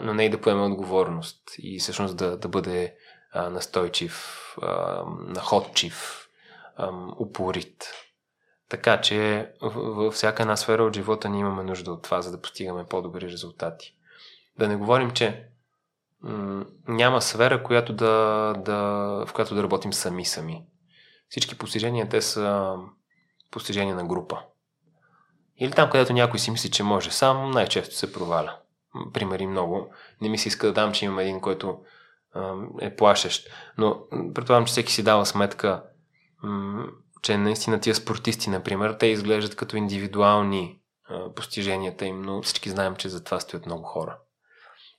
[0.02, 2.96] но не и да поеме отговорност и всъщност да, да бъде
[3.36, 4.38] настойчив,
[5.28, 6.28] находчив,
[7.20, 7.84] упорит.
[8.72, 12.42] Така че във всяка една сфера от живота ние имаме нужда от това, за да
[12.42, 13.96] постигаме по-добри резултати.
[14.60, 15.48] Да не говорим, че
[16.88, 18.76] няма сфера, която да, да,
[19.28, 20.64] в която да работим сами-сами.
[21.30, 22.76] Всички постижения, те са
[23.52, 24.40] постижения на група.
[25.58, 28.58] Или там, където някой си мисли, че може сам, най-често се проваля.
[29.14, 29.94] Примери много.
[30.22, 31.80] Не ми се иска да дам, че имам един, който
[32.82, 33.50] е плашещ.
[33.78, 34.04] Но
[34.34, 35.84] предполагам, че всеки си дава сметка,
[37.22, 40.82] че наистина тия спортисти, например, те изглеждат като индивидуални
[41.36, 44.18] постиженията им, но всички знаем, че за това стоят много хора.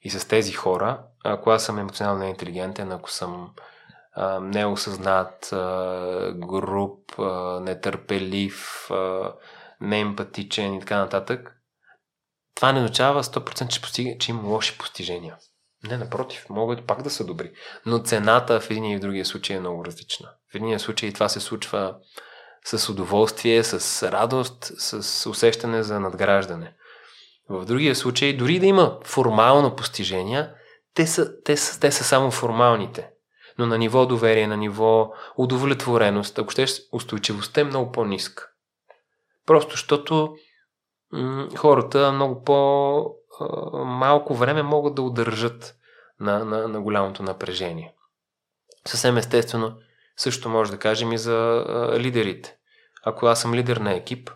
[0.03, 3.51] И с тези хора, ако аз съм емоционално интелигентен, ако съм
[4.13, 9.33] а, неосъзнат, а, груп, а, нетърпелив, а,
[9.81, 11.57] неемпатичен и така нататък,
[12.55, 15.37] това не означава 100% че, постига, че има лоши постижения.
[15.85, 17.53] Не, напротив, могат пак да са добри.
[17.87, 20.31] Но цената в един и в другия случай е много различна.
[20.53, 21.95] В единия случай това се случва
[22.65, 26.75] с удоволствие, с радост, с усещане за надграждане.
[27.49, 30.55] В другия случай, дори да има формално постижения,
[30.95, 33.11] те са, те са, те са само формалните.
[33.59, 38.49] Но на ниво доверие, на ниво удовлетвореност, ако ще устойчивостта е много по-ниска.
[39.47, 40.35] Просто защото
[41.13, 45.75] м- хората много по-малко време могат да удържат
[46.21, 47.95] на, на, на голямото напрежение.
[48.87, 49.77] Съвсем естествено,
[50.17, 51.65] също може да кажем и за
[51.99, 52.57] лидерите.
[53.05, 54.31] Ако аз съм лидер на екип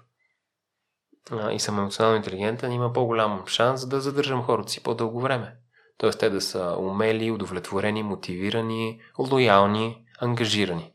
[1.52, 5.56] и съм емоционално интелигентен, има по-голям шанс да задържам хората си по-дълго време.
[5.98, 10.92] Тоест те да са умели, удовлетворени, мотивирани, лоялни, ангажирани.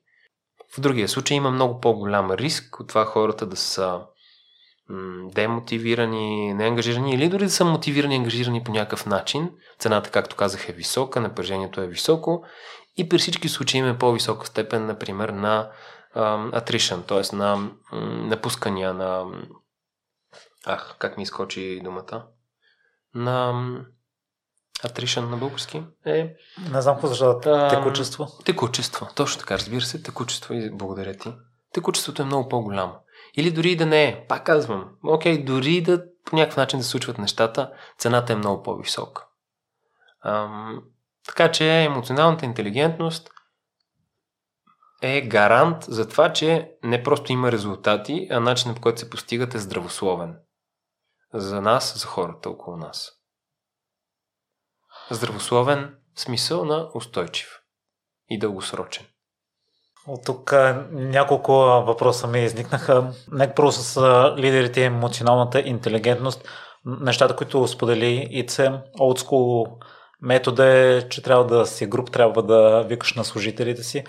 [0.75, 4.01] В другия случай има много по-голям риск от това хората да са
[5.33, 9.51] демотивирани, неангажирани или дори да са мотивирани, ангажирани по някакъв начин.
[9.79, 12.45] Цената, както казах, е висока, напрежението е високо
[12.97, 15.71] и при всички случаи има по-висока степен, например, на
[16.15, 17.35] attrition, т.е.
[17.35, 17.71] на
[18.27, 19.25] напускания, на...
[20.65, 22.25] Ах, как ми изкочи думата?
[23.15, 23.53] На
[24.83, 26.35] Attrition на български е...
[26.71, 28.27] Не знам какво защото текучество.
[28.45, 31.33] Текучество, точно така, разбира се, текучество и благодаря ти.
[31.73, 32.93] Текучеството е много по-голямо.
[33.35, 37.17] Или дори да не е, пак казвам, окей, дори да по някакъв начин да случват
[37.17, 39.25] нещата, цената е много по-висока.
[40.25, 40.83] Ам,
[41.25, 43.29] така че емоционалната интелигентност
[45.01, 49.55] е гарант за това, че не просто има резултати, а начинът по който се постигат
[49.55, 50.37] е здравословен.
[51.33, 53.11] За нас, за хората около нас.
[55.11, 57.61] Здравословен смисъл на устойчив
[58.29, 59.05] и дългосрочен.
[60.07, 60.53] От тук
[60.91, 61.51] няколко
[61.85, 63.13] въпроса ми изникнаха.
[63.31, 64.01] Нека първо с
[64.37, 66.47] лидерите емоционалната интелигентност.
[66.85, 69.67] Нещата, които сподели ИЦЕ, олдскул
[70.21, 74.03] метода е, че трябва да си груп, трябва да викаш на служителите си.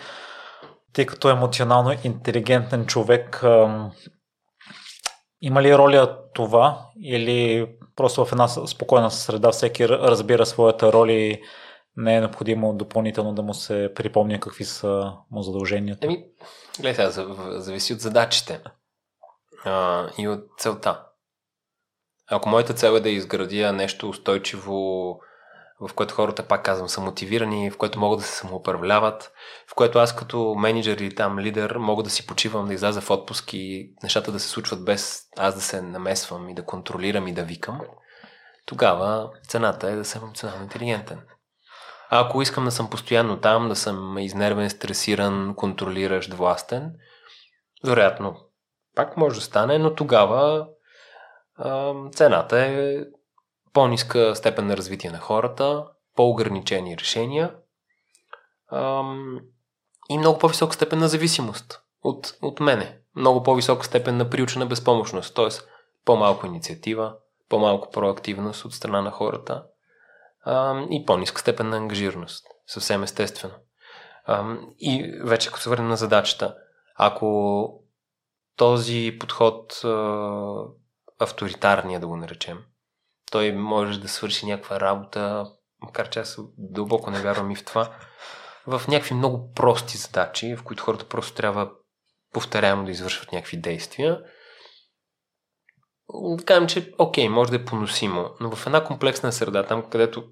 [0.92, 3.44] Тъй като емоционално интелигентен човек,
[5.40, 11.42] има ли роля това или просто в една спокойна среда всеки разбира своята роля и
[11.96, 16.06] не е необходимо допълнително да му се припомня какви са му задълженията?
[16.06, 16.24] Еми,
[16.80, 17.26] гледай сега,
[17.60, 18.60] зависи от задачите
[19.64, 21.04] а, и от целта.
[22.30, 25.20] Ако моята цел е да изградя нещо устойчиво,
[25.88, 29.32] в което хората, пак казвам, са мотивирани, в което могат да се самоуправляват,
[29.70, 33.10] в което аз като менеджер или там лидер мога да си почивам, да изляза в
[33.10, 37.34] отпуск и нещата да се случват без аз да се намесвам и да контролирам и
[37.34, 37.80] да викам,
[38.66, 41.20] тогава цената е да съм емоционално интелигентен.
[42.10, 46.92] А ако искам да съм постоянно там, да съм изнервен, стресиран, контролиращ, властен,
[47.84, 48.36] вероятно
[48.94, 50.66] пак може да стане, но тогава
[51.56, 52.98] а, цената е
[53.72, 57.54] по-ниска степен на развитие на хората, по-ограничени решения
[58.68, 59.02] а,
[60.10, 62.98] и много по-висока степен на зависимост от, от мене.
[63.16, 65.48] Много по-висока степен на приучена безпомощност, т.е.
[66.04, 67.14] по-малко инициатива,
[67.48, 69.64] по-малко проактивност от страна на хората
[70.44, 72.46] а, и по-ниска степен на ангажираност.
[72.66, 73.54] Съвсем естествено.
[74.24, 76.56] А, и вече ако се върнем на задачата,
[76.94, 77.80] ако
[78.56, 80.64] този подход, а,
[81.18, 82.64] авторитарния да го наречем,
[83.32, 85.46] той може да свърши някаква работа,
[85.80, 87.94] макар че аз дълбоко не вярвам и в това,
[88.66, 91.70] в някакви много прости задачи, в които хората просто трябва
[92.32, 94.20] повторяемо да извършват някакви действия,
[96.44, 100.24] кажем, че окей, може да е поносимо, но в една комплексна среда, там където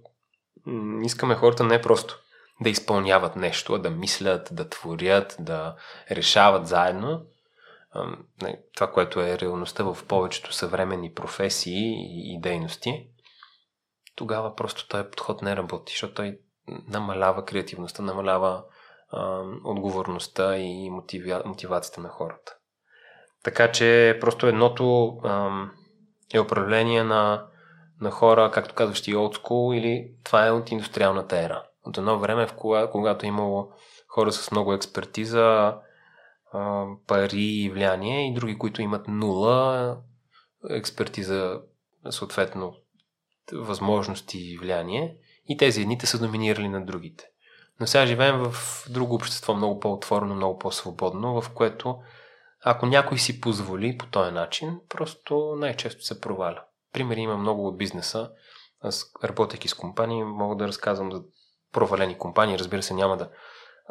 [1.02, 2.18] искаме хората не просто
[2.60, 5.76] да изпълняват нещо, а да мислят, да творят, да
[6.10, 7.22] решават заедно,
[8.74, 11.94] това, което е реалността в повечето съвременни професии
[12.34, 13.06] и дейности,
[14.16, 16.38] тогава просто този подход не работи, защото той
[16.88, 18.64] намалява креативността, намалява
[19.12, 22.56] а, отговорността и мотива, мотивацията на хората.
[23.42, 25.50] Така че просто едното а,
[26.34, 27.46] е управление на,
[28.00, 31.64] на хора, както казваш и old school, или това е от индустриалната ера.
[31.84, 33.72] От едно време, в кога, когато е имало
[34.08, 35.74] хора с много експертиза,
[37.06, 39.96] пари и влияние и други, които имат нула
[40.70, 41.60] експертиза,
[42.10, 42.74] съответно
[43.52, 45.16] възможности и влияние
[45.48, 47.24] и тези едните са доминирали на другите.
[47.80, 48.54] Но сега живеем в
[48.90, 51.98] друго общество, много по-отворено, много по-свободно, в което
[52.64, 56.62] ако някой си позволи по този начин, просто най-често се проваля.
[56.92, 58.30] Примери има много от бизнеса.
[58.80, 61.22] Аз, работейки с компании, мога да разказвам за
[61.72, 62.58] провалени компании.
[62.58, 63.30] Разбира се, няма да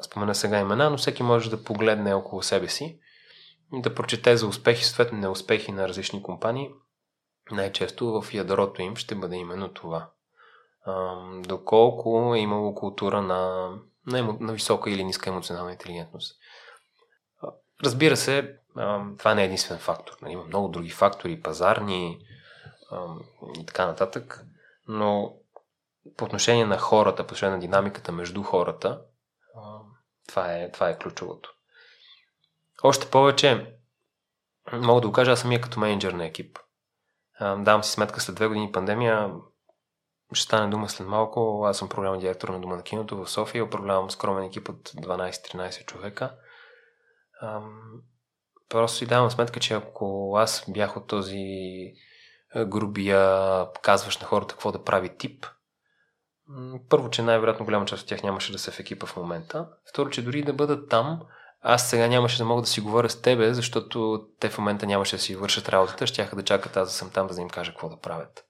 [0.02, 3.00] спомена сега имена, но всеки може да погледне около себе си
[3.74, 6.70] и да прочете за успехи, съответно неуспехи на различни компании.
[7.52, 10.10] Най-често в ядрото им ще бъде именно това.
[11.48, 13.72] доколко е имало култура на,
[14.08, 16.36] на, емо, на висока или ниска емоционална интелигентност.
[17.84, 18.56] Разбира се,
[19.18, 20.18] това не е единствен фактор.
[20.22, 22.20] Нали, има много други фактори, пазарни
[23.60, 24.46] и така нататък,
[24.88, 25.34] но
[26.18, 29.02] по отношение на хората, по отношение на динамиката между хората,
[30.30, 31.54] това е, това е ключовото.
[32.84, 33.76] Още повече,
[34.74, 36.60] мога да го кажа, аз самия като менеджер на екип.
[37.42, 39.32] Давам си сметка след две години пандемия,
[40.34, 41.64] ще стане дума след малко.
[41.66, 45.86] Аз съм програмен директор на Дома на киното в София, управлявам скромен екип от 12-13
[45.86, 46.36] човека.
[48.70, 51.46] Просто си давам сметка, че ако аз бях от този
[52.66, 55.46] грубия, казваш на хората какво да прави тип,
[56.90, 59.68] първо, че най-вероятно голяма част от тях нямаше да са в екипа в момента.
[59.90, 61.22] Второ, че дори да бъдат там,
[61.62, 65.16] аз сега нямаше да мога да си говоря с тебе, защото те в момента нямаше
[65.16, 67.72] да си вършат работата, щяха да чакат аз да съм там, за да им кажа
[67.72, 68.46] какво да правят.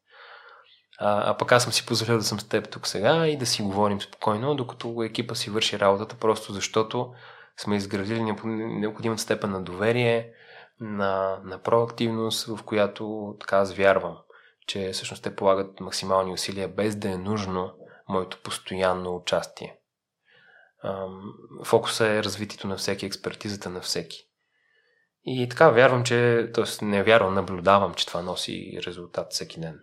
[1.00, 3.46] А, а пък аз съм си позволил да съм с теб тук сега и да
[3.46, 7.14] си говорим спокойно, докато екипа си върши работата, просто защото
[7.58, 8.22] сме изградили
[8.56, 10.32] необходимата степен на доверие,
[10.80, 14.18] на, на проактивност, в която така аз вярвам,
[14.68, 17.72] че всъщност те полагат максимални усилия, без да е нужно
[18.10, 19.80] моето постоянно участие.
[21.66, 24.18] Фокуса е развитието на всеки, експертизата на всеки.
[25.26, 26.86] И така вярвам, че, т.е.
[26.86, 29.80] не вярвам, наблюдавам, че това носи резултат всеки ден.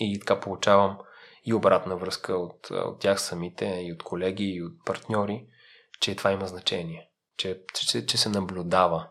[0.00, 0.98] И така получавам
[1.44, 5.46] и обратна връзка от, от тях самите, и от колеги, и от партньори,
[6.00, 7.10] че това има значение.
[7.36, 9.08] Че, че, че се наблюдава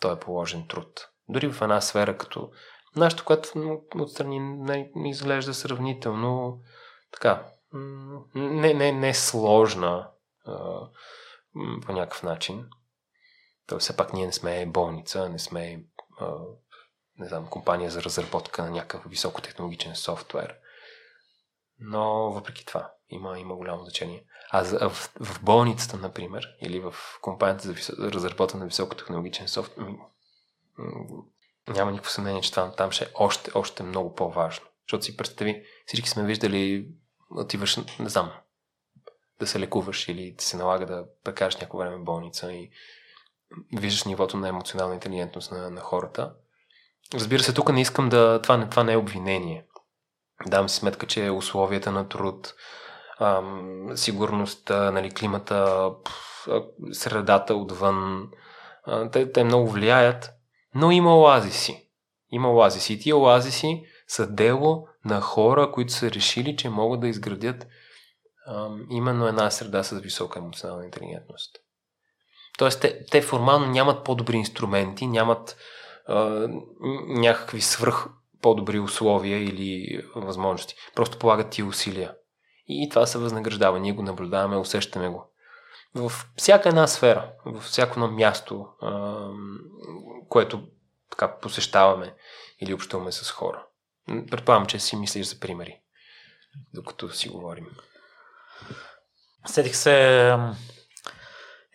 [0.00, 1.08] той е положен труд.
[1.28, 2.50] Дори в една сфера като
[2.96, 6.60] нашата, която отстрани не, изглежда сравнително
[7.12, 7.46] така,
[8.34, 10.08] не, не, не сложна
[11.86, 12.68] по някакъв начин.
[13.66, 15.84] То все пак ние не сме болница, не сме
[17.18, 20.56] не знам, компания за разработка на някакъв високотехнологичен софтуер.
[21.78, 24.24] Но въпреки това има, има голямо значение.
[24.50, 29.86] А в, в болницата, например, или в компанията за висо, на високотехнологичен софтуер,
[31.68, 34.66] няма никакво съмнение, че това там ще е още, още много по-важно.
[34.86, 36.88] Защото си представи, всички сме виждали,
[37.30, 38.32] отиваш, не знам,
[39.40, 42.70] да се лекуваш или ти се налага да прекараш някакво време в болница и
[43.76, 46.34] виждаш нивото на емоционална интелигентност на, на хората.
[47.14, 48.42] Разбира се, тук не искам да...
[48.42, 49.66] Това не, това не е обвинение.
[50.46, 52.54] Давам си сметка, че условията на труд,
[53.20, 55.90] ам, сигурността, нали, климата,
[56.92, 58.30] средата отвън,
[58.84, 60.32] а, те, те много влияят,
[60.74, 61.88] но има оазиси.
[62.30, 62.92] Има оазиси.
[62.92, 67.66] И тия оазиси са дело на хора, които са решили, че могат да изградят
[68.46, 71.58] ам, именно една среда с висока емоционална интелигентност.
[72.58, 75.56] Тоест, те, те формално нямат по-добри инструменти, нямат
[76.06, 76.48] а,
[77.08, 78.08] някакви свръх
[78.42, 80.74] по-добри условия или възможности.
[80.94, 82.14] Просто полагат тия усилия.
[82.66, 83.80] И това се възнаграждава.
[83.80, 85.31] Ние го наблюдаваме, усещаме го.
[85.94, 88.66] В всяка една сфера, във всяко едно място,
[90.28, 90.62] което
[91.10, 92.14] така посещаваме
[92.60, 93.66] или общуваме с хора.
[94.30, 95.80] Предполагам, че си мислиш за примери,
[96.74, 97.66] докато си говорим.
[99.46, 100.36] Седих се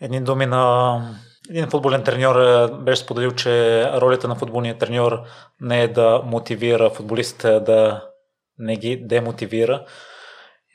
[0.01, 5.19] едни думи на един футболен треньор беше споделил, че ролята на футболния треньор
[5.61, 8.09] не е да мотивира футболистите, да
[8.57, 9.85] не ги демотивира.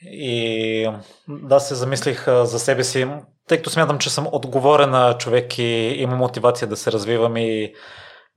[0.04, 0.90] И
[1.28, 3.06] да, се замислих за себе си,
[3.48, 7.74] тъй като смятам, че съм отговорен човек и има мотивация да се развивам и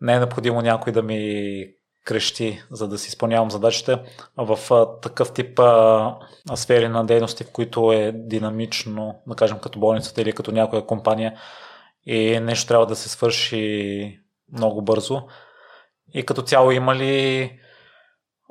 [0.01, 1.65] не е необходимо някой да ми
[2.05, 3.99] крещи, за да си изпълнявам задачите.
[4.37, 4.59] В
[5.01, 5.59] такъв тип
[6.55, 11.39] сфери на дейности, в които е динамично, да кажем като болницата или като някоя компания
[12.05, 14.19] и нещо трябва да се свърши
[14.53, 15.21] много бързо.
[16.13, 17.51] И като цяло има ли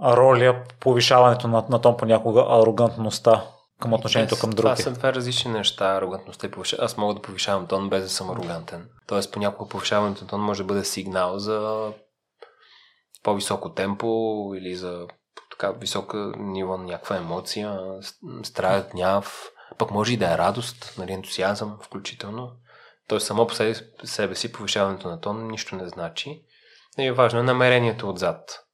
[0.02, 3.44] роля повишаването на, на тон понякога арогантността
[3.80, 4.82] към отношението към другите.
[4.82, 6.84] Това са две различни неща, арогантността и повишаването.
[6.84, 8.88] Аз мога да повишавам тон без да съм арогантен.
[9.06, 11.88] Тоест понякога повишаването на тон може да бъде сигнал за
[13.22, 14.06] по-високо темпо
[14.56, 15.06] или за
[15.50, 17.78] така високо ниво на някаква емоция,
[18.42, 22.52] страх, гняв, пък може и да е радост, нали, ентусиазъм включително.
[23.08, 23.54] Тоест само по
[24.04, 26.42] себе си повишаването на тон нищо не значи.
[26.98, 28.64] И е важно е намерението отзад.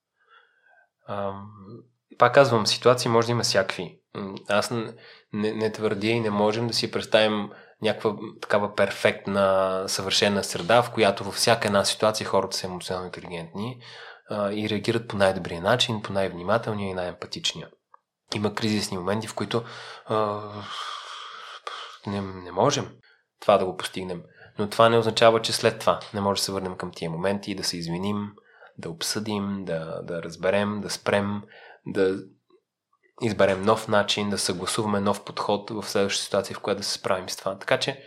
[2.19, 3.99] Пак казвам, ситуации може да има всякакви.
[4.49, 4.93] Аз не,
[5.33, 7.51] не твърдя и не можем да си представим
[7.83, 13.81] някаква такава перфектна, съвършена среда, в която във всяка една ситуация хората са емоционално интелигентни
[14.31, 17.69] а, и реагират по най-добрия начин, по най-внимателния и най-емпатичния.
[18.35, 19.63] Има кризисни моменти, в които
[20.07, 20.41] а,
[22.07, 22.89] не, не можем
[23.41, 24.23] това да го постигнем.
[24.59, 27.51] Но това не означава, че след това не може да се върнем към тия моменти
[27.51, 28.33] и да се извиним,
[28.81, 31.43] да обсъдим, да, да разберем, да спрем,
[31.87, 32.19] да
[33.23, 37.29] изберем нов начин, да съгласуваме нов подход в следващата ситуация, в която да се справим
[37.29, 37.59] с това.
[37.59, 38.05] Така че,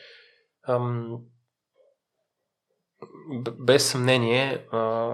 [0.67, 1.17] ам,
[3.59, 5.11] без съмнение, а,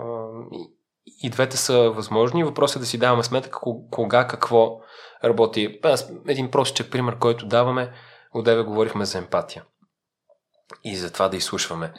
[1.24, 2.43] и, двете са възможни.
[2.43, 3.60] Въпросът е да си даваме сметка
[3.91, 4.82] кога, какво
[5.24, 5.80] работи.
[5.84, 7.93] Аз, един простичък пример, който даваме,
[8.34, 9.66] отдеве говорихме за емпатия.
[10.84, 11.93] И за това да изслушваме.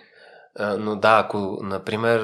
[0.59, 2.21] Но да, ако, например,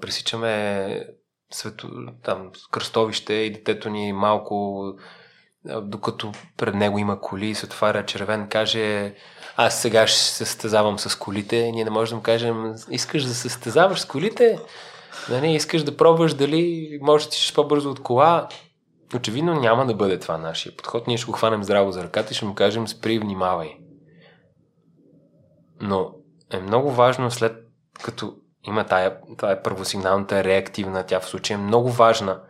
[0.00, 1.06] пресичаме
[1.52, 1.88] свето,
[2.22, 4.84] там, кръстовище и детето ни малко,
[5.82, 9.14] докато пред него има коли, се отваря червен, каже
[9.56, 13.34] аз сега ще се състезавам с колите, ние не можем да му кажем, искаш да
[13.34, 14.58] се състезаваш с колите?
[15.30, 18.48] Нали, искаш да пробваш дали можеш да тичаш по-бързо от кола?
[19.16, 21.06] Очевидно няма да бъде това нашия подход.
[21.06, 23.76] Ние ще го хванем здраво за ръката и ще му кажем спри, внимавай.
[25.80, 26.10] Но
[26.50, 27.56] е много важно след
[28.02, 32.42] като има тая, е първосигналната реактивна, тя в случая е много важна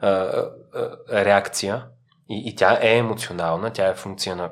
[0.00, 0.54] а, а,
[1.24, 1.86] реакция
[2.30, 4.50] и, и тя е емоционална, тя е функция на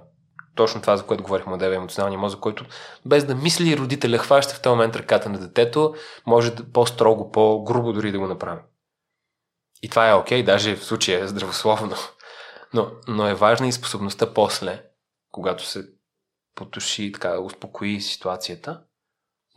[0.55, 2.64] точно това, за което говорихме от емоционалния мозък, който
[3.07, 5.94] без да мисли родителя хваща в този момент ръката на детето,
[6.26, 8.61] може да, по-строго, по-грубо дори да го направи.
[9.82, 11.96] И това е окей, okay, даже в случая е здравословно.
[12.74, 14.82] Но, но е важна и способността после,
[15.30, 15.84] когато се
[16.55, 18.80] потуши, така, успокои ситуацията,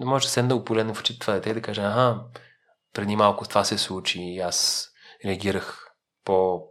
[0.01, 2.19] да може да седне да го погледне в очите това дете и да каже, ага,
[2.93, 4.89] преди малко това се случи и аз
[5.25, 5.87] реагирах
[6.25, 6.63] по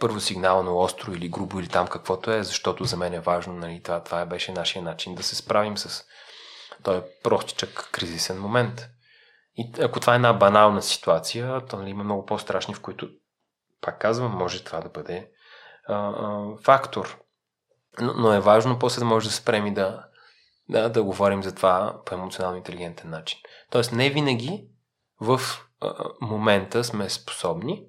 [0.00, 4.02] първосигнално, остро или грубо или там каквото е, защото за мен е важно, нали, това,
[4.02, 6.04] това беше нашия начин да се справим с
[6.82, 8.88] този простичък кризисен момент.
[9.56, 13.08] И ако това е една банална ситуация, то нали, има много по-страшни, в които,
[13.80, 15.30] пак казвам, може това да бъде
[15.88, 17.20] а, а, фактор.
[18.00, 20.04] Но, но е важно после да може да спрем и да,
[20.68, 23.38] да, да говорим за това по емоционално интелигентен начин.
[23.70, 24.68] Тоест не винаги
[25.20, 25.40] в
[25.80, 27.86] а, момента сме способни,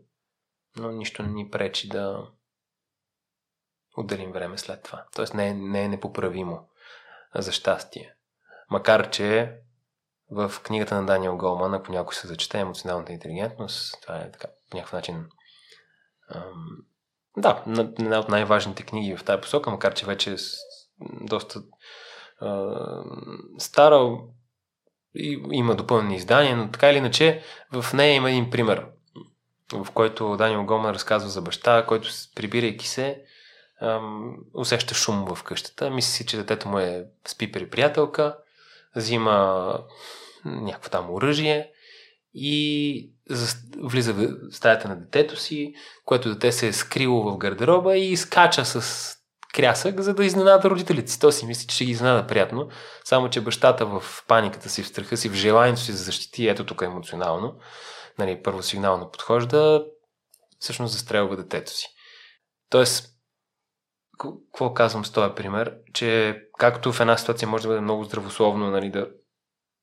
[0.77, 2.27] но нищо не ни пречи да
[3.97, 5.05] отделим време след това.
[5.15, 6.69] Тоест не не е непоправимо
[7.35, 8.15] за щастие.
[8.69, 9.57] Макар, че
[10.31, 14.77] в книгата на Даниел Голман, ако някой се зачете емоционалната интелигентност, това е така, по
[14.77, 15.29] някакъв начин
[16.29, 16.77] ам,
[17.37, 17.63] да,
[17.99, 20.37] една от най-важните книги в тази посока, макар че вече е
[21.21, 21.61] доста
[23.57, 24.17] стара
[25.15, 27.41] и има допълнени издания, но така или иначе
[27.73, 28.85] в нея има един пример,
[29.73, 33.21] в който Даниел Гоман разказва за баща, който прибирайки се
[34.53, 35.89] усеща шум в къщата.
[35.89, 38.37] Мисли си, че детето му е спи при приятелка,
[38.95, 39.79] взима
[40.45, 41.71] някакво там оръжие
[42.33, 43.11] и
[43.77, 45.73] влиза в стаята на детето си,
[46.05, 49.11] което дете се е скрило в гардероба и скача с
[49.55, 51.19] крясък, за да изненада родителите си.
[51.19, 52.69] То си мисли, че ще ги изненада приятно,
[53.03, 56.65] само че бащата в паниката си, в страха си, в желанието си за защити, ето
[56.65, 57.55] тук емоционално,
[58.19, 59.85] нали, първо сигнално подхожда,
[60.59, 61.87] всъщност застрелва детето си.
[62.69, 63.09] Тоест,
[64.17, 65.77] какво казвам с този пример?
[65.93, 69.07] Че както в една ситуация може да бъде много здравословно нали, да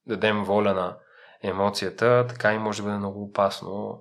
[0.07, 0.97] дадем воля на
[1.43, 4.01] емоцията, така и може да бъде много опасно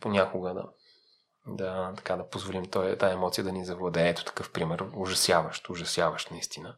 [0.00, 0.64] понякога да,
[1.46, 4.08] да, така, да позволим тази емоция да ни завладее.
[4.08, 4.84] Ето такъв пример.
[4.96, 6.76] Ужасяващ, ужасяващ наистина.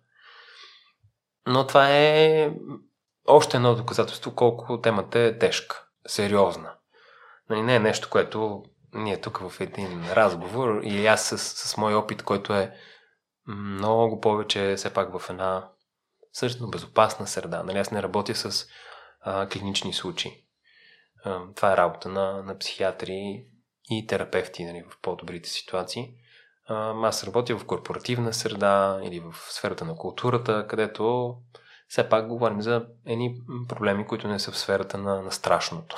[1.47, 2.51] Но това е
[3.27, 6.75] още едно доказателство колко темата е тежка, сериозна.
[7.51, 8.65] Нали, не е нещо, което
[8.95, 12.77] ние тук в един разговор и аз с, с мой опит, който е
[13.47, 15.71] много повече все пак в една
[16.33, 17.63] също безопасна среда.
[17.63, 18.67] Нали, аз не работя с
[19.21, 20.45] а, клинични случаи.
[21.25, 23.47] А, това е работа на, на психиатри
[23.91, 26.15] и терапевти нали, в по-добрите ситуации.
[26.69, 31.37] Аз работя в корпоративна среда или в сферата на културата, където
[31.89, 35.97] все пак говорим за едни проблеми, които не са в сферата на, на страшното.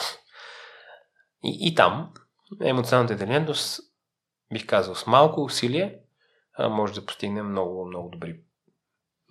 [1.44, 2.12] И, и там
[2.62, 3.81] емоционалната интелигентност,
[4.52, 5.98] бих казал, с малко усилие
[6.59, 8.40] може да постигне много, много добри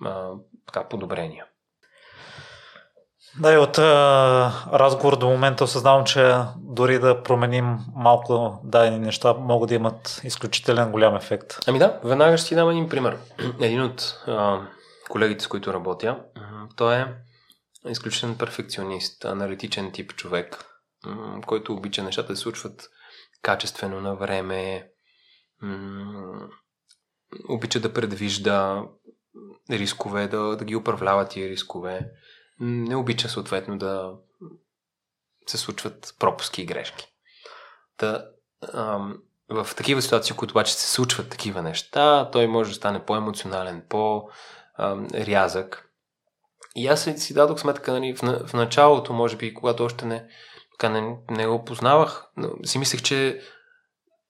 [0.06, 0.32] а,
[0.66, 1.46] така, подобрения.
[3.40, 9.34] Да, и от а, разговор до момента осъзнавам, че дори да променим малко дадени неща,
[9.34, 11.58] могат да имат изключителен голям ефект.
[11.68, 13.18] Ами да, веднага ще ти дам един пример.
[13.62, 14.68] Един от а,
[15.10, 16.20] колегите, с които работя,
[16.76, 17.06] той е
[17.90, 20.66] изключителен перфекционист, аналитичен тип човек,
[21.46, 22.90] който обича нещата да се случват
[23.42, 24.88] качествено на време,
[27.50, 28.84] обича да предвижда
[29.72, 32.10] рискове, да, да ги управлява тия рискове.
[32.60, 34.14] Не обича съответно да
[35.48, 37.08] се случват пропуски и грешки.
[37.98, 38.26] Та,
[38.74, 39.18] ам,
[39.50, 45.84] в такива ситуации, които обаче се случват такива неща, той може да стане по-емоционален, по-рязък.
[46.76, 50.28] И аз си дадох сметка, нали, в, в началото, може би, когато още не,
[50.72, 52.28] така не, не го познавах,
[52.66, 53.42] си мислех, че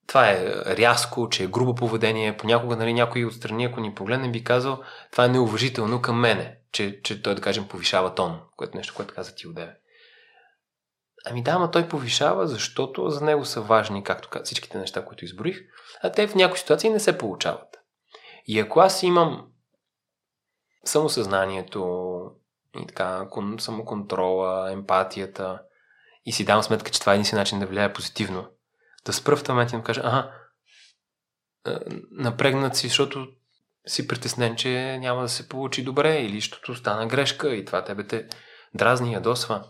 [0.08, 2.38] това е рязко, че е грубо поведение.
[2.38, 7.02] Понякога нали, някой отстрани, ако ни погледне, би казал, това е неуважително към мене, че,
[7.02, 9.77] че той, да кажем, повишава тон, което нещо, което каза ти одеве.
[11.26, 15.60] Ами да, ама той повишава, защото за него са важни, както всичките неща, които изброих,
[16.03, 17.80] а те в някои ситуации не се получават.
[18.45, 19.48] И ако аз имам
[20.85, 22.31] самосъзнанието
[22.76, 23.27] и така,
[23.60, 25.61] самоконтрола, емпатията
[26.26, 28.49] и си дам сметка, че това е един начин да влияе позитивно,
[29.06, 30.31] да спра в този момент и да кажа, ага,
[32.11, 33.27] напрегнат си, защото
[33.88, 38.03] си притеснен, че няма да се получи добре или защото стана грешка и това тебе
[38.03, 38.27] те
[38.73, 39.64] дразни, ядосва.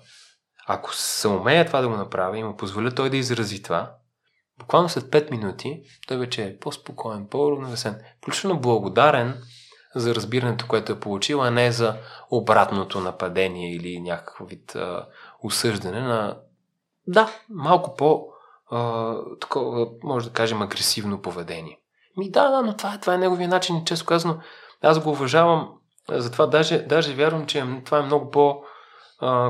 [0.68, 3.92] Ако се умея това да го направи и му позволя той да изрази това,
[4.60, 9.42] буквално след 5 минути той вече е по-спокоен, по-равновесен, включително благодарен
[9.96, 11.98] за разбирането, което е получил, а не за
[12.32, 15.08] обратното нападение или някакъв вид а,
[15.44, 16.38] осъждане на
[17.08, 18.28] да, малко по
[18.72, 21.80] а, такова, може да кажем, агресивно поведение.
[22.18, 24.38] Ми да, да, но това е, това е неговия начин често казано,
[24.82, 25.70] аз го уважавам,
[26.10, 28.62] затова даже, даже вярвам, че това е много по-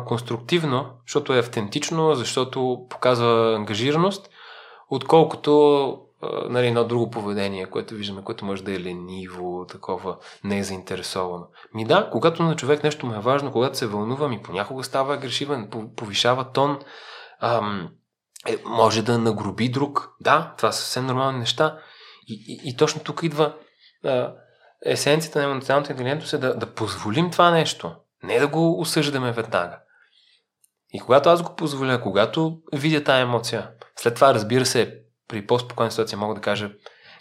[0.05, 4.29] конструктивно, защото е автентично, защото показва ангажираност,
[4.89, 6.03] отколкото
[6.49, 11.47] нали, едно друго поведение, което виждаме, което може да е лениво, такова незаинтересовано.
[11.73, 15.13] Ми да, когато на човек нещо му е важно, когато се вълнува, ми понякога става
[15.13, 16.79] агресивен, повишава тон,
[17.41, 17.89] ам,
[18.47, 20.09] е, може да нагруби друг.
[20.19, 21.77] Да, това са съвсем нормални неща.
[22.27, 23.55] И, и, и точно тук идва
[24.03, 24.33] а,
[24.85, 27.95] есенцията на емоционалната интелигентност е да, да позволим това нещо.
[28.23, 29.79] Не да го осъждаме веднага.
[30.93, 35.91] И когато аз го позволя, когато видя тази емоция, след това, разбира се, при по-спокойна
[35.91, 36.71] ситуация мога да кажа,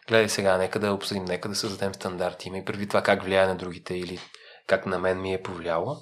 [0.09, 3.47] гледай сега, нека да обсъдим, нека да създадем стандарти, има и преди това как влияе
[3.47, 4.19] на другите или
[4.67, 5.97] как на мен ми е повлияло.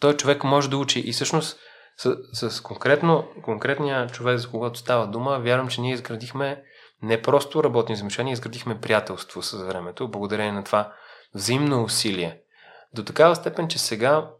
[0.00, 1.58] Той човек може да учи и всъщност
[1.96, 2.16] с,
[2.50, 6.62] с конкретно, конкретния човек, за когато става дума, вярвам, че ние изградихме
[7.02, 10.92] не просто работни взаимоотношения, изградихме приятелство с времето, благодарение на това
[11.34, 12.40] взаимно усилие.
[12.94, 14.30] До такава степен, че сега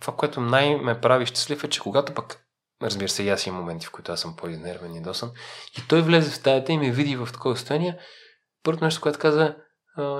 [0.00, 2.44] това, което най-ме прави щастлив е, че когато пък,
[2.82, 5.32] разбира се, и аз имам моменти, в които аз съм по-изнервен и досан,
[5.78, 7.98] и той влезе в стаята и ме види в такова състояние,
[8.62, 9.56] първото нещо, което каза,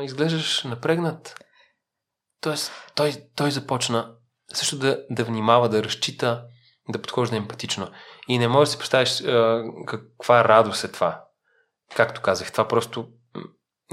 [0.03, 1.45] изглеждаш напрегнат.
[2.41, 4.15] Тоест, той, той започна
[4.53, 6.45] също да, да внимава, да разчита,
[6.89, 7.91] да подхожда емпатично.
[8.29, 9.23] И не можеш да си представиш
[9.87, 11.25] каква радост е това.
[11.97, 13.09] Както казах, това просто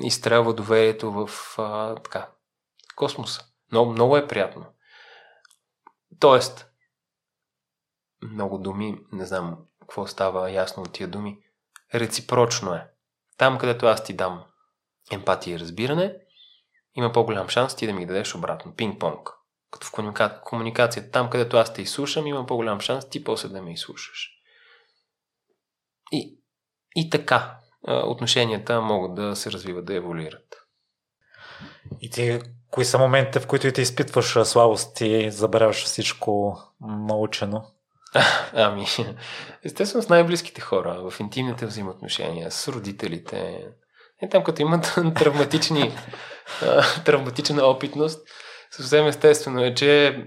[0.02, 2.30] изстрелва доверието в а, така,
[2.96, 3.46] космоса.
[3.72, 4.66] Много, много е приятно.
[6.20, 6.72] Тоест,
[8.24, 11.40] много думи, не знам какво става ясно от тия думи,
[11.94, 12.88] реципрочно е.
[13.38, 14.44] Там, където аз ти дам
[15.12, 16.16] емпатия и разбиране,
[16.96, 18.74] има по-голям шанс ти да ми дадеш обратно.
[18.74, 19.34] Пинг-понг.
[19.72, 20.42] Като в комуника...
[20.44, 24.32] комуникацията, там, където аз те изслушам, има по-голям шанс ти после да ме изслушаш.
[26.12, 26.40] И,
[26.96, 30.68] и така, отношенията могат да се развиват, да еволюират.
[32.02, 32.40] И ти,
[32.72, 37.64] кои са моментите, в които ти изпитваш слабост и забравяш всичко научено?
[38.54, 38.86] Ами,
[39.64, 43.64] естествено с най-близките хора, в интимните взаимоотношения, с родителите.
[44.22, 45.92] Е, там като имат травматични,
[47.06, 48.28] травматична опитност,
[48.72, 50.24] съвсем естествено е, че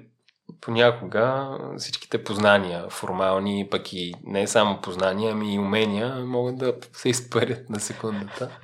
[0.61, 7.09] понякога всичките познания, формални, пък и не само познания, ами и умения, могат да се
[7.09, 8.59] изпарят на секундата.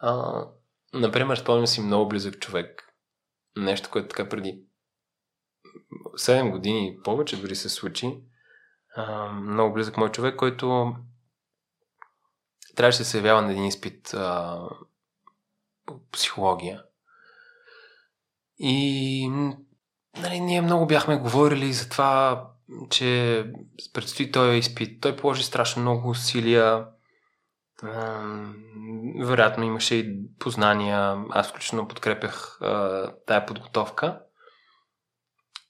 [0.00, 0.44] А,
[0.94, 2.92] например, спомням си много близък човек.
[3.56, 4.64] Нещо, което така преди
[6.14, 8.22] 7 години повече дори се случи.
[8.96, 10.96] А, много близък мой човек, който
[12.76, 14.60] трябваше да се явява на един изпит а,
[16.12, 16.84] психология.
[18.58, 19.30] И
[20.16, 22.46] нали, ние много бяхме говорили за това,
[22.90, 23.44] че
[23.92, 25.00] предстои този изпит.
[25.00, 26.86] Той положи страшно много усилия.
[29.24, 31.24] Вероятно имаше и познания.
[31.30, 32.58] Аз включително подкрепях
[33.26, 34.20] тая подготовка.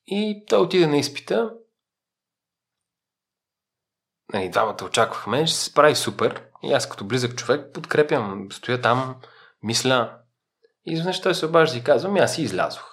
[0.07, 1.51] И той отиде на изпита.
[4.33, 6.45] Нали, двамата очаквахме, ще се справи супер.
[6.63, 9.17] И аз като близък човек подкрепям, стоя там,
[9.63, 10.19] мисля.
[10.87, 12.92] И изведнъж той се обажда и казва, ми аз си излязох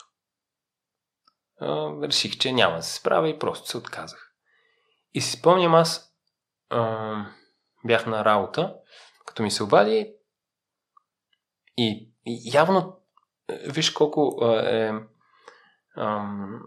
[1.62, 4.32] а, реших, че няма да се справя и просто се отказах.
[5.14, 6.14] И си спомням аз
[6.70, 7.26] а,
[7.86, 8.76] бях на работа,
[9.26, 10.14] като ми се обади
[11.78, 13.00] и, и явно
[13.68, 14.94] виж колко е...
[15.98, 16.60] Ам,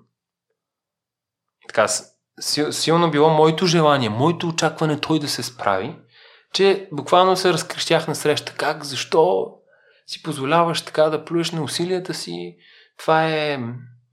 [1.68, 1.86] така,
[2.70, 5.98] силно било моето желание, моето очакване той да се справи,
[6.52, 8.54] че буквално се разкрещях на среща.
[8.54, 9.54] Как, защо
[10.06, 12.56] си позволяваш така да плюеш на усилията си?
[12.98, 13.58] Това е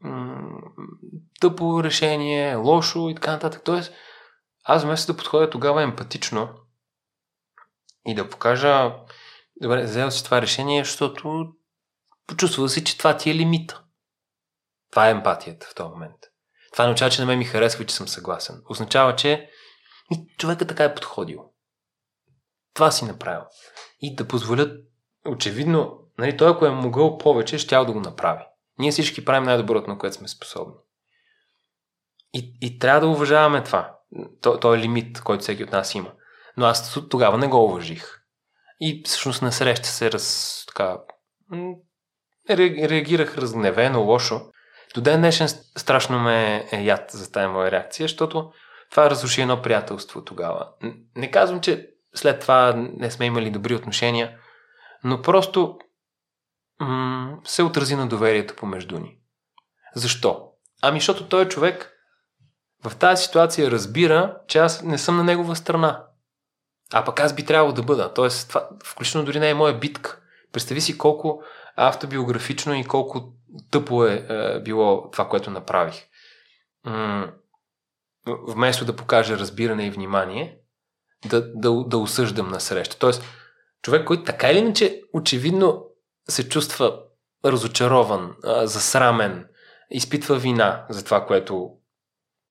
[0.02, 0.62] м-
[1.40, 3.62] тъпо решение, лошо и така нататък.
[3.66, 3.94] Тоест,
[4.64, 6.50] аз вместо да подходя тогава емпатично
[8.08, 8.96] и да покажа,
[9.62, 11.46] добре, взел си това решение, защото
[12.28, 13.84] почувства си, че това ти е лимита.
[14.92, 16.16] Това е емпатията в този момент.
[16.72, 18.62] Това не означава, че на мен ми харесва и че съм съгласен.
[18.70, 19.50] Означава, че
[20.38, 21.44] човека така е подходил.
[22.74, 23.42] Това си направил.
[24.00, 24.72] И да позволят,
[25.28, 28.44] очевидно, нали, той ако е могъл повече, ще да го направи.
[28.80, 30.74] Ние всички правим най-доброто, на което сме способни.
[32.34, 33.96] И, и трябва да уважаваме това.
[34.42, 36.12] То, то е лимит, който всеки от нас има.
[36.58, 38.20] Но аз тогава не го уважих.
[38.80, 40.98] И всъщност на среща се раз, така,
[42.50, 44.42] реагирах разгневено, лошо.
[44.96, 45.48] До ден днешен
[45.78, 48.52] страшно ме е яд за тази моя реакция, защото
[48.92, 50.70] това разруши едно приятелство тогава.
[51.16, 54.38] Не казвам, че след това не сме имали добри отношения,
[55.04, 55.78] но просто
[56.80, 59.18] м- се отрази на доверието помежду ни.
[59.96, 60.46] Защо?
[60.82, 62.00] Ами, защото той е човек
[62.86, 66.06] в тази ситуация разбира, че аз не съм на негова страна.
[66.94, 68.14] А пък аз би трябвало да бъда.
[68.14, 70.22] Тоест, това, включително дори не е моя битка.
[70.54, 71.44] Представи си колко
[71.76, 73.34] автобиографично и колко
[73.72, 76.06] тъпо е, е било това, което направих.
[76.86, 77.32] М-
[78.48, 80.58] вместо да покажа разбиране и внимание,
[81.26, 82.98] да, да, да осъждам на среща.
[83.00, 83.24] Тоест,
[83.82, 85.86] човек, който така или иначе очевидно
[86.30, 87.00] се чувства
[87.46, 89.48] разочарован, засрамен,
[89.90, 91.72] изпитва вина за това, което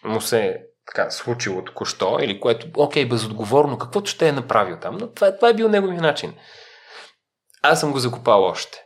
[0.05, 0.57] му се е
[0.87, 5.49] така случило току-що, или което, окей, безотговорно, каквото ще е направил там, но това, това
[5.49, 6.35] е бил неговия начин.
[7.63, 8.85] Аз съм го закопал още.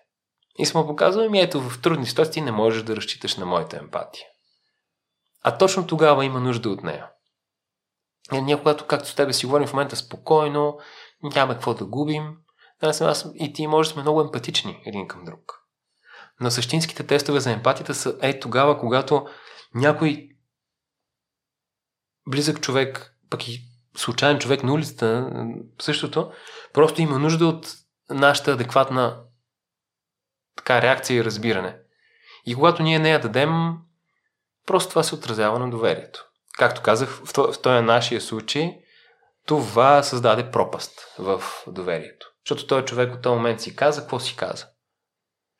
[0.59, 4.27] И съм показал, ми ето в трудни ситуации не можеш да разчиташ на моята емпатия.
[5.43, 7.06] А точно тогава има нужда от нея.
[8.32, 10.78] И ние, когато, както с тебе си говорим в момента спокойно,
[11.23, 12.36] няма какво да губим,
[12.82, 15.62] аз, аз и ти може да сме много емпатични един към друг.
[16.40, 19.26] Но същинските тестове за емпатията са е тогава, когато
[19.74, 20.28] някой
[22.28, 23.60] близък човек, пък и
[23.96, 25.30] случайен човек на улицата,
[25.80, 26.32] същото,
[26.72, 27.74] просто има нужда от
[28.10, 29.22] нашата адекватна
[30.56, 31.78] така, реакция и разбиране.
[32.46, 33.50] И когато ние не я дадем,
[34.66, 36.26] просто това се отразява на доверието.
[36.59, 37.32] Както казах, в
[37.62, 38.78] този нашия случай,
[39.46, 42.31] това създаде пропаст в доверието.
[42.47, 44.66] Защото той човек от този момент си каза, какво си каза.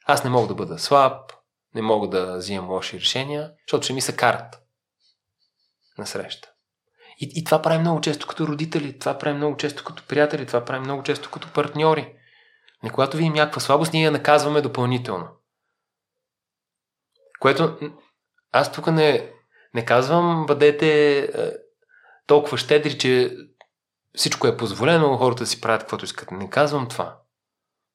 [0.07, 1.33] Аз не мога да бъда слаб,
[1.75, 4.63] не мога да взимам лоши решения, защото ще ми се карат
[5.99, 6.53] на среща.
[7.21, 10.65] И, и това прави много често като родители, това прави много често като приятели, това
[10.65, 12.15] прави много често като партньори.
[12.85, 15.29] И когато видим някаква слабост, ние я наказваме допълнително.
[17.41, 17.79] Което
[18.53, 19.33] аз тук не,
[19.75, 21.29] не казвам, бъдете е,
[22.27, 23.37] толкова щедри, че
[24.17, 26.31] всичко е позволено, хората си правят каквото искат.
[26.31, 27.19] Не казвам това.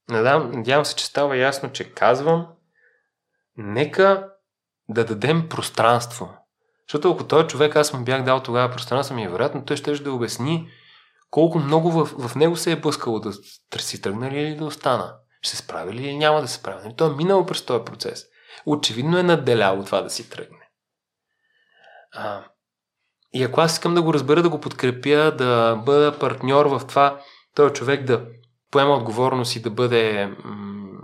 [0.10, 2.48] Надявам, надявам се, че става ясно, че казвам,
[3.58, 4.30] нека
[4.90, 6.38] да дадем пространство.
[6.88, 9.94] Защото ако този човек, аз му бях дал тогава пространство, ми е вероятно, той ще
[9.94, 10.70] да обясни
[11.30, 13.34] колко много в, в него се е блъскало да
[13.78, 15.16] си тръгнали или да остана.
[15.42, 16.84] Ще се справи ли или няма да се справи.
[16.84, 18.26] Нали, той е минал през този процес.
[18.66, 20.70] Очевидно е надделяло това да си тръгне.
[22.12, 22.46] А,
[23.34, 27.22] и ако аз искам да го разбера, да го подкрепя, да бъда партньор в това,
[27.56, 28.26] този човек да
[28.72, 31.02] поема отговорност и да бъде м-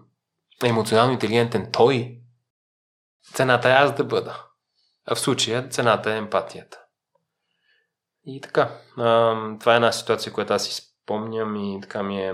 [0.64, 2.20] емоционално интелигентен той,
[3.34, 4.46] цената е аз да бъда.
[5.06, 6.80] А в случая цената е емпатията.
[8.26, 12.34] И така, а, това е една ситуация, която аз си спомням и така ми е...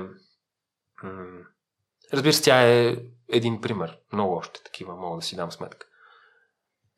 [1.03, 1.45] М-
[2.13, 2.97] разбира се, тя е
[3.27, 3.97] един пример.
[4.13, 5.88] Много още такива мога да си дам сметка.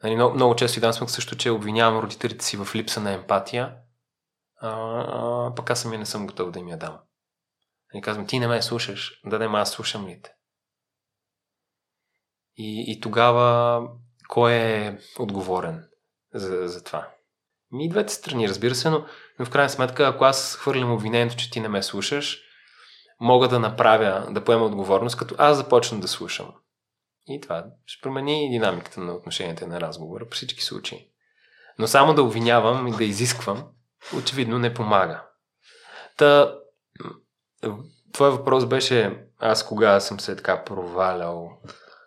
[0.03, 3.11] Нали, много, много често и дам сметка също, че обвинявам родителите си в липса на
[3.11, 3.75] емпатия,
[4.61, 4.69] а,
[5.07, 6.99] а пък аз самия не съм готов да им я дам.
[7.93, 10.33] Нали, казвам, ти не ме слушаш, да не аз слушам ли те?
[12.57, 13.81] И, и тогава
[14.29, 15.87] кой е отговорен
[16.33, 17.07] за, за това?
[17.79, 19.05] И двете страни, разбира се, но,
[19.39, 22.39] но в крайна сметка, ако аз хвърлям обвинението, че ти не ме слушаш,
[23.19, 26.53] мога да направя, да поема отговорност, като аз започна да слушам.
[27.27, 31.07] И това ще промени динамиката на отношенията на разговора при всички случаи.
[31.79, 33.67] Но само да обвинявам и да изисквам,
[34.17, 35.23] очевидно не помага.
[36.17, 36.55] Та,
[38.13, 41.49] твой въпрос беше аз кога съм се така провалял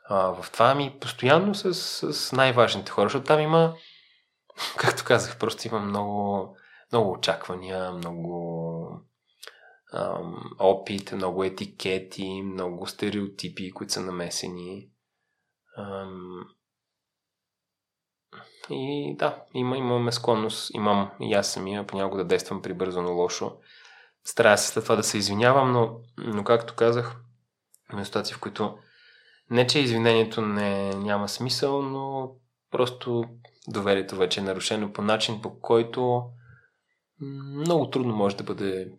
[0.09, 1.74] а, в това ми постоянно с,
[2.12, 3.74] с най-важните хора, защото там има,
[4.77, 6.49] както казах, просто има много,
[6.93, 9.01] много очаквания, много
[9.93, 14.89] ам, опит, много етикети, много стереотипи, които са намесени.
[15.79, 16.45] Ам...
[18.71, 23.57] И да, има, имаме склонност, имам и аз самия понякога да действам прибързано лошо.
[24.25, 27.17] Старая се след това да се извинявам, но, но както казах,
[27.93, 28.79] има ситуации, в които
[29.51, 32.33] не, че извинението не, няма смисъл, но
[32.71, 33.25] просто
[33.69, 36.23] доверието вече е нарушено по начин, по който
[37.21, 38.93] много трудно може да бъде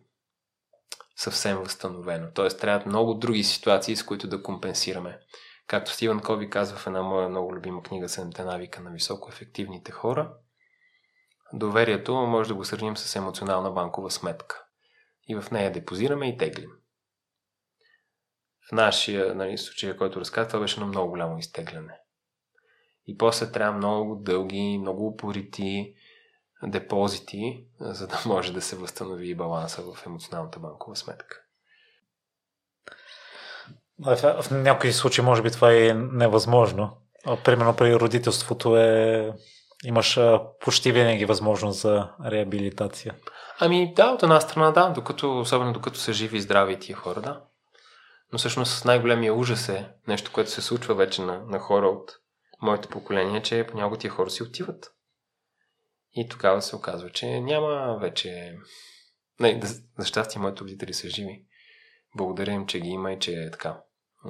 [1.16, 2.28] съвсем възстановено.
[2.34, 5.18] Тоест, трябват много други ситуации, с които да компенсираме.
[5.66, 9.92] Както Стивън Кови казва в една моя много любима книга Седемте навика на високо ефективните
[9.92, 10.34] хора,
[11.52, 14.64] доверието може да го сравним с емоционална банкова сметка.
[15.28, 16.70] И в нея депозираме и теглим.
[18.68, 22.00] В нашия нали, случай, който разказах, това беше на много голямо изтегляне.
[23.06, 25.94] И после трябва много дълги, много упорити
[26.62, 31.45] депозити, за да може да се възстанови баланса в емоционалната банкова сметка.
[33.98, 36.96] В, някои случаи може би това е невъзможно.
[37.44, 39.32] Примерно при родителството е
[39.84, 40.18] имаш
[40.60, 43.14] почти винаги възможност за реабилитация.
[43.60, 47.20] Ами да, от една страна да, докато, особено докато са живи и здрави тия хора,
[47.20, 47.40] да.
[48.32, 52.12] Но всъщност най-големия ужас е нещо, което се случва вече на, на хора от
[52.62, 54.92] моето поколение, че понякога тия хора си отиват.
[56.12, 58.56] И тогава се оказва, че няма вече...
[59.40, 59.60] Не,
[59.98, 61.44] за щастие моите родители са живи.
[62.16, 63.80] Благодаря им, че ги има и че е така.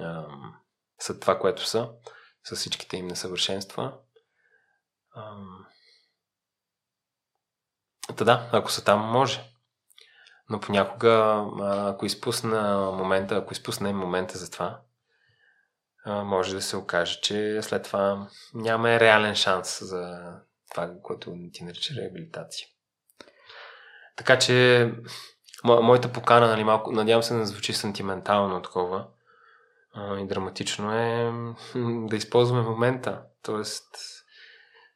[0.01, 0.55] Ам,
[0.99, 1.91] са това, което са,
[2.45, 3.99] с всичките им несъвършенства.
[5.17, 5.67] Ам...
[8.17, 9.53] Та да, ако са там, може.
[10.49, 14.81] Но понякога, ако изпусна момента, ако изпусне момента за това,
[16.07, 20.33] може да се окаже, че след това няма реален шанс за
[20.71, 22.69] това, което ти нарича реабилитация.
[24.17, 24.93] Така че,
[25.65, 29.07] мо, моята покана, нали, малко, надявам се да звучи сантиментално такова
[29.97, 31.33] а, и драматично е
[32.09, 33.23] да използваме момента.
[33.43, 33.87] Тоест,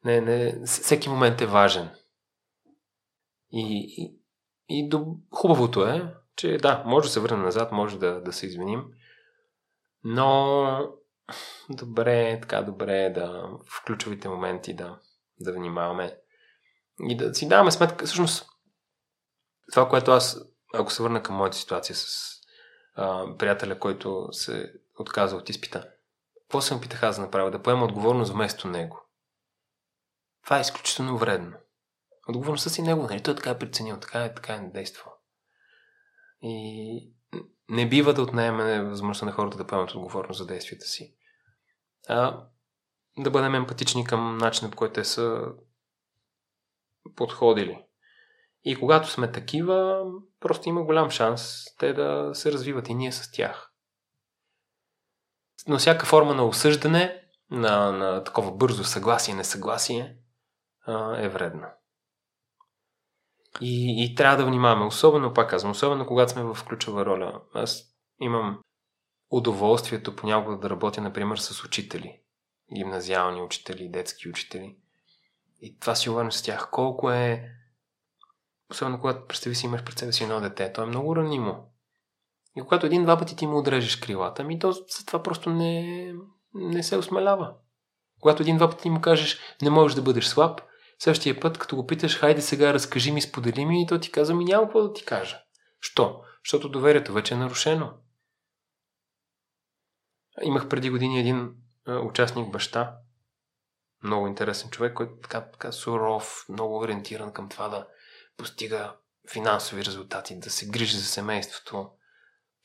[0.05, 1.91] не, не, всеки момент е важен.
[3.53, 4.21] И, и,
[4.69, 8.47] и до, хубавото е, че да, може да се върнем назад, може да, да се
[8.47, 8.85] извиним,
[10.05, 10.93] но
[11.71, 14.99] добре, така добре е да в ключовите моменти да,
[15.41, 16.17] да внимаваме
[17.09, 18.05] и да си даваме сметка.
[18.05, 18.47] Всъщност,
[19.73, 20.41] това, което аз,
[20.75, 22.35] ако се върна към моята ситуация с
[22.95, 25.89] а, приятеля, който се отказа от изпита,
[26.35, 27.51] какво съм питах аз да направя?
[27.51, 29.01] Да поема отговорност вместо него.
[30.45, 31.53] Това е изключително вредно.
[32.29, 33.23] Отговорността си него, нали?
[33.23, 35.13] Той така е преценил, така е, така е действал.
[36.43, 37.15] И
[37.69, 41.17] не бива да отнеме възможността на хората да поемат отговорност за действията си.
[42.09, 42.47] А
[43.19, 45.43] да бъдем емпатични към начина по който те са
[47.17, 47.85] подходили.
[48.65, 50.05] И когато сме такива,
[50.41, 53.70] просто има голям шанс те да се развиват и ние с тях.
[55.69, 60.17] Но всяка форма на осъждане, на, на такова бързо съгласие, несъгласие,
[61.17, 61.73] е вредна.
[63.61, 67.41] И, и трябва да внимаваме, особено, пак казвам, особено когато сме в ключова роля.
[67.55, 67.83] Аз
[68.21, 68.61] имам
[69.31, 72.21] удоволствието понякога да работя, например, с учители
[72.75, 74.77] гимназиални учители, детски учители.
[75.61, 76.71] И това си говорим с тях.
[76.71, 77.51] Колко е...
[78.71, 81.70] Особено когато представи си имаш пред себе си едно дете, то е много ранимо.
[82.57, 86.13] И когато един-два пъти ти му отрежеш крилата, ми то за това просто не,
[86.55, 87.55] не се осмелява.
[88.21, 90.61] Когато един-два пъти му кажеш, не можеш да бъдеш слаб,
[90.99, 94.35] следващия път, като го питаш, хайде сега разкажи ми, сподели ми, и то ти казва,
[94.35, 95.41] ми няма какво да ти кажа.
[95.81, 96.21] Що?
[96.45, 97.93] Защото доверието вече е нарушено.
[100.43, 101.55] Имах преди години един
[101.89, 102.97] участник баща,
[104.03, 107.87] много интересен човек, който така, така суров, много ориентиран към това да
[108.37, 108.97] постига
[109.33, 111.91] финансови резултати, да се грижи за семейството.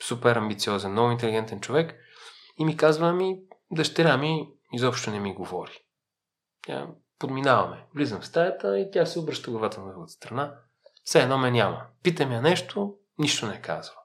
[0.03, 1.95] Супер амбициозен, много интелигентен човек.
[2.57, 3.39] И ми казва, ми,
[3.71, 5.79] дъщеря ми изобщо не ми говори.
[6.67, 6.87] Тя
[7.19, 7.85] подминаваме.
[7.95, 10.55] Влизам в стаята и тя се обръща главата на другата страна.
[11.03, 11.85] Все едно ме няма.
[12.03, 13.95] Питам я нещо, нищо не казва.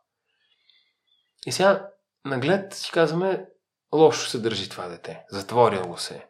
[1.46, 1.88] И сега
[2.24, 3.46] наглед си казваме,
[3.94, 5.24] лошо се държи това дете.
[5.30, 6.26] Затворило се.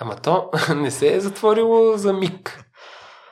[0.00, 2.64] Ама то не се е затворило за миг.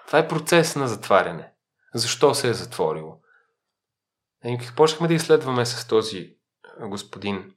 [0.06, 1.52] Това е процес на затваряне.
[1.94, 3.20] Защо се е затворило?
[4.44, 6.36] И почнахме да изследваме с този
[6.80, 7.54] господин,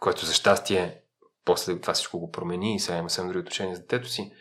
[0.00, 1.00] който за щастие
[1.44, 4.32] после това всичко го промени и сега има съвсем други отношения с детето си.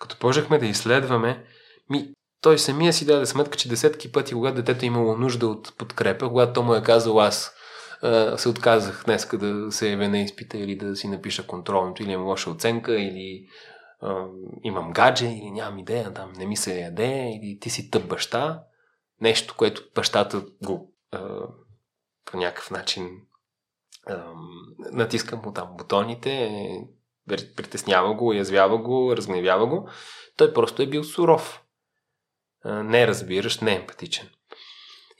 [0.00, 1.44] Като почнахме да изследваме,
[1.90, 5.76] ми, той самия си даде сметка, че десетки пъти, когато детето е имало нужда от
[5.78, 7.54] подкрепа, когато то му е казал аз
[8.36, 12.26] се отказах днес да се явя на изпита или да си напиша контролното, или имам
[12.26, 13.46] лоша оценка, или
[14.00, 14.26] а,
[14.62, 18.62] имам гадже, или нямам идея, там не ми се яде, или ти си тъп баща.
[19.20, 21.48] Нещо, което бащата го а,
[22.24, 23.20] по някакъв начин
[24.92, 26.50] натискам му там бутоните,
[27.26, 29.88] притеснява го, уязвява го, разгневява го.
[30.36, 31.64] Той просто е бил суров.
[32.64, 34.30] Не разбираш, не е емпатичен.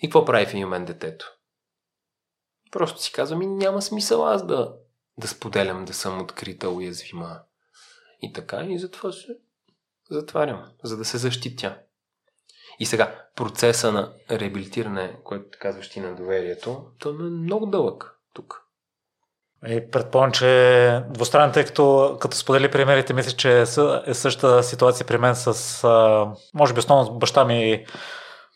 [0.02, 1.32] И какво прави в един момент детето?
[2.70, 4.76] Просто си казвам, ми няма смисъл аз да,
[5.18, 7.40] да споделям, да съм открита, уязвима.
[8.20, 9.38] И така, и затова се
[10.10, 11.78] затварям, за да се защитя.
[12.78, 18.60] И сега, процеса на реабилитиране, който казваш ти на доверието, то е много дълъг тук.
[19.68, 23.60] И предполагам, че двустранно, тъй като, като сподели примерите, мисля, че
[24.06, 25.78] е същата ситуация при мен с,
[26.54, 27.86] може би основно с баща ми,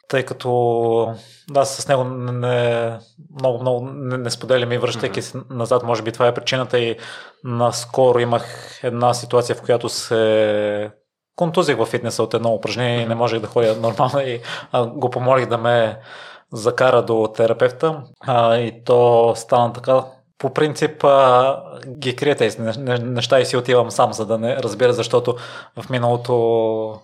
[0.09, 1.15] тъй като
[1.51, 2.99] да, с него не,
[3.41, 6.97] много, много не, не споделям и връщайки се назад, може би това е причината и
[7.45, 8.45] наскоро имах
[8.83, 10.91] една ситуация, в която се
[11.39, 14.41] контузих в фитнеса от едно упражнение и не можех да ходя нормално и
[14.73, 15.99] а, го помолих да ме
[16.53, 20.05] закара до терапевта а, и то стана така.
[20.39, 22.61] По принцип а, ги крия тези
[23.03, 25.37] неща и си отивам сам, за да не разбира, защото
[25.77, 27.01] в миналото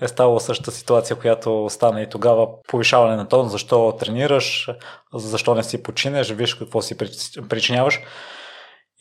[0.00, 4.70] е ставала същата ситуация, която стана и тогава повишаване на тон, защо тренираш,
[5.14, 6.98] защо не си починеш, виж какво си
[7.48, 8.00] причиняваш.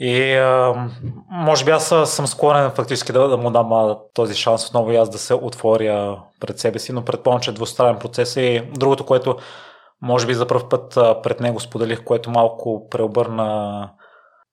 [0.03, 0.89] И а,
[1.29, 4.95] може би аз съм склонен фактически да, да му дам а, този шанс отново и
[4.95, 9.05] аз да се отворя пред себе си, но предполагам, че е двустранен процес и другото,
[9.05, 9.37] което
[10.01, 13.89] може би за първ път а, пред него споделих, което малко преобърна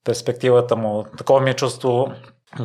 [0.04, 1.04] перспективата му.
[1.18, 2.12] Такова ми е чувство,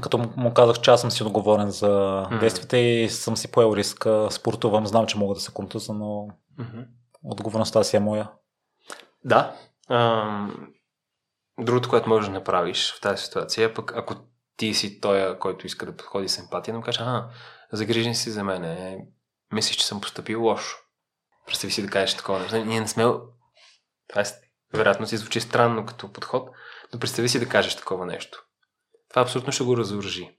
[0.02, 2.40] като му казах, че аз съм си отговорен за mm-hmm.
[2.40, 6.28] действията и съм си поел риск, спортувам, знам, че мога да се контуза, но
[6.60, 6.86] mm-hmm.
[7.24, 8.30] отговорността си е моя.
[9.26, 9.52] Да.
[11.60, 14.16] Другото, което можеш да направиш в тази ситуация, пък ако
[14.58, 17.30] ти си той, който иска да подходи с емпатия, да му каже, а,
[17.72, 18.98] загрижен си за мен,
[19.54, 20.78] мислиш, че съм поступил лошо.
[21.48, 22.58] Представи си да кажеш такова нещо.
[22.58, 23.04] Ние не сме...
[24.08, 24.26] Това е,
[24.74, 26.50] вероятно си звучи странно като подход,
[26.94, 28.44] но представи си да кажеш такова нещо.
[29.10, 30.38] Това абсолютно ще го разоръжи.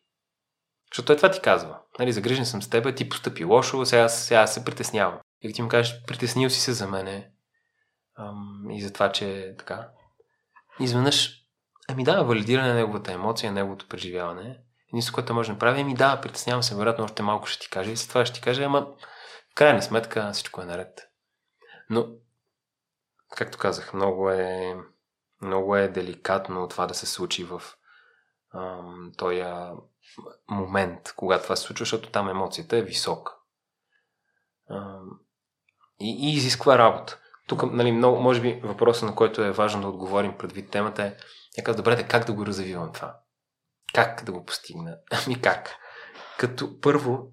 [0.92, 1.78] Защото той това ти казва.
[1.98, 5.20] Нали, загрижен съм с теб, ти постъпи лошо, сега, сега се притеснявам.
[5.40, 7.30] И ти му кажеш, притеснил си се за мене
[8.18, 9.88] ам, и за това, че така
[10.80, 11.44] изведнъж,
[11.88, 14.58] ами да, валидиране на неговата емоция, неговото преживяване.
[14.92, 17.90] Единството, което може да направи, ами да, притеснявам се, вероятно още малко ще ти кажа
[17.90, 18.86] и след това ще ти кажа, ама
[19.50, 21.08] в крайна сметка всичко е наред.
[21.90, 22.08] Но,
[23.36, 24.76] както казах, много е,
[25.42, 27.62] много е деликатно това да се случи в
[29.16, 29.44] този
[30.50, 33.36] момент, когато това се случва, защото там емоцията е висока.
[34.70, 35.20] Ам,
[36.00, 37.20] и, и изисква работа.
[37.46, 41.16] Тук, нали, много, може би, въпросът, на който е важно да отговорим предвид темата е,
[41.58, 43.16] я казва, добре, как да го развивам това?
[43.94, 44.96] Как да го постигна?
[45.26, 45.70] Ами как?
[46.38, 47.28] Като първо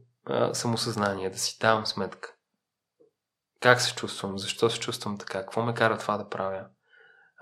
[0.54, 2.34] самосъзнание, да си давам сметка.
[3.60, 4.38] Как се чувствам?
[4.38, 5.40] Защо се чувствам така?
[5.40, 6.66] Какво ме кара това да правя?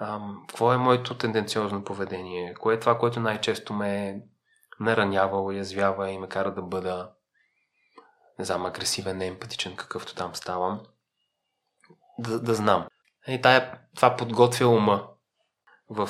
[0.01, 2.53] Ам, какво е моето тенденциозно поведение?
[2.53, 4.21] Кое е това, което най-често ме
[4.79, 7.11] наранява, уязвява и ме кара да бъда
[8.39, 10.81] не знам, агресивен, неемпатичен, какъвто там ставам?
[12.19, 12.87] Да, да знам.
[13.27, 15.07] И тая, това подготвя ума
[15.89, 16.09] в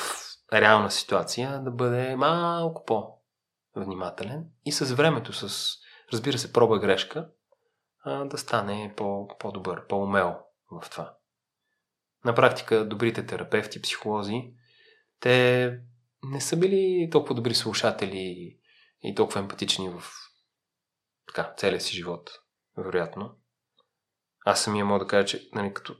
[0.53, 5.75] реална ситуация да бъде малко по-внимателен и с времето, с,
[6.13, 7.29] разбира се, проба грешка,
[8.05, 10.37] да стане по, по-добър, по-умел
[10.71, 11.13] в това.
[12.25, 14.53] На практика, добрите терапевти, психолози,
[15.19, 15.79] те
[16.23, 18.57] не са били толкова добри слушатели
[19.01, 20.03] и толкова емпатични в
[21.27, 22.29] така, целия си живот,
[22.77, 23.35] вероятно
[24.45, 25.95] аз самия мога да кажа, че нали, като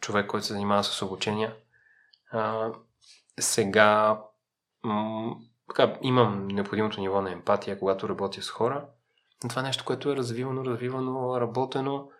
[0.00, 1.56] човек, който се занимава с обучения,
[2.32, 2.72] а,
[3.40, 4.20] сега
[4.82, 5.36] м-
[5.68, 8.86] така, имам необходимото ниво на емпатия, когато работя с хора.
[9.44, 12.10] Но това е нещо, което е развивано, развивано, работено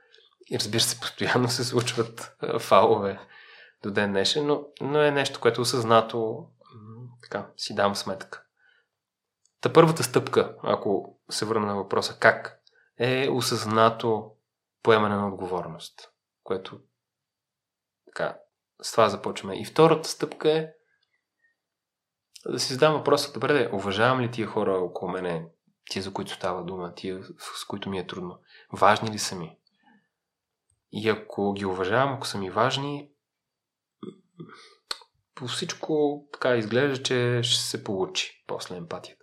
[0.50, 3.20] и разбира се, постоянно се случват а, фалове
[3.82, 8.42] до ден днешен, но, но е нещо, което осъзнато м- така, си дам сметка.
[9.60, 12.60] Та първата стъпка, ако се върна на въпроса как,
[12.98, 14.35] е осъзнато
[14.86, 16.80] поемане на отговорност, което
[18.06, 18.38] така,
[18.82, 19.60] с това започваме.
[19.60, 20.72] И втората стъпка е
[22.46, 25.48] да си задам въпроса, добре, да, уважавам ли тия хора около мене,
[25.90, 28.40] тия, за които става дума, тия, с които ми е трудно,
[28.72, 29.58] важни ли са ми?
[30.92, 33.10] И ако ги уважавам, ако са ми важни,
[35.34, 39.15] по всичко така изглежда, че ще се получи после емпатията.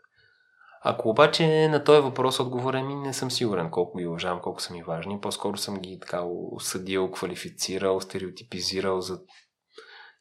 [0.85, 4.73] Ако обаче на този въпрос отговоря ми не съм сигурен колко ги уважавам, колко са
[4.73, 5.21] ми важни.
[5.21, 9.21] По-скоро съм ги така осъдил, квалифицирал, стереотипизирал, за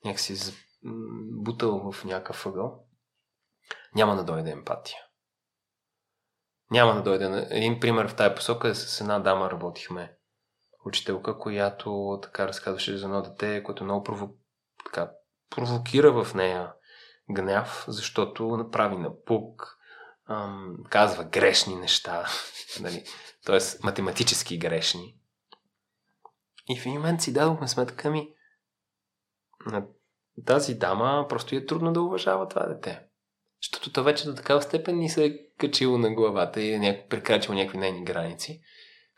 [0.05, 0.55] някакси
[1.45, 2.85] бутал в някакъв ъгъл.
[3.95, 4.99] Няма да дойде емпатия.
[6.71, 7.47] Няма да дойде.
[7.51, 10.17] Един пример в тази посока е с една дама работихме.
[10.87, 14.35] Учителка, която така разказваше за едно дете, което много прово...
[14.85, 15.11] така,
[15.51, 16.73] провокира в нея
[17.31, 19.79] гняв, защото направи напук,
[20.29, 22.27] ам, казва грешни неща,
[22.81, 23.05] нали?
[23.47, 23.59] т.е.
[23.85, 25.15] математически грешни.
[26.69, 28.35] И в един момент си дадохме сметка ми,
[29.67, 29.87] на
[30.47, 33.01] тази дама просто е трудно да уважава това дете.
[33.63, 37.55] Защото то вече до такава степен ни се е качило на главата и е прекрачило
[37.55, 38.61] някакви нейни граници,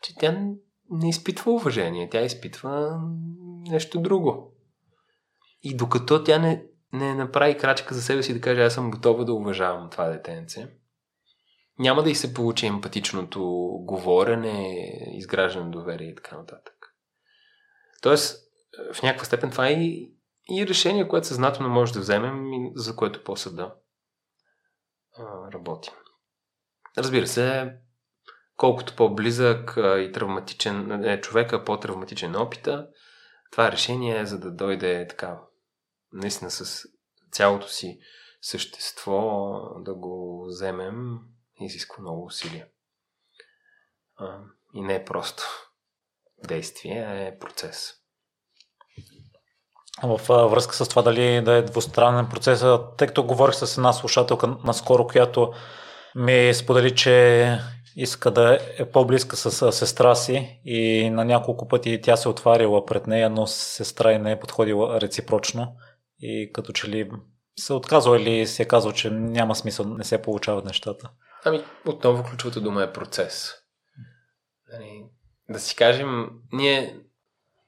[0.01, 0.31] че тя
[0.89, 3.01] не изпитва уважение, тя изпитва
[3.69, 4.53] нещо друго.
[5.63, 9.23] И докато тя не, не направи крачка за себе си да каже аз съм готова
[9.23, 10.67] да уважавам това детенце,
[11.79, 13.41] няма да и се получи емпатичното
[13.81, 16.95] говорене, изграждане на доверие и така нататък.
[18.01, 18.39] Тоест,
[18.93, 20.15] в някаква степен това е и,
[20.49, 23.75] и решение, което съзнателно може да вземем и за което после да
[25.53, 25.93] работим.
[26.97, 27.75] Разбира се,
[28.57, 32.87] колкото по-близък и травматичен е човека, по-травматичен опита,
[33.51, 35.39] това решение е за да дойде така,
[36.13, 36.87] наистина с
[37.31, 37.99] цялото си
[38.41, 41.19] същество да го вземем,
[41.61, 42.67] изисква много усилия.
[44.17, 44.39] А,
[44.73, 45.43] и не е просто
[46.47, 47.93] действие, а е процес.
[50.03, 52.63] В връзка с това дали да е двустранен процес,
[52.97, 55.53] тъй като говорих с една слушателка наскоро, която
[56.15, 57.59] ми сподели, че
[57.95, 63.07] иска да е по-близка с сестра си и на няколко пъти тя се отварила пред
[63.07, 65.75] нея, но сестра и не е подходила реципрочно
[66.19, 67.09] и като че ли
[67.59, 71.09] се отказва или се е казал, че няма смисъл, не се получават нещата.
[71.45, 73.53] Ами, отново ключовата дума е процес.
[74.73, 75.03] Нали,
[75.49, 76.99] да си кажем, ние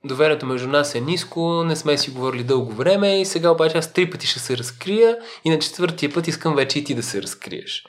[0.05, 3.93] доверието между нас е ниско, не сме си говорили дълго време и сега обаче аз
[3.93, 7.21] три пъти ще се разкрия и на четвъртия път искам вече и ти да се
[7.21, 7.85] разкриеш.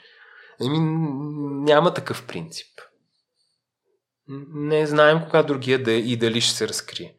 [0.61, 0.79] Ами,
[1.65, 2.67] няма такъв принцип.
[4.53, 7.15] Не знаем кога другия да и дали ще се разкрие.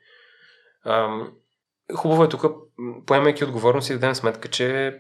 [0.85, 1.33] Ам,
[1.97, 2.45] хубаво е тук,
[3.07, 4.99] поемайки отговорност и да дадем сметка, че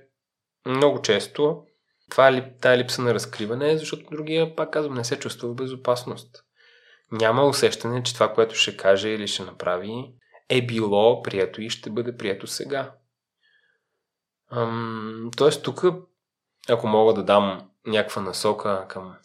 [0.66, 1.62] много често
[2.10, 6.44] това, е тая липса на разкриване защото другия, пак казвам, не се чувства в безопасност.
[7.12, 10.14] Няма усещане, че това, което ще каже или ще направи,
[10.48, 12.92] е било прието и ще бъде прието сега.
[14.52, 15.84] Ам, тоест тук,
[16.68, 19.16] ако мога да дам някаква насока към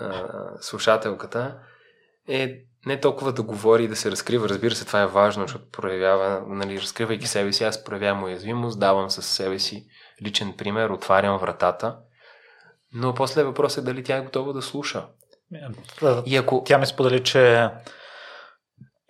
[0.00, 0.28] а,
[0.60, 1.58] слушателката,
[2.28, 4.48] е не толкова да говори и да се разкрива.
[4.48, 9.10] Разбира се, това е важно, защото проявява, нали, разкривайки себе си, аз проявявам уязвимост, давам
[9.10, 9.86] със себе си
[10.22, 11.98] личен пример, отварям вратата.
[12.92, 15.06] Но после въпрос е дали тя е готова да слуша.
[16.26, 16.62] И ако...
[16.66, 17.68] Тя ми сподели, че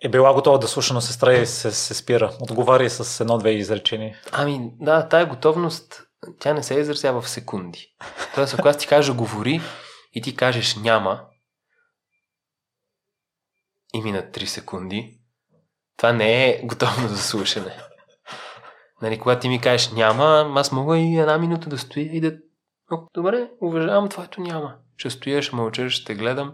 [0.03, 2.37] е била готова да слуша, но сестра и се, се спира.
[2.39, 4.17] Отговаря с едно-две изречения.
[4.31, 6.03] Ами, да, тая готовност,
[6.39, 7.87] тя не се изразява в секунди.
[8.35, 9.61] Тоест, ако аз ти кажа говори
[10.13, 11.25] и ти кажеш няма,
[13.93, 15.19] и минат 3 секунди,
[15.97, 17.77] това не е готовност за слушане.
[19.01, 22.37] Нали, когато ти ми кажеш няма, аз мога и една минута да стоя и да...
[23.13, 24.75] Добре, уважавам твоето няма.
[24.97, 26.53] Ще стоя, ще ще те гледам.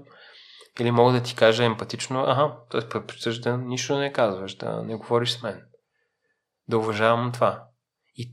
[0.80, 2.89] Или мога да ти кажа емпатично, ага, т.е.
[2.89, 5.61] предпочиташ да нищо не казваш, да не говориш с мен.
[6.68, 7.64] Да уважавам това.
[8.15, 8.31] И,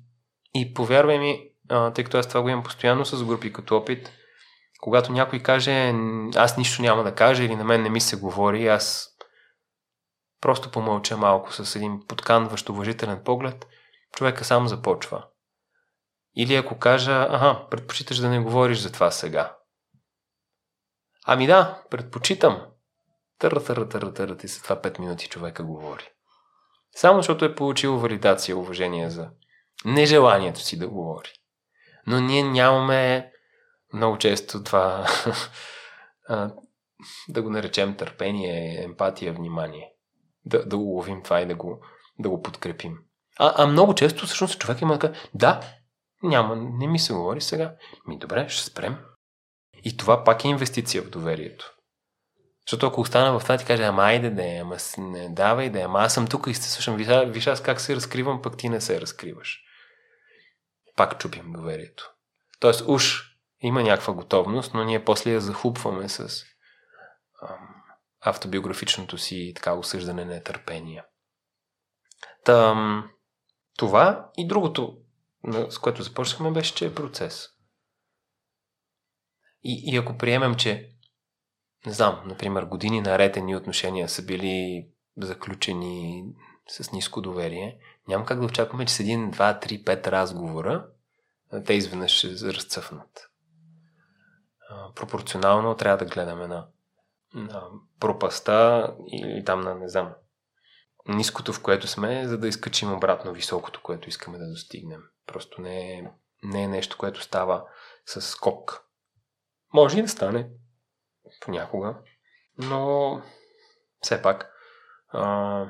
[0.55, 4.11] и повярвай ми, а, тъй като аз това го имам постоянно с групи като опит,
[4.81, 5.95] когато някой каже,
[6.37, 9.09] аз нищо няма да кажа или на мен не ми се говори, аз
[10.41, 13.67] просто помълча малко с един подканващ уважителен поглед,
[14.17, 15.25] човека сам започва.
[16.37, 19.57] Или ако кажа, ага, предпочиташ да не говориш за това сега.
[21.27, 22.67] Ами да, предпочитам.
[23.39, 26.09] Търа, търа, търа, търа, и след това 5 минути човека говори.
[26.97, 29.31] Само защото е получил валидация, уважение за
[29.85, 31.31] нежеланието си да говори.
[32.07, 33.33] Но ние нямаме
[33.93, 35.07] много често това
[37.29, 39.93] да го наречем търпение, емпатия, внимание.
[40.45, 41.81] Да, да уловим това и да го,
[42.19, 42.99] да го подкрепим.
[43.39, 45.61] А, а много често всъщност човек има така, да,
[46.25, 47.75] няма, не ми се говори сега.
[48.07, 48.99] Ми добре, ще спрем.
[49.85, 51.75] И това пак е инвестиция в доверието.
[52.67, 55.81] Защото ако остана в това, ти каже, ама айде да е, ама не давай да
[55.81, 58.57] е, ама аз съм тук и сте слушам, виж, виж аз как се разкривам, пък
[58.57, 59.61] ти не се разкриваш.
[60.97, 62.11] Пак чупим доверието.
[62.61, 63.23] Тоест, уж
[63.61, 66.45] има някаква готовност, но ние после я захупваме с
[67.43, 67.59] ам,
[68.21, 71.05] автобиографичното си така осъждане на търпение.
[72.45, 73.11] Там,
[73.77, 74.99] това и другото,
[75.71, 77.49] с което започнахме, беше, че е процес.
[79.63, 80.91] И, и ако приемем, че,
[81.87, 86.25] не знам, например, години наред едни отношения са били заключени
[86.69, 90.87] с ниско доверие, няма как да очакваме, че с един, два, три, пет разговора
[91.67, 93.31] те изведнъж ще разцъфнат.
[94.95, 96.67] Пропорционално трябва да гледаме на,
[97.35, 97.63] на
[98.01, 100.15] пропаста или там на, не знам,
[101.09, 105.01] ниското, в което сме, за да изкачим обратно високото, което искаме да достигнем.
[105.27, 106.05] Просто не е,
[106.43, 107.65] не е нещо, което става
[108.07, 108.85] с скок.
[109.75, 110.49] Може и да стане
[111.41, 111.97] понякога,
[112.59, 113.23] но
[114.01, 114.51] все пак
[115.09, 115.67] а,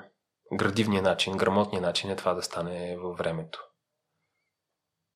[0.52, 3.60] градивният начин, грамотният начин е това да стане във времето.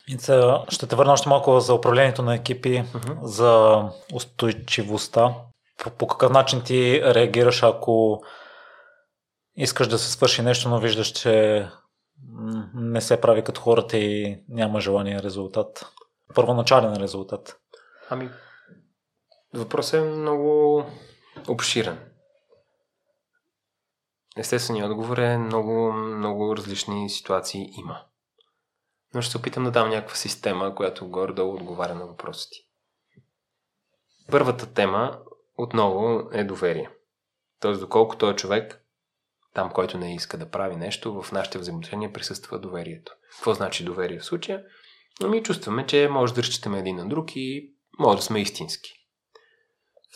[0.09, 3.19] Ица, ще те върна още малко за управлението на екипи, uh-huh.
[3.23, 3.83] за
[4.15, 5.35] устойчивостта.
[5.83, 8.23] По, по какъв начин ти реагираш, ако
[9.57, 11.67] искаш да се свърши нещо, но виждаш, че
[12.75, 15.87] не се прави като хората и няма желания резултат?
[16.35, 17.61] Първоначален резултат.
[18.11, 18.31] Ами,
[19.55, 20.85] въпросът е много
[21.49, 21.99] обширен.
[24.37, 28.05] Естественият отговор е много, много различни ситуации има
[29.15, 32.57] но ще се опитам да дам някаква система, която горе-долу отговаря на въпросите.
[34.31, 35.19] Първата тема
[35.59, 36.91] отново е доверие.
[37.61, 38.78] Тоест, доколко той е човек,
[39.59, 43.13] там, който не иска да прави нещо, в нашите взаимоотношения присъства доверието.
[43.31, 44.65] Какво значи доверие в случая?
[45.21, 48.91] Но ми чувстваме, че може да разчитаме един на друг и може да сме истински.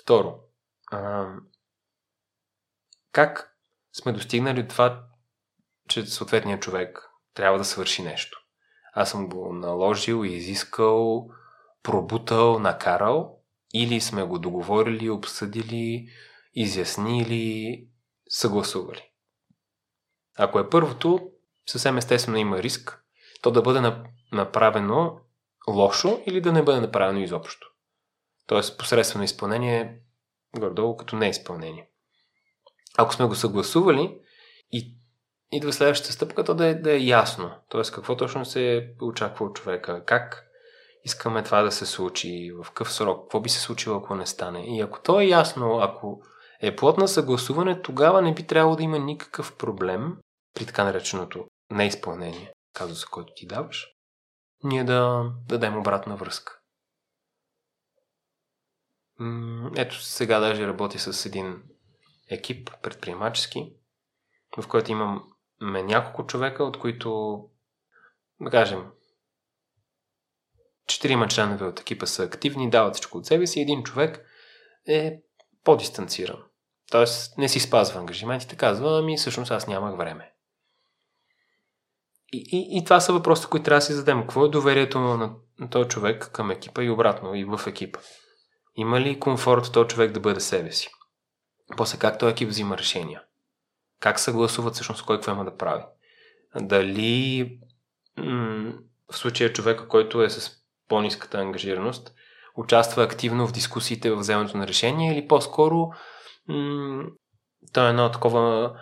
[0.02, 0.35] Второ,
[0.93, 1.27] а,
[3.12, 3.56] как
[3.93, 5.05] сме достигнали това,
[5.89, 8.39] че съответният човек трябва да свърши нещо?
[8.93, 11.28] аз съм го наложил, изискал,
[11.82, 13.39] пробутал, накарал
[13.74, 16.09] или сме го договорили, обсъдили,
[16.55, 17.86] изяснили,
[18.28, 19.11] съгласували.
[20.39, 21.31] Ако е първото,
[21.67, 23.03] съвсем естествено има риск
[23.43, 23.93] то да бъде
[24.33, 25.21] направено
[25.69, 27.69] лошо или да не бъде направено изобщо.
[28.47, 29.99] Тоест посредствено изпълнение
[30.59, 31.89] гордо като неизпълнение.
[32.99, 34.19] Ако сме го съгласували
[34.73, 34.97] и
[35.53, 37.51] идва следващата стъпка, то да е, да е ясно.
[37.69, 40.45] Тоест какво точно се очаква от човека, как
[41.05, 44.65] искаме това да се случи, в какъв срок, какво би се случило, ако не стане.
[44.67, 46.23] И ако то е ясно, ако
[46.62, 50.16] е плод на съгласуване, тогава не би трябвало да има никакъв проблем
[50.55, 53.89] при така нареченото неизпълнение, казва който ти даваш,
[54.64, 56.59] ние да дадем обратна връзка.
[59.76, 61.62] Ето сега даже работи с един
[62.30, 63.72] екип предприемачески,
[64.59, 65.24] в който имам
[65.60, 67.40] няколко човека, от които,
[68.40, 68.90] да кажем,
[70.86, 74.26] четирима членове от екипа са активни, дават всичко от себе си, един човек
[74.86, 75.22] е
[75.64, 76.44] по-дистанциран.
[76.93, 80.32] Тоест не си спазва ангажиментите, казва, ами всъщност аз нямах време.
[82.32, 84.20] И, и, и това са въпросите, които трябва да си зададем.
[84.20, 87.98] Какво е доверието на, на този човек към екипа и обратно, и в екипа?
[88.74, 90.89] Има ли комфорт този човек да бъде себе си?
[91.77, 93.23] После как този екип взима решения?
[94.02, 95.82] как съгласуват всъщност кой какво има да прави.
[96.60, 97.59] Дали
[98.16, 98.73] м-
[99.12, 100.51] в случая човека, който е с
[100.89, 102.12] по-низката ангажираност,
[102.56, 105.90] участва активно в дискусиите в вземането на решение или по-скоро
[106.48, 107.05] м-
[107.73, 108.73] то е едно такова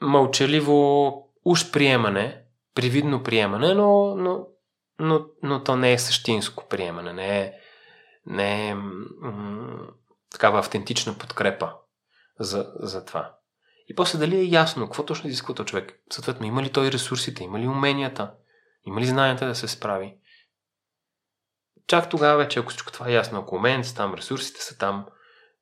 [0.00, 1.12] мълчаливо
[1.44, 4.46] уж приемане, привидно приемане, но, но,
[4.98, 7.52] но, но то не е същинско приемане, не е,
[8.26, 9.88] не е м-
[10.30, 11.72] такава автентична подкрепа
[12.38, 13.34] за, за това.
[13.88, 16.02] И после дали е ясно какво точно изисква този човек.
[16.12, 18.34] Съответно, има ли той ресурсите, има ли уменията,
[18.86, 20.16] има ли знанията да се справи.
[21.86, 25.06] Чак тогава вече, ако всичко това е ясно, ако уменията там, ресурсите са там,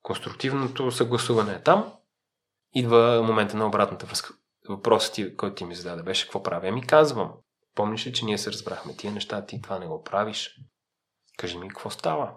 [0.03, 1.93] конструктивното съгласуване е там,
[2.75, 4.35] идва момента на обратната връзка.
[4.69, 6.69] Въпросът ти, който ти ми зададе, беше какво правя?
[6.69, 7.33] Ами казвам.
[7.75, 10.61] Помниш ли, че ние се разбрахме тия неща, ти това не го правиш?
[11.39, 12.33] Кажи ми какво става.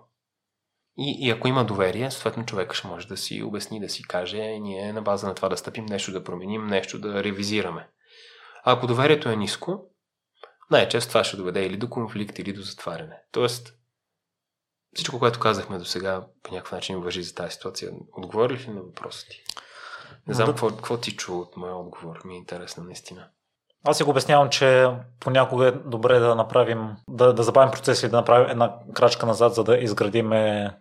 [0.97, 4.59] И, и ако има доверие, съответно човек ще може да си обясни, да си каже,
[4.59, 7.89] ние на база на това да стъпим, нещо да променим, нещо да ревизираме.
[8.63, 9.85] А ако доверието е ниско,
[10.71, 13.21] най-често това ще доведе или до конфликт, или до затваряне.
[13.31, 13.73] Тоест,
[14.93, 17.91] всичко, което казахме до сега, по някакъв начин въжи за тази ситуация.
[18.17, 19.43] Отговори ли на въпроса ти?
[20.27, 22.21] Не знам какво, какво ти чу от моя отговор.
[22.25, 23.27] Ми е интересно, наистина.
[23.85, 24.89] Аз си го обяснявам, че
[25.19, 29.53] понякога е добре да направим, да, да забавим процеса и да направим една крачка назад,
[29.53, 30.71] за да изградиме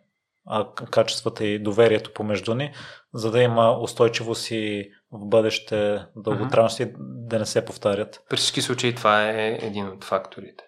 [0.91, 2.75] качествата и доверието помежду ни,
[3.15, 8.23] за да има устойчивост и в бъдеще дълготрайност и да не се повтарят.
[8.29, 10.65] При всички случаи това е един от факторите.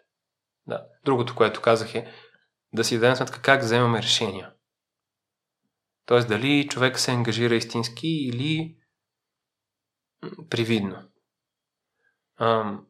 [0.67, 0.85] Да.
[1.05, 2.07] Другото, което казах е
[2.75, 4.55] да си дадем сметка как вземаме решения.
[6.07, 8.79] Тоест дали човек се ангажира истински или
[10.51, 11.09] привидно.
[12.41, 12.87] Ам...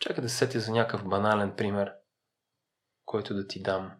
[0.00, 1.92] Чакай да се сетя за някакъв банален пример,
[3.04, 3.92] който да ти дам.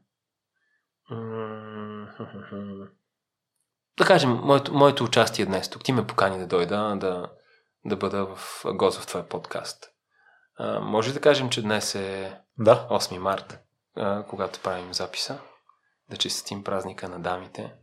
[3.98, 5.85] Да кажем, моето, моето участие днес тук.
[5.85, 7.32] Ти ме покани да дойда да,
[7.85, 9.93] да бъда в гост в твоя подкаст.
[10.55, 12.89] А, може да кажем, че днес е да.
[12.91, 13.59] 8 март,
[14.28, 15.39] когато правим записа.
[16.11, 17.74] Да честитим празника на дамите.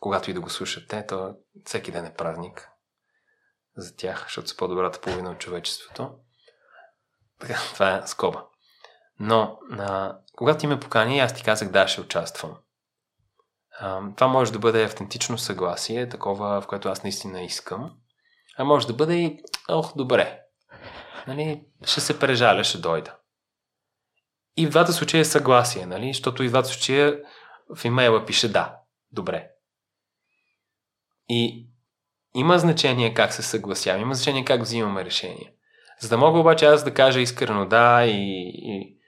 [0.00, 1.34] Когато и да го слушате, то
[1.64, 2.68] всеки ден е празник
[3.76, 6.14] за тях, защото са по-добрата половина от човечеството.
[7.40, 8.44] Така, това е скоба.
[9.20, 12.56] Но, а, когато ти ме покани, аз ти казах да, ще участвам.
[13.78, 17.96] А, това може да бъде автентично съгласие, такова, в което аз наистина искам.
[18.56, 20.42] А може да бъде и, ох, добре.
[21.26, 23.16] Нали, ще се прежаля, ще дойда.
[24.56, 26.12] И в двата случая е съгласие, нали?
[26.12, 27.20] Защото и в двата случая
[27.76, 28.76] в имейла пише да,
[29.12, 29.48] добре.
[31.28, 31.68] И
[32.34, 35.54] има значение как се съгласявам, има значение как взимаме решение.
[36.00, 38.98] За да мога обаче аз да кажа искрено да и, и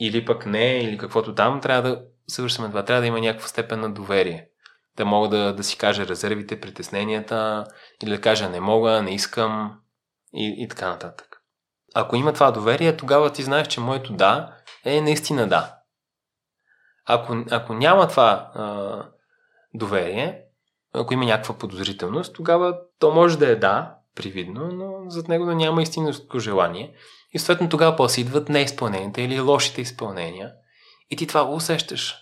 [0.00, 2.84] или пък не, или каквото там, трябва да съвършим това.
[2.84, 4.48] Трябва да има някаква степен на доверие.
[4.96, 7.64] Да мога да, да си кажа резервите, притесненията,
[8.02, 9.80] или да кажа не мога, не искам
[10.34, 11.31] и, и така нататък.
[11.94, 14.54] Ако има това доверие, тогава ти знаеш, че моето да
[14.84, 15.74] е наистина да.
[17.06, 19.04] Ако, ако няма това а,
[19.74, 20.42] доверие,
[20.94, 25.54] ако има някаква подозрителност, тогава то може да е да, привидно, но зад него да
[25.54, 26.94] няма истинното желание.
[27.32, 30.52] И съответно тогава после идват неизпълненията или лошите изпълнения.
[31.10, 32.16] И ти това го усещаш.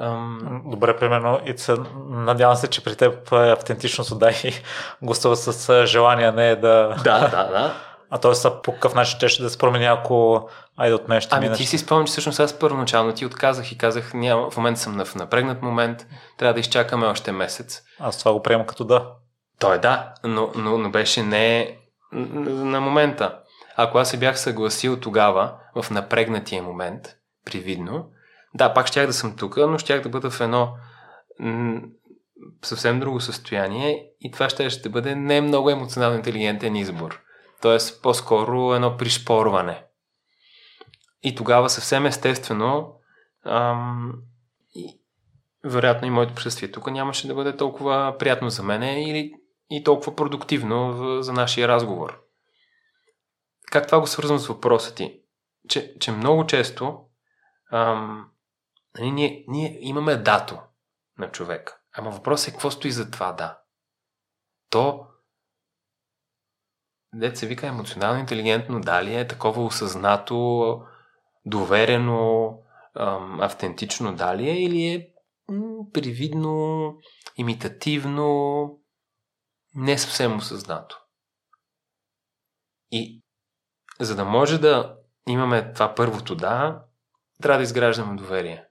[0.00, 0.62] Ам...
[0.66, 1.74] Добре, примерно, и се,
[2.08, 4.52] надявам се, че при теб е автентичното да и
[5.02, 6.96] гостува с желание, не е да...
[7.04, 7.74] Да, да, да.
[8.14, 8.50] А т.е.
[8.62, 11.58] по какъв начин ще, ще да се промени, ако айде от мен ще Ами минеш?
[11.58, 15.04] ти си спомням, че всъщност аз първоначално ти отказах и казах, няма, в момента съм
[15.04, 16.06] в напрегнат момент,
[16.38, 17.82] трябва да изчакаме още месец.
[17.98, 19.10] Аз това го приемам като да.
[19.58, 21.76] Той да, но, но, но беше не
[22.12, 23.38] на момента.
[23.76, 27.02] Ако аз се бях съгласил тогава, в напрегнатия момент,
[27.44, 28.06] привидно,
[28.54, 30.72] да, пак щях да съм тук, но щях да бъда в едно
[31.40, 31.80] м-
[32.62, 37.23] съвсем друго състояние и това ще, ще бъде не много емоционално интелигентен избор.
[37.64, 39.84] Тоест, по-скоро едно пришпорване.
[41.22, 43.00] И тогава съвсем естествено,
[43.44, 44.22] ам,
[44.74, 45.00] и,
[45.64, 49.32] вероятно и моето присъствие тук нямаше да бъде толкова приятно за мене или
[49.70, 52.20] и толкова продуктивно в, за нашия разговор.
[53.70, 55.20] Как това го свързвам с въпроса ти?
[55.68, 57.04] Че, че много често
[57.72, 58.30] ам,
[58.98, 60.58] нали, ние, ние имаме дато
[61.18, 61.80] на човек.
[61.92, 63.58] Ама въпросът е какво стои за това да.
[64.70, 65.06] То,
[67.14, 70.80] дете се вика емоционално интелигентно, дали е такова осъзнато,
[71.44, 72.58] доверено,
[73.40, 75.08] автентично дали е или е
[75.92, 76.94] привидно,
[77.36, 78.70] имитативно,
[79.74, 80.98] не съвсем осъзнато.
[82.90, 83.22] И
[84.00, 84.96] за да може да
[85.28, 86.84] имаме това първото да,
[87.42, 88.64] трябва да изграждаме доверие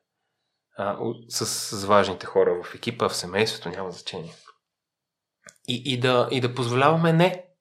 [0.78, 0.98] а,
[1.30, 4.34] с, с важните хора в екипа, в семейството, няма значение.
[5.68, 7.53] И, и, да, и да позволяваме не.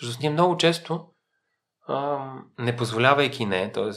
[0.00, 1.10] Защото ние много често,
[1.88, 3.90] а, не позволявайки не, т.е.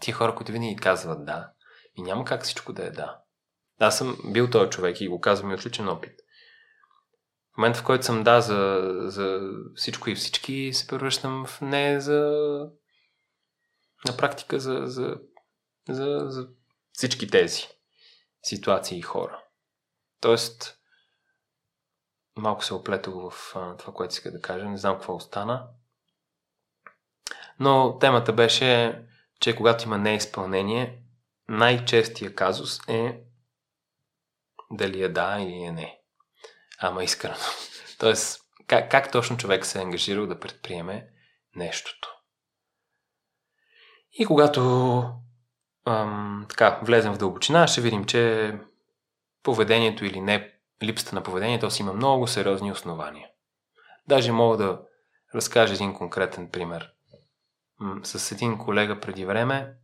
[0.00, 1.50] тия хора, които винаги казват да,
[1.96, 3.18] и няма как всичко да е да.
[3.80, 6.20] Аз съм бил този човек и го казвам и отличен опит.
[7.54, 9.40] В момента, в който съм да за, за
[9.74, 12.20] всичко и всички, се превръщам в не за
[14.08, 15.16] на практика за, за,
[15.88, 16.48] за, за
[16.92, 17.68] всички тези
[18.42, 19.42] ситуации и хора.
[20.20, 20.78] Тоест,
[22.36, 24.64] малко се оплетох в а, това, което иска да кажа.
[24.64, 25.68] Не знам какво остана.
[27.60, 29.02] Но темата беше,
[29.40, 31.02] че когато има неизпълнение,
[31.48, 33.20] най-честия казус е
[34.70, 36.00] дали е да или е не.
[36.78, 37.36] Ама искрено.
[37.98, 41.08] Тоест, как, как точно човек се е ангажирал да предприеме
[41.56, 42.08] нещото.
[44.12, 44.60] И когато
[45.86, 48.54] ам, така, влезем в дълбочина, ще видим, че
[49.42, 53.28] поведението или не, липсата на поведението си има много сериозни основания.
[54.08, 54.82] Даже мога да
[55.34, 56.92] разкажа един конкретен пример.
[58.02, 59.76] С един колега преди време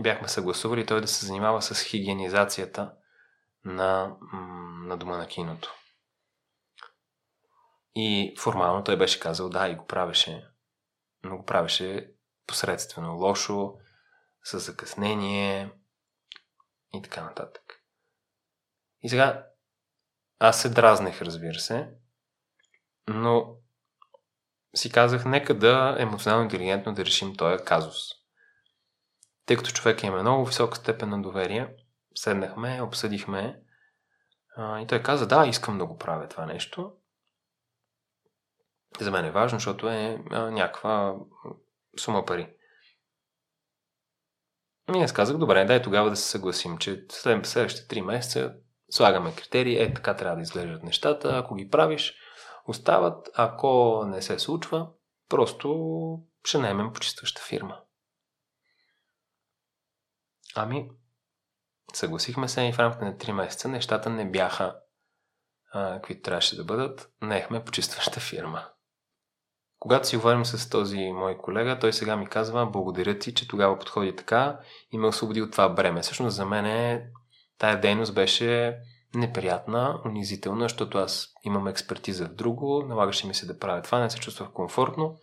[0.00, 2.94] бяхме съгласували той да се занимава с хигиенизацията
[3.64, 4.16] на,
[4.86, 5.74] на дома на киното.
[7.94, 10.48] И формално той беше казал да и го правеше,
[11.22, 12.10] но го правеше
[12.46, 13.74] посредствено лошо,
[14.44, 15.70] с закъснение
[16.94, 17.62] и така нататък.
[19.02, 19.46] И сега
[20.42, 21.90] аз се дразнех, разбира се,
[23.08, 23.56] но
[24.76, 27.96] си казах, нека да емоционално интелигентно да решим този казус.
[29.46, 31.76] Тъй като човек има много висока степен на доверие,
[32.14, 33.60] седнахме, обсъдихме
[34.56, 36.92] а, и той каза, да, искам да го правя това нещо.
[39.00, 41.14] За мен е важно, защото е а, някаква
[42.00, 42.54] сума пари.
[44.96, 48.54] И аз казах, добре, дай тогава да се съгласим, че след следващите 3 месеца
[48.92, 52.14] слагаме критерии, е така трябва да изглеждат нещата, ако ги правиш,
[52.66, 54.88] остават, ако не се случва,
[55.28, 55.78] просто
[56.44, 57.80] ще наемем почистваща фирма.
[60.54, 60.90] Ами,
[61.94, 64.76] съгласихме се и в рамките на 3 месеца нещата не бяха
[65.72, 67.12] каквито трябваше да бъдат.
[67.22, 68.72] Наехме почистваща фирма
[69.82, 73.78] когато си говорим с този мой колега, той сега ми казва, благодаря ти, че тогава
[73.78, 74.58] подходи така
[74.92, 76.00] и ме освободи от това бреме.
[76.00, 77.10] Всъщност за мен е,
[77.62, 78.78] тая дейност беше
[79.14, 84.10] неприятна, унизителна, защото аз имам експертиза в друго, налагаше ми се да правя това, не
[84.10, 85.16] се чувствах комфортно.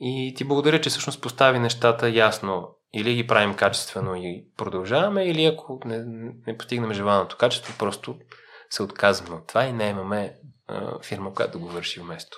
[0.00, 2.68] И ти благодаря, че всъщност постави нещата ясно.
[2.94, 6.04] Или ги правим качествено и продължаваме, или ако не,
[6.46, 8.18] не постигнем желаното качество, просто
[8.70, 10.36] се отказваме от това и не имаме
[10.66, 12.36] а, фирма, която да го върши вместо.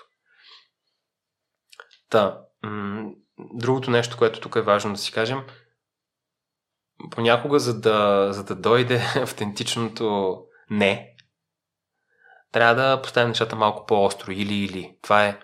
[2.10, 5.44] Та, м- другото нещо, което тук е важно да си кажем,
[7.10, 10.38] понякога, за да, за да дойде автентичното
[10.70, 11.16] не,
[12.52, 14.32] трябва да поставим нещата малко по-остро.
[14.32, 14.98] Или-или.
[15.02, 15.38] Това е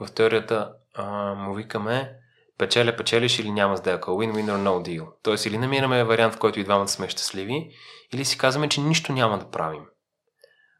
[0.00, 2.16] в теорията а, му викаме
[2.58, 4.10] печеля, печелиш или няма сделка.
[4.10, 5.06] Win-win or no deal.
[5.22, 7.70] Тоест или намираме вариант, в който и двамата сме щастливи,
[8.12, 9.84] или си казваме, че нищо няма да правим.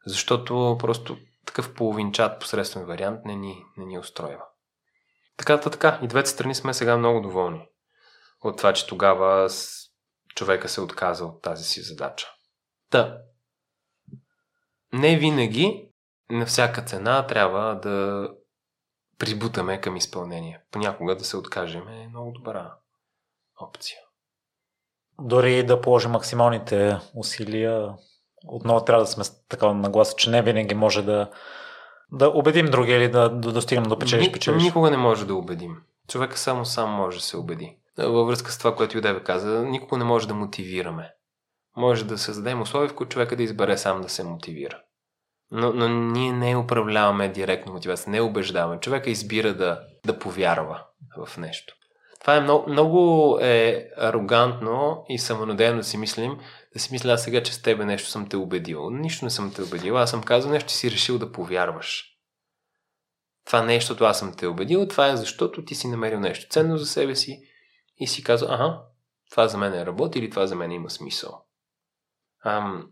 [0.06, 1.16] Защото просто
[1.46, 4.42] такъв половинчат посредствен вариант не ни, не ни устройва.
[5.36, 5.98] Така, така.
[6.02, 7.68] И двете страни сме сега много доволни
[8.44, 9.50] от това, че тогава
[10.34, 12.26] човека се отказа от тази си задача.
[12.90, 13.18] Та,
[14.92, 15.88] не винаги,
[16.30, 18.28] на всяка цена, трябва да
[19.18, 20.60] прибутаме към изпълнение.
[20.70, 22.74] Понякога да се откажем е много добра
[23.60, 23.98] опция.
[25.20, 27.94] Дори да положим максималните усилия,
[28.46, 31.30] отново трябва да сме такава нагласа, че не винаги може да,
[32.12, 34.62] да убедим други или да, да достигнем до печелиш, печелиш.
[34.62, 35.76] Никога не може да убедим.
[36.08, 37.78] Човека само сам може да се убеди.
[37.98, 41.10] Във връзка с това, което Юдеве каза, никога не може да мотивираме.
[41.76, 44.80] Може да създадем условия, в които човека да избере сам да се мотивира.
[45.50, 48.80] Но, но ние не управляваме директно мотивация, не убеждаваме.
[48.80, 50.84] Човека избира да, да повярва
[51.26, 51.74] в нещо.
[52.20, 56.38] Това е много, много е арогантно и самонадеяно да си мислим,
[56.72, 58.90] да си мисля аз сега, че с тебе нещо съм те убедил.
[58.90, 59.98] Нищо не съм те убедил.
[59.98, 62.04] Аз съм казал нещо, че си решил да повярваш.
[63.46, 66.86] Това нещото аз съм те убедил, това е защото ти си намерил нещо ценно за
[66.86, 67.40] себе си
[67.96, 68.82] и си казал, ага,
[69.30, 71.44] това за мен е работи или това за мен има смисъл.
[72.44, 72.90] Ам,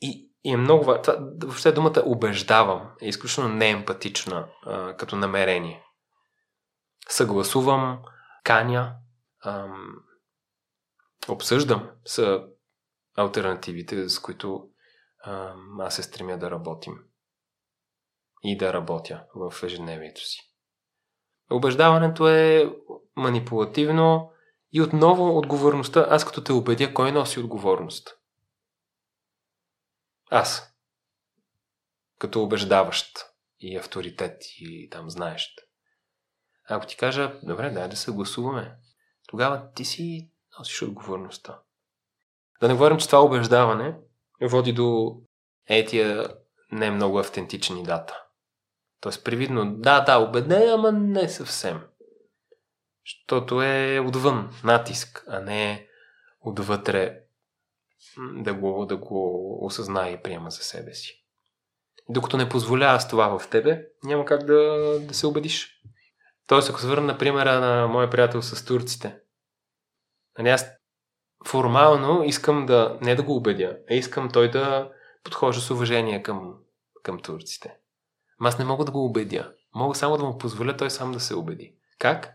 [0.00, 1.30] и, и е много важно.
[1.42, 5.84] Въобще думата убеждавам е изключително неемпатична а, като намерение.
[7.08, 8.02] Съгласувам,
[8.44, 8.94] каня,
[9.44, 9.96] ам,
[11.28, 12.42] обсъждам с
[13.16, 14.68] альтернативите, с които
[15.24, 16.94] ам, аз се стремя да работим
[18.42, 20.52] и да работя в ежедневието си.
[21.50, 22.74] Обеждаването е
[23.16, 24.31] манипулативно
[24.72, 26.06] и отново отговорността.
[26.10, 28.18] Аз като те убедя, кой носи отговорност?
[30.30, 30.74] Аз.
[32.18, 33.18] Като убеждаващ
[33.60, 35.60] и авторитет и там знаещ.
[36.68, 38.76] Ако ти кажа, добре, дай да съгласуваме,
[39.26, 41.60] тогава ти си носиш отговорността.
[42.60, 43.96] Да не говорим, че това убеждаване
[44.42, 45.16] води до
[45.66, 46.36] етия
[46.72, 48.24] не много автентични дата.
[49.00, 51.82] Тоест, привидно, да, да, убеден, ама не съвсем.
[53.06, 55.86] Защото е отвън натиск, а не
[56.40, 57.18] отвътре
[58.32, 61.24] да го, да го осъзнае и приема за себе си.
[62.08, 65.80] Докато не позволява с това в тебе, няма как да, да се убедиш.
[66.46, 69.16] Тоест, ако се върна на примера на моя приятел с турците,
[70.38, 70.66] нали аз
[71.46, 74.92] формално искам да, не да го убедя, а искам той да
[75.24, 76.54] подхожда с уважение към,
[77.02, 77.76] към турците.
[78.40, 79.52] Ама аз не мога да го убедя.
[79.74, 81.74] Мога само да му позволя той сам да се убеди.
[81.98, 82.34] Как?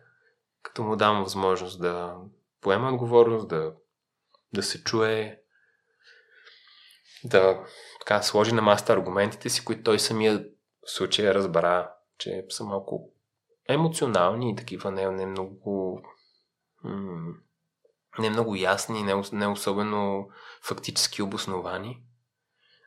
[0.68, 2.18] Като му дам възможност да
[2.62, 3.74] поема отговорност, да,
[4.54, 5.42] да се чуе,
[7.24, 7.66] да
[8.00, 10.46] така, сложи на маста аргументите си, които той самия
[10.88, 13.10] в случая разбра, че са малко
[13.70, 16.02] емоционални и такива не, не много
[18.20, 20.30] не много ясни, не, не особено
[20.62, 22.04] фактически обосновани.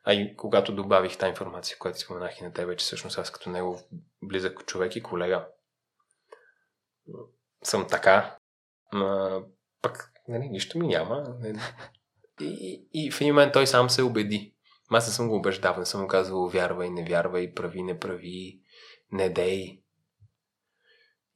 [0.04, 3.50] А и когато добавих тази информация, която споменах и на тебе, че всъщност аз като
[3.50, 3.80] него
[4.22, 5.46] близък човек и колега
[7.64, 8.36] съм така,
[8.92, 9.40] а,
[9.82, 11.24] пък нали, нищо ми няма.
[12.40, 14.54] И, и в един момент той сам се убеди.
[14.90, 18.60] Аз не съм го убеждавал, не съм му казвал вярвай, не вярвай, прави, не прави,
[19.12, 19.82] не дей.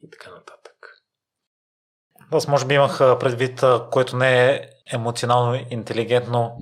[0.01, 0.75] И така нататък.
[2.33, 3.61] Аз може би имах предвид,
[3.91, 6.59] което не е емоционално интелигентно,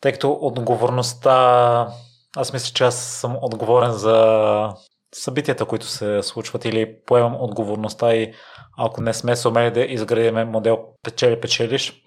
[0.00, 1.88] тъй като отговорността,
[2.36, 4.68] аз мисля, че аз съм отговорен за
[5.14, 8.34] събитията, които се случват или поемам отговорността и
[8.78, 12.02] ако не сме сумели да изградим модел печели-печелиш,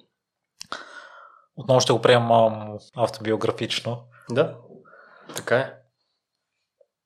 [1.55, 4.03] отново ще го приемам автобиографично.
[4.31, 4.57] Да,
[5.35, 5.73] така е.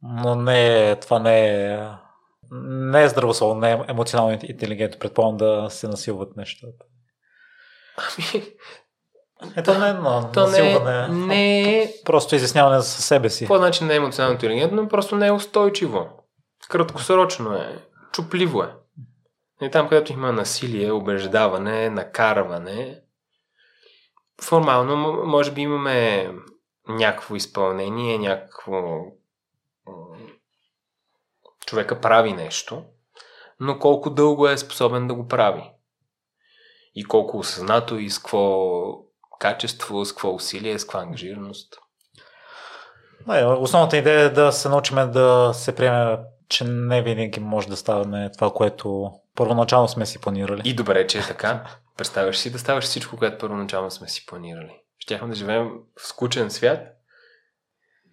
[0.01, 1.79] Но не, това не е
[2.51, 4.99] не е здравословно, не е емоционално интелигентно.
[4.99, 6.85] Предполагам да се насилват нещата.
[7.97, 8.43] Ами,
[9.55, 11.07] ето не, но то насилване.
[11.07, 11.93] не, не е...
[12.05, 13.47] Просто изясняване за себе си.
[13.47, 16.09] По начин не е емоционално интелигентно, просто не е устойчиво.
[16.69, 18.75] краткосрочно е, чупливо е.
[19.61, 23.01] И там, където има насилие, убеждаване, накарване,
[24.43, 26.29] формално, може би имаме
[26.87, 28.81] някакво изпълнение, някакво...
[31.65, 32.83] Човека прави нещо,
[33.59, 35.71] но колко дълго е способен да го прави.
[36.95, 39.10] И колко осъзнато и с какво
[39.41, 41.77] качество, с какво усилие, с каква ангажираност.
[43.59, 46.17] Основната идея е да се научим да се приеме,
[46.49, 50.61] че не винаги може да ставаме това, което първоначално сме си планирали.
[50.65, 51.63] И добре, че е така.
[51.97, 54.79] Представяш си да ставаш всичко, което първоначално сме си планирали.
[54.99, 55.69] Щяхме да живеем
[55.99, 56.79] в скучен свят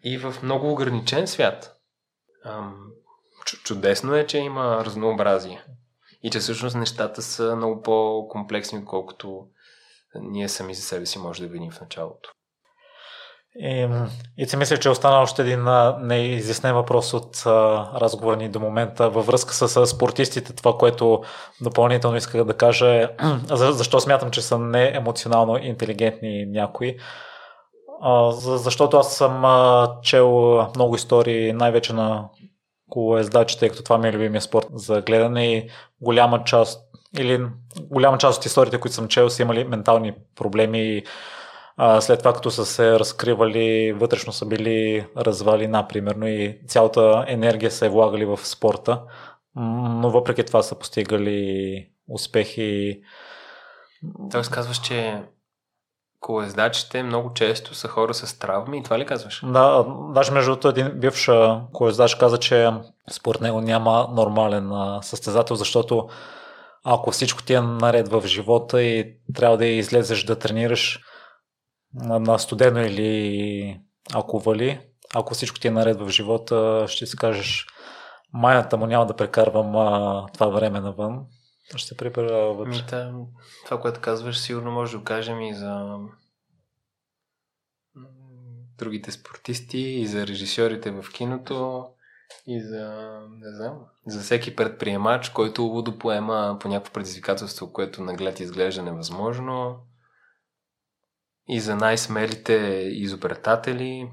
[0.05, 1.77] и в много ограничен свят.
[2.45, 2.77] Ам,
[3.65, 5.65] чудесно е, че има разнообразие.
[6.23, 9.47] И че всъщност нещата са много по-комплексни, отколкото
[10.14, 12.30] ние сами за себе си може да видим в началото.
[13.60, 13.89] И,
[14.36, 15.64] и си мисля, че остана още един
[16.01, 17.43] неизяснен въпрос от
[18.01, 20.52] разговора ни до момента във връзка с, спортистите.
[20.52, 21.22] Това, което
[21.60, 23.09] допълнително исках да кажа е
[23.51, 26.97] за, защо смятам, че са неемоционално интелигентни някои.
[28.40, 29.44] Защото аз съм
[30.02, 32.28] чел много истории, най-вече на
[32.89, 35.70] колоездачи, тъй като това ми е любимия спорт за гледане и
[36.01, 36.88] голяма част
[37.18, 37.47] или
[37.80, 41.02] голяма част от историите, които съм чел, са имали ментални проблеми
[41.76, 47.70] а, след това, като са се разкривали, вътрешно са били развали, например, и цялата енергия
[47.70, 49.02] са е влагали в спорта,
[49.56, 53.01] но въпреки това са постигали успехи.
[54.30, 55.22] Тоест казваш, че
[56.20, 59.40] колездачите много често са хора с травми и това ли казваш?
[59.44, 61.30] Да, даже между другото един бивш
[61.72, 62.70] колездач каза, че
[63.10, 64.70] според него няма нормален
[65.02, 66.09] състезател, защото
[66.85, 71.01] ако всичко ти е наред в живота и трябва да излезеш да тренираш,
[71.95, 73.81] на студено или
[74.15, 74.81] ако вали,
[75.15, 77.67] ако всичко ти е наред в живота, ще си кажеш
[78.33, 81.27] майната му няма да прекарвам а, това време навън.
[81.77, 82.71] Ще се прибера вътре.
[82.71, 83.15] Мита,
[83.65, 85.97] това, което казваш, сигурно може да го кажем и за
[88.79, 91.87] другите спортисти, и за режисьорите в киното,
[92.47, 98.83] и за, не знам, за всеки предприемач, който водопоема по някакво предизвикателство, което наглед изглежда
[98.83, 99.81] невъзможно
[101.49, 102.55] и за най-смелите
[102.93, 104.11] изобретатели.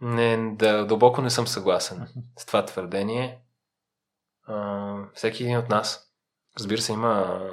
[0.00, 2.08] Не, да, дълбоко не съм съгласен
[2.38, 3.42] с това твърдение.
[4.46, 6.12] А, всеки един от нас,
[6.58, 7.48] разбира се, има,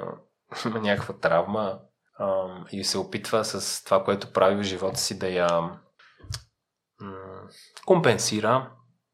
[0.66, 1.80] има някаква травма
[2.18, 5.60] а, и се опитва с това, което прави в живота си да я
[7.00, 7.48] м-
[7.86, 8.70] компенсира.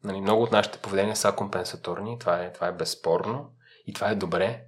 [0.07, 3.51] Нали, много от нашите поведения са компенсаторни, това е, това е безспорно
[3.87, 4.65] и това е добре,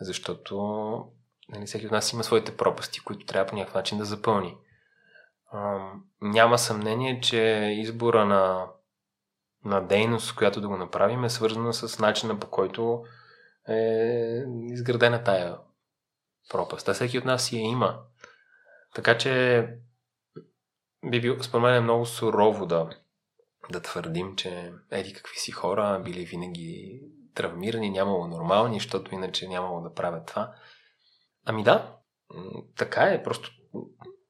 [0.00, 0.56] защото
[1.52, 4.56] Нали, всеки от нас има своите пропасти, които трябва по някакъв начин да запълни.
[5.52, 5.78] А,
[6.20, 7.38] няма съмнение, че
[7.78, 8.66] избора на,
[9.64, 13.04] на дейност, която да го направим, е свързана с начина по който
[13.68, 15.58] е изградена тая
[16.50, 16.88] пропаст.
[16.88, 18.00] А всеки от нас си я има.
[18.94, 19.66] Така че
[21.10, 22.90] би било, според мен е много сурово да,
[23.70, 27.00] да твърдим, че еди какви си хора били винаги
[27.34, 30.54] травмирани, нямало нормални, защото иначе нямало да правят това.
[31.46, 31.96] Ами да,
[32.76, 33.22] така е.
[33.22, 33.50] Просто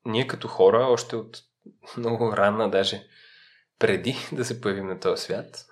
[0.05, 1.43] ние като хора, още от
[1.97, 3.07] много рана, даже
[3.79, 5.67] преди да се появим на този свят,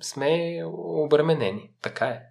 [0.00, 1.74] сме обременени.
[1.82, 2.22] Така е.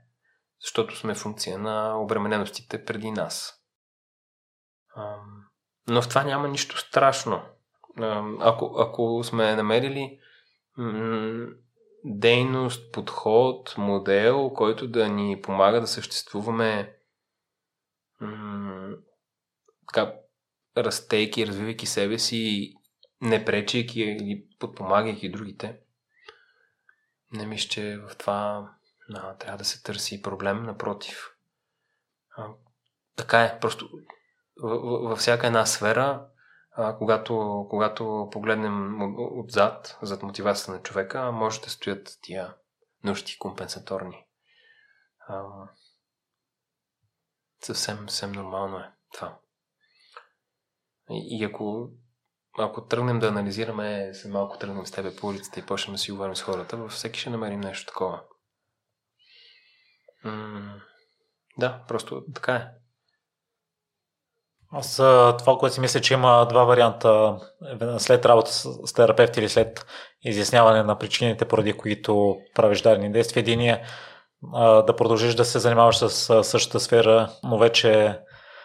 [0.62, 3.54] Защото сме функция на обремененостите преди нас.
[5.88, 7.42] но в това няма нищо страшно.
[8.40, 10.20] ако, ако сме намерили
[12.04, 16.96] дейност, подход, модел, който да ни помага да съществуваме
[19.88, 20.14] така,
[20.78, 22.74] растейки, развивайки себе си,
[23.22, 25.80] не пречейки или подпомагайки другите.
[27.32, 28.70] Не мисля, че в това
[29.14, 31.36] а, трябва да се търси проблем, напротив.
[32.38, 32.48] А,
[33.16, 33.90] така е, просто
[34.58, 36.28] във всяка една сфера,
[36.76, 38.98] а, когато, когато погледнем
[39.40, 42.56] отзад, зад мотивацията на човека, може да стоят тия
[43.04, 44.26] нужди компенсаторни.
[45.28, 45.44] А,
[47.64, 49.40] Съвсем, съвсем нормално е това.
[51.10, 51.90] И, и ако,
[52.60, 56.12] ако тръгнем да анализираме, се малко тръгнем с тебе по улицата и почнем да си
[56.12, 58.24] говорим с хората, във всеки ще намерим нещо такова.
[60.24, 60.82] М-
[61.58, 62.68] да, просто така е.
[64.74, 64.96] Аз
[65.40, 67.36] това, което си мисля, че има два варианта
[67.98, 69.86] след работа с терапевт или след
[70.24, 73.42] изясняване на причините, поради които правиш дадени действия.
[73.42, 73.82] Единия е
[74.62, 78.20] да продължиш да се занимаваш с същата сфера, но вече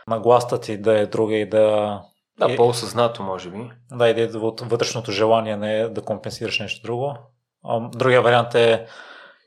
[0.07, 2.01] нагласта ти да е друга и да...
[2.39, 3.71] Да, по-осъзнато, може би.
[3.93, 7.15] Да, и от вътрешното желание не е да компенсираш нещо друго.
[7.93, 8.87] Другия вариант е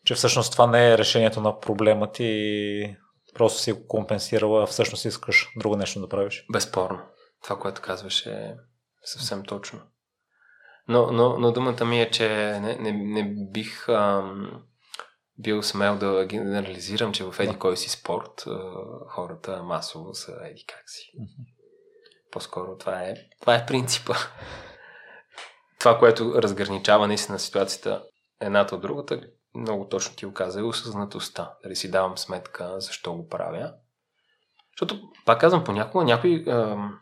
[0.06, 2.96] че всъщност това не е решението на проблема ти и
[3.34, 6.46] просто си го компенсирала, а всъщност искаш друго нещо да правиш.
[6.54, 7.00] Безспорно.
[7.44, 8.56] Това, което казваш е
[9.04, 9.80] съвсем точно.
[10.88, 12.28] Но, но, но думата ми е, че
[12.62, 14.64] не, не, не бих ам,
[15.40, 18.74] бил смел да генерализирам, че в еди кой си спорт а,
[19.10, 21.12] хората масово са еди как си.
[22.32, 24.14] По-скоро това е, това е принципа.
[25.80, 28.04] Това, което разграничава наистина ситуацията
[28.42, 29.22] едната от другата,
[29.56, 31.54] много точно ти го каза, е осъзнатостта.
[31.64, 33.74] Дали си давам сметка защо го правя.
[34.74, 37.00] Защото, пак казвам, понякога някои ам,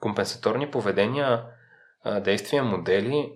[0.00, 1.44] компенсаторни поведения,
[2.04, 3.32] а, действия, модели,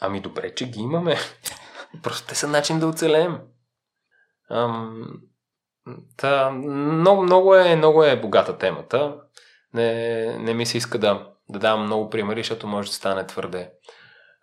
[0.00, 1.16] ами добре, че ги имаме.
[2.02, 3.40] Просто те са начин да оцелеем.
[6.16, 9.20] Та, много, много, е, много е богата темата.
[9.74, 13.72] Не, не ми се иска да, да давам много примери, защото може да стане твърде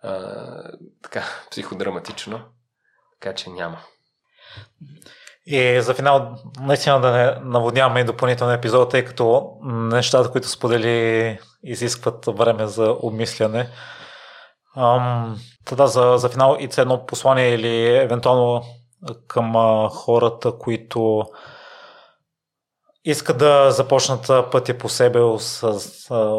[0.02, 0.72] а,
[1.02, 2.44] така, психодраматично.
[3.26, 3.78] Така че няма.
[5.46, 11.38] И за финал, наистина да не наводняваме и допълнително епизод, тъй като нещата, които сподели,
[11.64, 13.68] изискват време за обмисляне.
[14.76, 15.38] Ам,
[15.72, 18.62] да, за, за финал и едно послание или евентуално
[19.26, 21.24] към а, хората, които
[23.04, 25.80] искат да започнат пътя по себе с,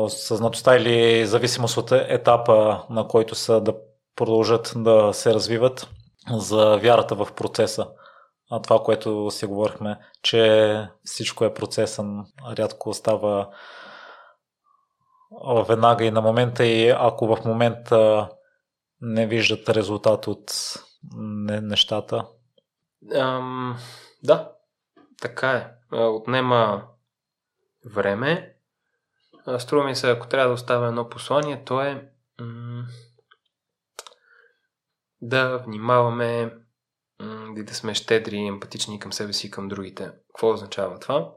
[0.10, 3.74] съзнатостта или зависимост от етапа, на който са да
[4.16, 5.88] продължат да се развиват
[6.32, 7.88] за вярата в процеса.
[8.52, 12.26] А това, което си говорихме, че всичко е процесен,
[12.58, 13.50] рядко става
[15.68, 18.30] веднага и на момента и ако в момента
[19.02, 20.52] не виждат резултат от
[21.62, 22.26] нещата.
[23.16, 23.78] Ам,
[24.24, 24.52] да,
[25.22, 25.68] така е.
[25.96, 26.84] Отнема
[27.86, 28.54] време.
[29.58, 32.10] Струва ми се, ако трябва да оставя едно послание, то е
[32.40, 32.86] м-
[35.22, 36.58] да внимаваме
[37.58, 40.12] и да сме щедри и емпатични към себе си и към другите.
[40.28, 41.34] Какво означава това?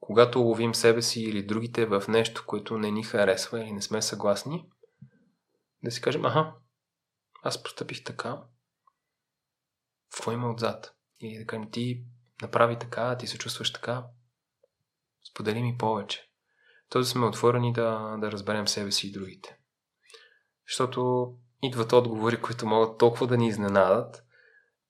[0.00, 4.02] Когато ловим себе си или другите в нещо, което не ни харесва или не сме
[4.02, 4.68] съгласни,
[5.82, 6.54] да си кажем, аха,
[7.42, 8.42] аз постъпих така,
[10.10, 10.94] какво има отзад?
[11.20, 12.04] Или да кажем, ти
[12.42, 14.06] направи така, ти се чувстваш така,
[15.30, 16.30] сподели ми повече.
[16.88, 19.58] То да сме отворени да, да разберем себе си и другите.
[20.68, 21.32] Защото
[21.66, 24.24] идват отговори, които могат толкова да ни изненадат,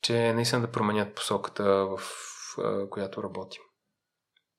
[0.02, 2.00] че наистина да променят посоката, в
[2.90, 3.62] която работим.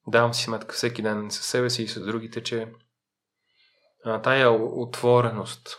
[0.08, 2.74] Давам си сметка всеки ден със себе си и с другите, че
[4.04, 5.78] тая отвореност,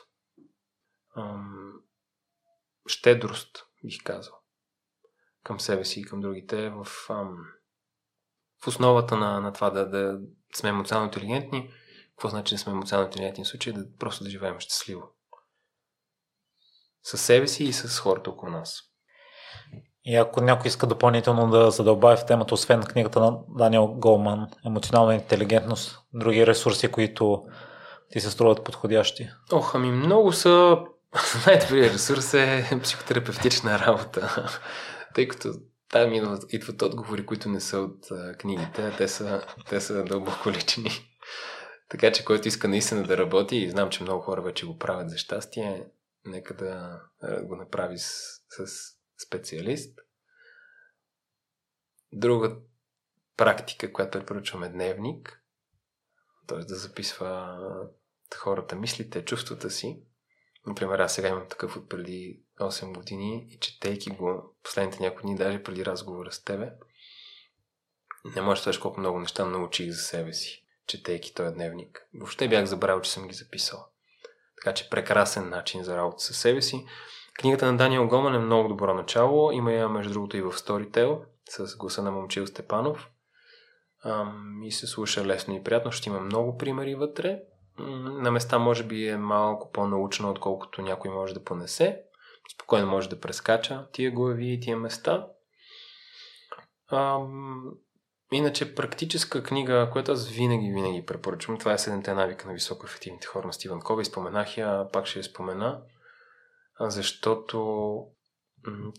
[2.86, 4.34] щедрост, бих казал,
[5.44, 6.84] към себе си и към другите в,
[8.62, 10.20] в основата на, на това да, да
[10.54, 11.72] сме емоционално интелигентни.
[12.10, 13.72] Какво значи да сме емоционално интелигентни в случай?
[13.72, 15.15] Да просто да живеем щастливо.
[17.06, 18.82] Със себе си и с хората около нас.
[20.04, 25.14] И ако някой иска допълнително да задълбави в темата, освен книгата на Даниел Голман, емоционална
[25.14, 27.42] интелигентност, други ресурси, които
[28.10, 29.28] ти се струват подходящи?
[29.52, 30.78] Ох, ами много са...
[31.46, 34.50] Най-добрият ресурс е психотерапевтична работа.
[35.14, 35.52] Тъй като
[35.90, 36.12] там
[36.48, 40.90] идват отговори, които не са от а, книгите, те са, те са дълбоко лични.
[41.88, 45.10] Така че който иска наистина да работи, и знам, че много хора вече го правят
[45.10, 45.84] за щастие,
[46.26, 47.02] нека да
[47.42, 48.08] го направи с,
[48.48, 48.66] с
[49.26, 49.98] специалист.
[52.12, 52.56] Друга
[53.36, 55.42] практика, която препоръчваме дневник,
[56.46, 56.58] т.е.
[56.58, 57.58] да записва
[58.36, 60.02] хората мислите, чувствата си.
[60.66, 65.36] Например, аз сега имам такъв от преди 8 години и четейки го последните няколко дни,
[65.36, 66.72] даже преди разговора с тебе,
[68.34, 72.06] не можеш да колко много неща научих за себе си, четейки този дневник.
[72.14, 73.88] Въобще бях забравил, че съм ги записал.
[74.56, 76.86] Така че прекрасен начин за работа със себе си.
[77.38, 79.52] Книгата на Даниел Гоман е много добро начало.
[79.52, 83.10] Има я, между другото, и в Storytel с гласа на Момчил Степанов.
[84.04, 85.92] Ам, и се слуша лесно и приятно.
[85.92, 87.40] Ще има много примери вътре.
[87.78, 92.02] На места може би е малко по-научно, отколкото някой може да понесе.
[92.54, 95.26] Спокойно може да прескача тия глави и тия места.
[96.92, 97.64] Ам,
[98.32, 103.26] иначе практическа книга, която аз винаги, винаги препоръчвам, това е Седемте навика на високо ефективните
[103.26, 104.04] хора на Стивен Кови.
[104.04, 105.82] Споменах я, пак ще я спомена
[106.80, 108.06] защото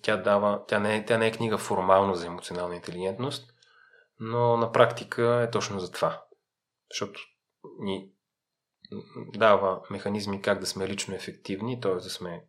[0.02, 3.54] тя дава, тя не, е, тя не е книга формално за емоционална интелигентност,
[4.20, 6.24] но на практика е точно за това.
[6.91, 7.22] Защото
[7.80, 8.12] ни
[9.34, 11.94] дава механизми как да сме лично ефективни, т.е.
[11.94, 12.45] да сме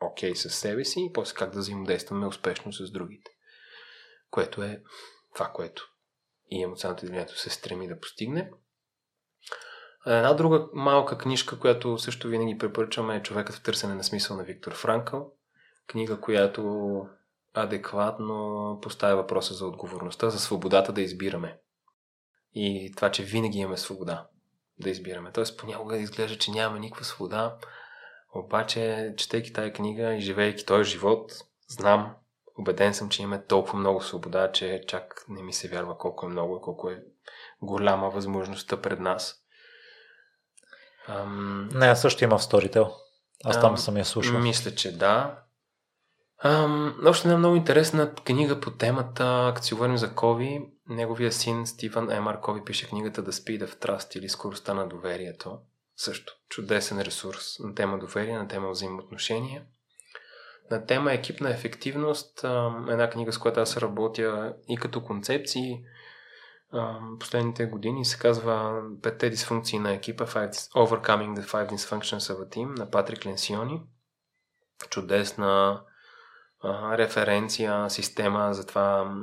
[0.00, 3.30] окей okay с себе си и после как да взаимодействаме успешно с другите.
[4.30, 4.82] Което е
[5.34, 5.95] това, което
[6.50, 8.50] и емоционалната интелигентност се стреми да постигне.
[10.06, 14.44] Една друга малка книжка, която също винаги препоръчваме е Човекът в търсене на смисъл на
[14.44, 15.32] Виктор Франкъл.
[15.86, 17.00] Книга, която
[17.54, 21.58] адекватно поставя въпроса за отговорността, за свободата да избираме.
[22.54, 24.26] И това, че винаги имаме свобода
[24.78, 25.32] да избираме.
[25.32, 27.56] Тоест, понякога изглежда, че нямаме никаква свобода,
[28.34, 31.32] обаче, четейки тази книга и живейки този живот,
[31.68, 32.14] знам,
[32.58, 36.28] убеден съм, че имаме толкова много свобода, че чак не ми се вярва колко е
[36.28, 37.02] много и колко е
[37.62, 39.34] голяма възможността пред нас.
[41.08, 41.68] Ам...
[41.72, 42.92] Не, също има в Storytel.
[43.44, 44.38] Аз там съм я слушал.
[44.38, 45.38] Мисля, че да.
[46.44, 51.66] Ам, още една много интересна книга по темата, като си говорим за Кови, неговия син
[51.66, 55.58] Стивън Емар Кови пише книгата The Speed of Trust или Скоростта на доверието.
[55.96, 59.62] Също чудесен ресурс на тема доверие, на тема взаимоотношения.
[60.70, 62.44] На тема екипна ефективност,
[62.88, 65.84] една книга, с която аз работя и като концепции,
[67.20, 72.78] последните години се казва Петте дисфункции на екипа Overcoming the Five Dysfunctions of a Team
[72.78, 73.82] на Патрик Ленсиони.
[74.90, 75.82] Чудесна
[76.92, 79.16] референция, система за това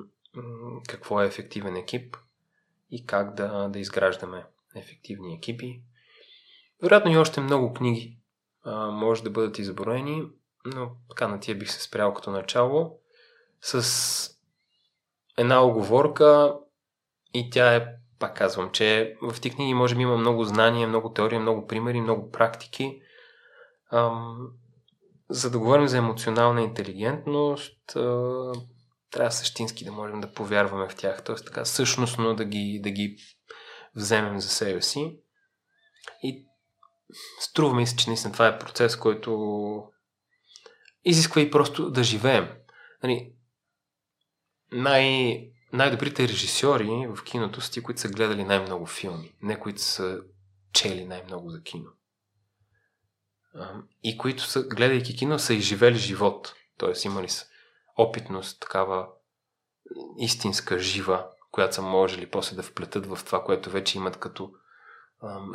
[0.89, 2.17] какво е ефективен екип
[2.91, 4.45] и как да, да изграждаме
[4.75, 5.81] ефективни екипи.
[6.83, 8.17] Вероятно и още много книги
[8.63, 10.23] а, може да бъдат изброени,
[10.65, 12.99] но така на тия бих се спрял като начало
[13.61, 14.29] с
[15.37, 16.55] една оговорка
[17.33, 17.87] и тя е,
[18.19, 22.01] пак казвам, че в тези книги може би има много знания, много теория, много примери,
[22.01, 23.01] много практики.
[23.91, 24.51] Ам,
[25.29, 28.51] за да говорим за емоционална интелигентност, а,
[29.11, 31.35] трябва същински да можем да повярваме в тях, т.е.
[31.35, 33.17] така същностно да ги, да ги
[33.95, 35.19] вземем за себе си.
[36.23, 36.45] И
[37.39, 39.92] струва ми се, че наистина това е процес, който
[41.05, 42.49] изисква и просто да живеем.
[43.03, 43.33] Нали,
[44.71, 45.37] най,
[45.73, 50.21] най-добрите режисьори в киното са ти, които са гледали най-много филми, не които са
[50.73, 51.89] чели най-много за кино.
[54.03, 56.53] И които са, гледайки кино, са изживели живот.
[56.77, 57.45] Тоест имали са
[57.97, 59.07] опитност, такава
[60.19, 64.53] истинска, жива, която са можели после да вплетат в това, което вече имат като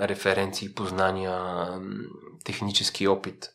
[0.01, 1.69] референции, познания,
[2.45, 3.51] технически опит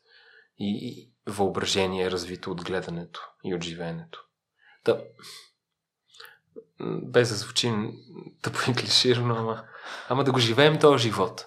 [0.59, 4.19] и въображение, развито от гледането и от живеенето.
[4.85, 5.03] Да,
[7.03, 7.91] без да звучим
[8.41, 9.63] тъпо и клиширано, ама,
[10.09, 11.45] ама да го живеем този живот.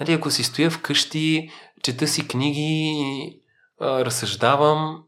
[0.00, 1.50] Нали, ако си стоя вкъщи,
[1.82, 3.40] чета си книги,
[3.80, 5.04] разсъждавам,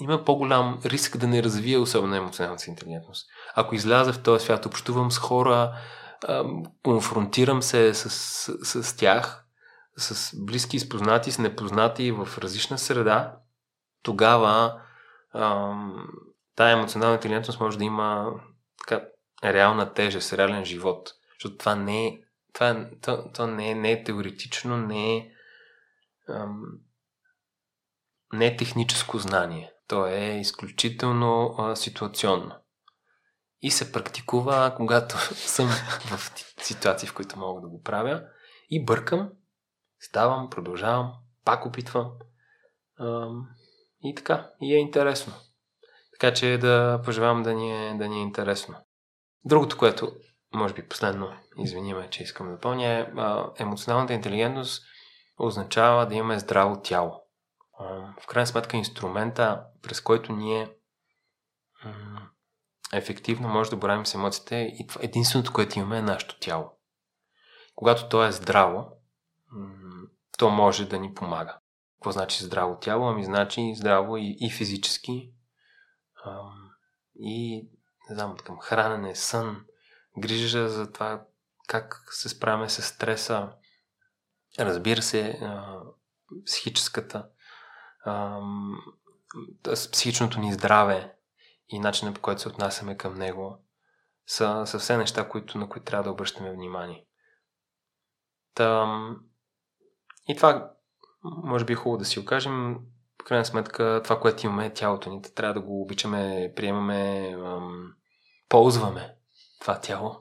[0.00, 3.26] има по-голям риск да не развия особено емоционалната си интелигентност.
[3.54, 5.72] Ако изляза в този свят, общувам с хора,
[6.82, 9.45] конфронтирам се с, с, с тях,
[9.98, 13.36] с близки изпознати, с непознати в различна среда,
[14.02, 14.82] тогава
[16.56, 18.32] тая емоционална интелигентност може да има
[18.78, 19.04] така,
[19.44, 21.12] реална тежест, реален живот.
[21.34, 22.18] Защото това не е,
[22.52, 25.30] това, то, то не, е, не е теоретично, не е,
[26.28, 26.62] ам,
[28.32, 29.72] не е техническо знание.
[29.88, 32.54] То е изключително а, ситуационно
[33.62, 35.68] и се практикува, когато съм
[36.04, 38.22] в ситуации, в които мога да го правя
[38.70, 39.30] и бъркам,
[40.00, 41.12] ставам, продължавам,
[41.44, 42.12] пак опитвам
[44.04, 45.32] и така, и е интересно.
[46.12, 48.74] Така че да пожелавам да ни е, да ни е интересно.
[49.44, 50.12] Другото, което
[50.54, 53.06] може би последно, извиниме, че искам да допълня, е
[53.58, 54.84] емоционалната интелигентност
[55.38, 57.22] означава да имаме здраво тяло.
[58.20, 60.68] В крайна сметка инструмента, през който ние
[62.92, 66.70] ефективно може да боравим с емоциите и единственото, което имаме е нашето тяло.
[67.74, 68.86] Когато то е здраво,
[70.38, 71.58] то може да ни помага.
[71.96, 73.08] Какво значи здраво тяло?
[73.08, 75.32] Ами значи здраво и, и физически,
[77.20, 77.68] и
[78.10, 79.64] не знам, към хранене, сън,
[80.18, 81.24] грижа за това
[81.68, 83.52] как се справяме с стреса,
[84.58, 85.40] разбира се,
[86.46, 87.28] психическата,
[89.92, 91.16] психичното ни здраве,
[91.68, 93.64] и начинът по който се отнасяме към него
[94.26, 97.06] са, са все неща, които, на които трябва да обръщаме внимание.
[98.54, 98.86] Та,
[100.28, 100.70] и това
[101.22, 102.78] може би е хубаво да си окажем.
[103.22, 105.22] В крайна сметка, това, което имаме е тялото ни.
[105.22, 107.92] Трябва да го обичаме, приемаме, ам,
[108.48, 109.14] ползваме
[109.60, 110.16] това тяло,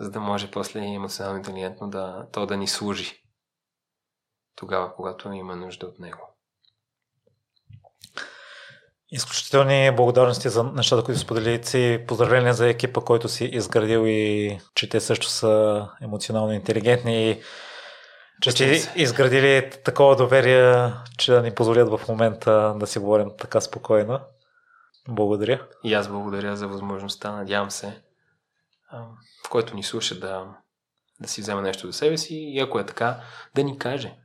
[0.00, 3.24] за да може после емоционално интелигентно да, то да ни служи
[4.56, 6.34] тогава, когато има нужда от него.
[9.10, 12.04] Изключителни благодарности за нещата, които сподели си.
[12.08, 17.42] Поздравления за екипа, който си изградил и че те също са емоционално интелигентни
[18.52, 23.60] че си изградили такова доверие, че да ни позволят в момента да си говорим така
[23.60, 24.20] спокойно.
[25.08, 25.66] Благодаря.
[25.84, 27.32] И аз благодаря за възможността.
[27.32, 28.02] Надявам се,
[29.46, 30.44] в който ни слуша да,
[31.20, 33.20] да си вземе нещо за себе си и ако е така,
[33.54, 34.16] да ни каже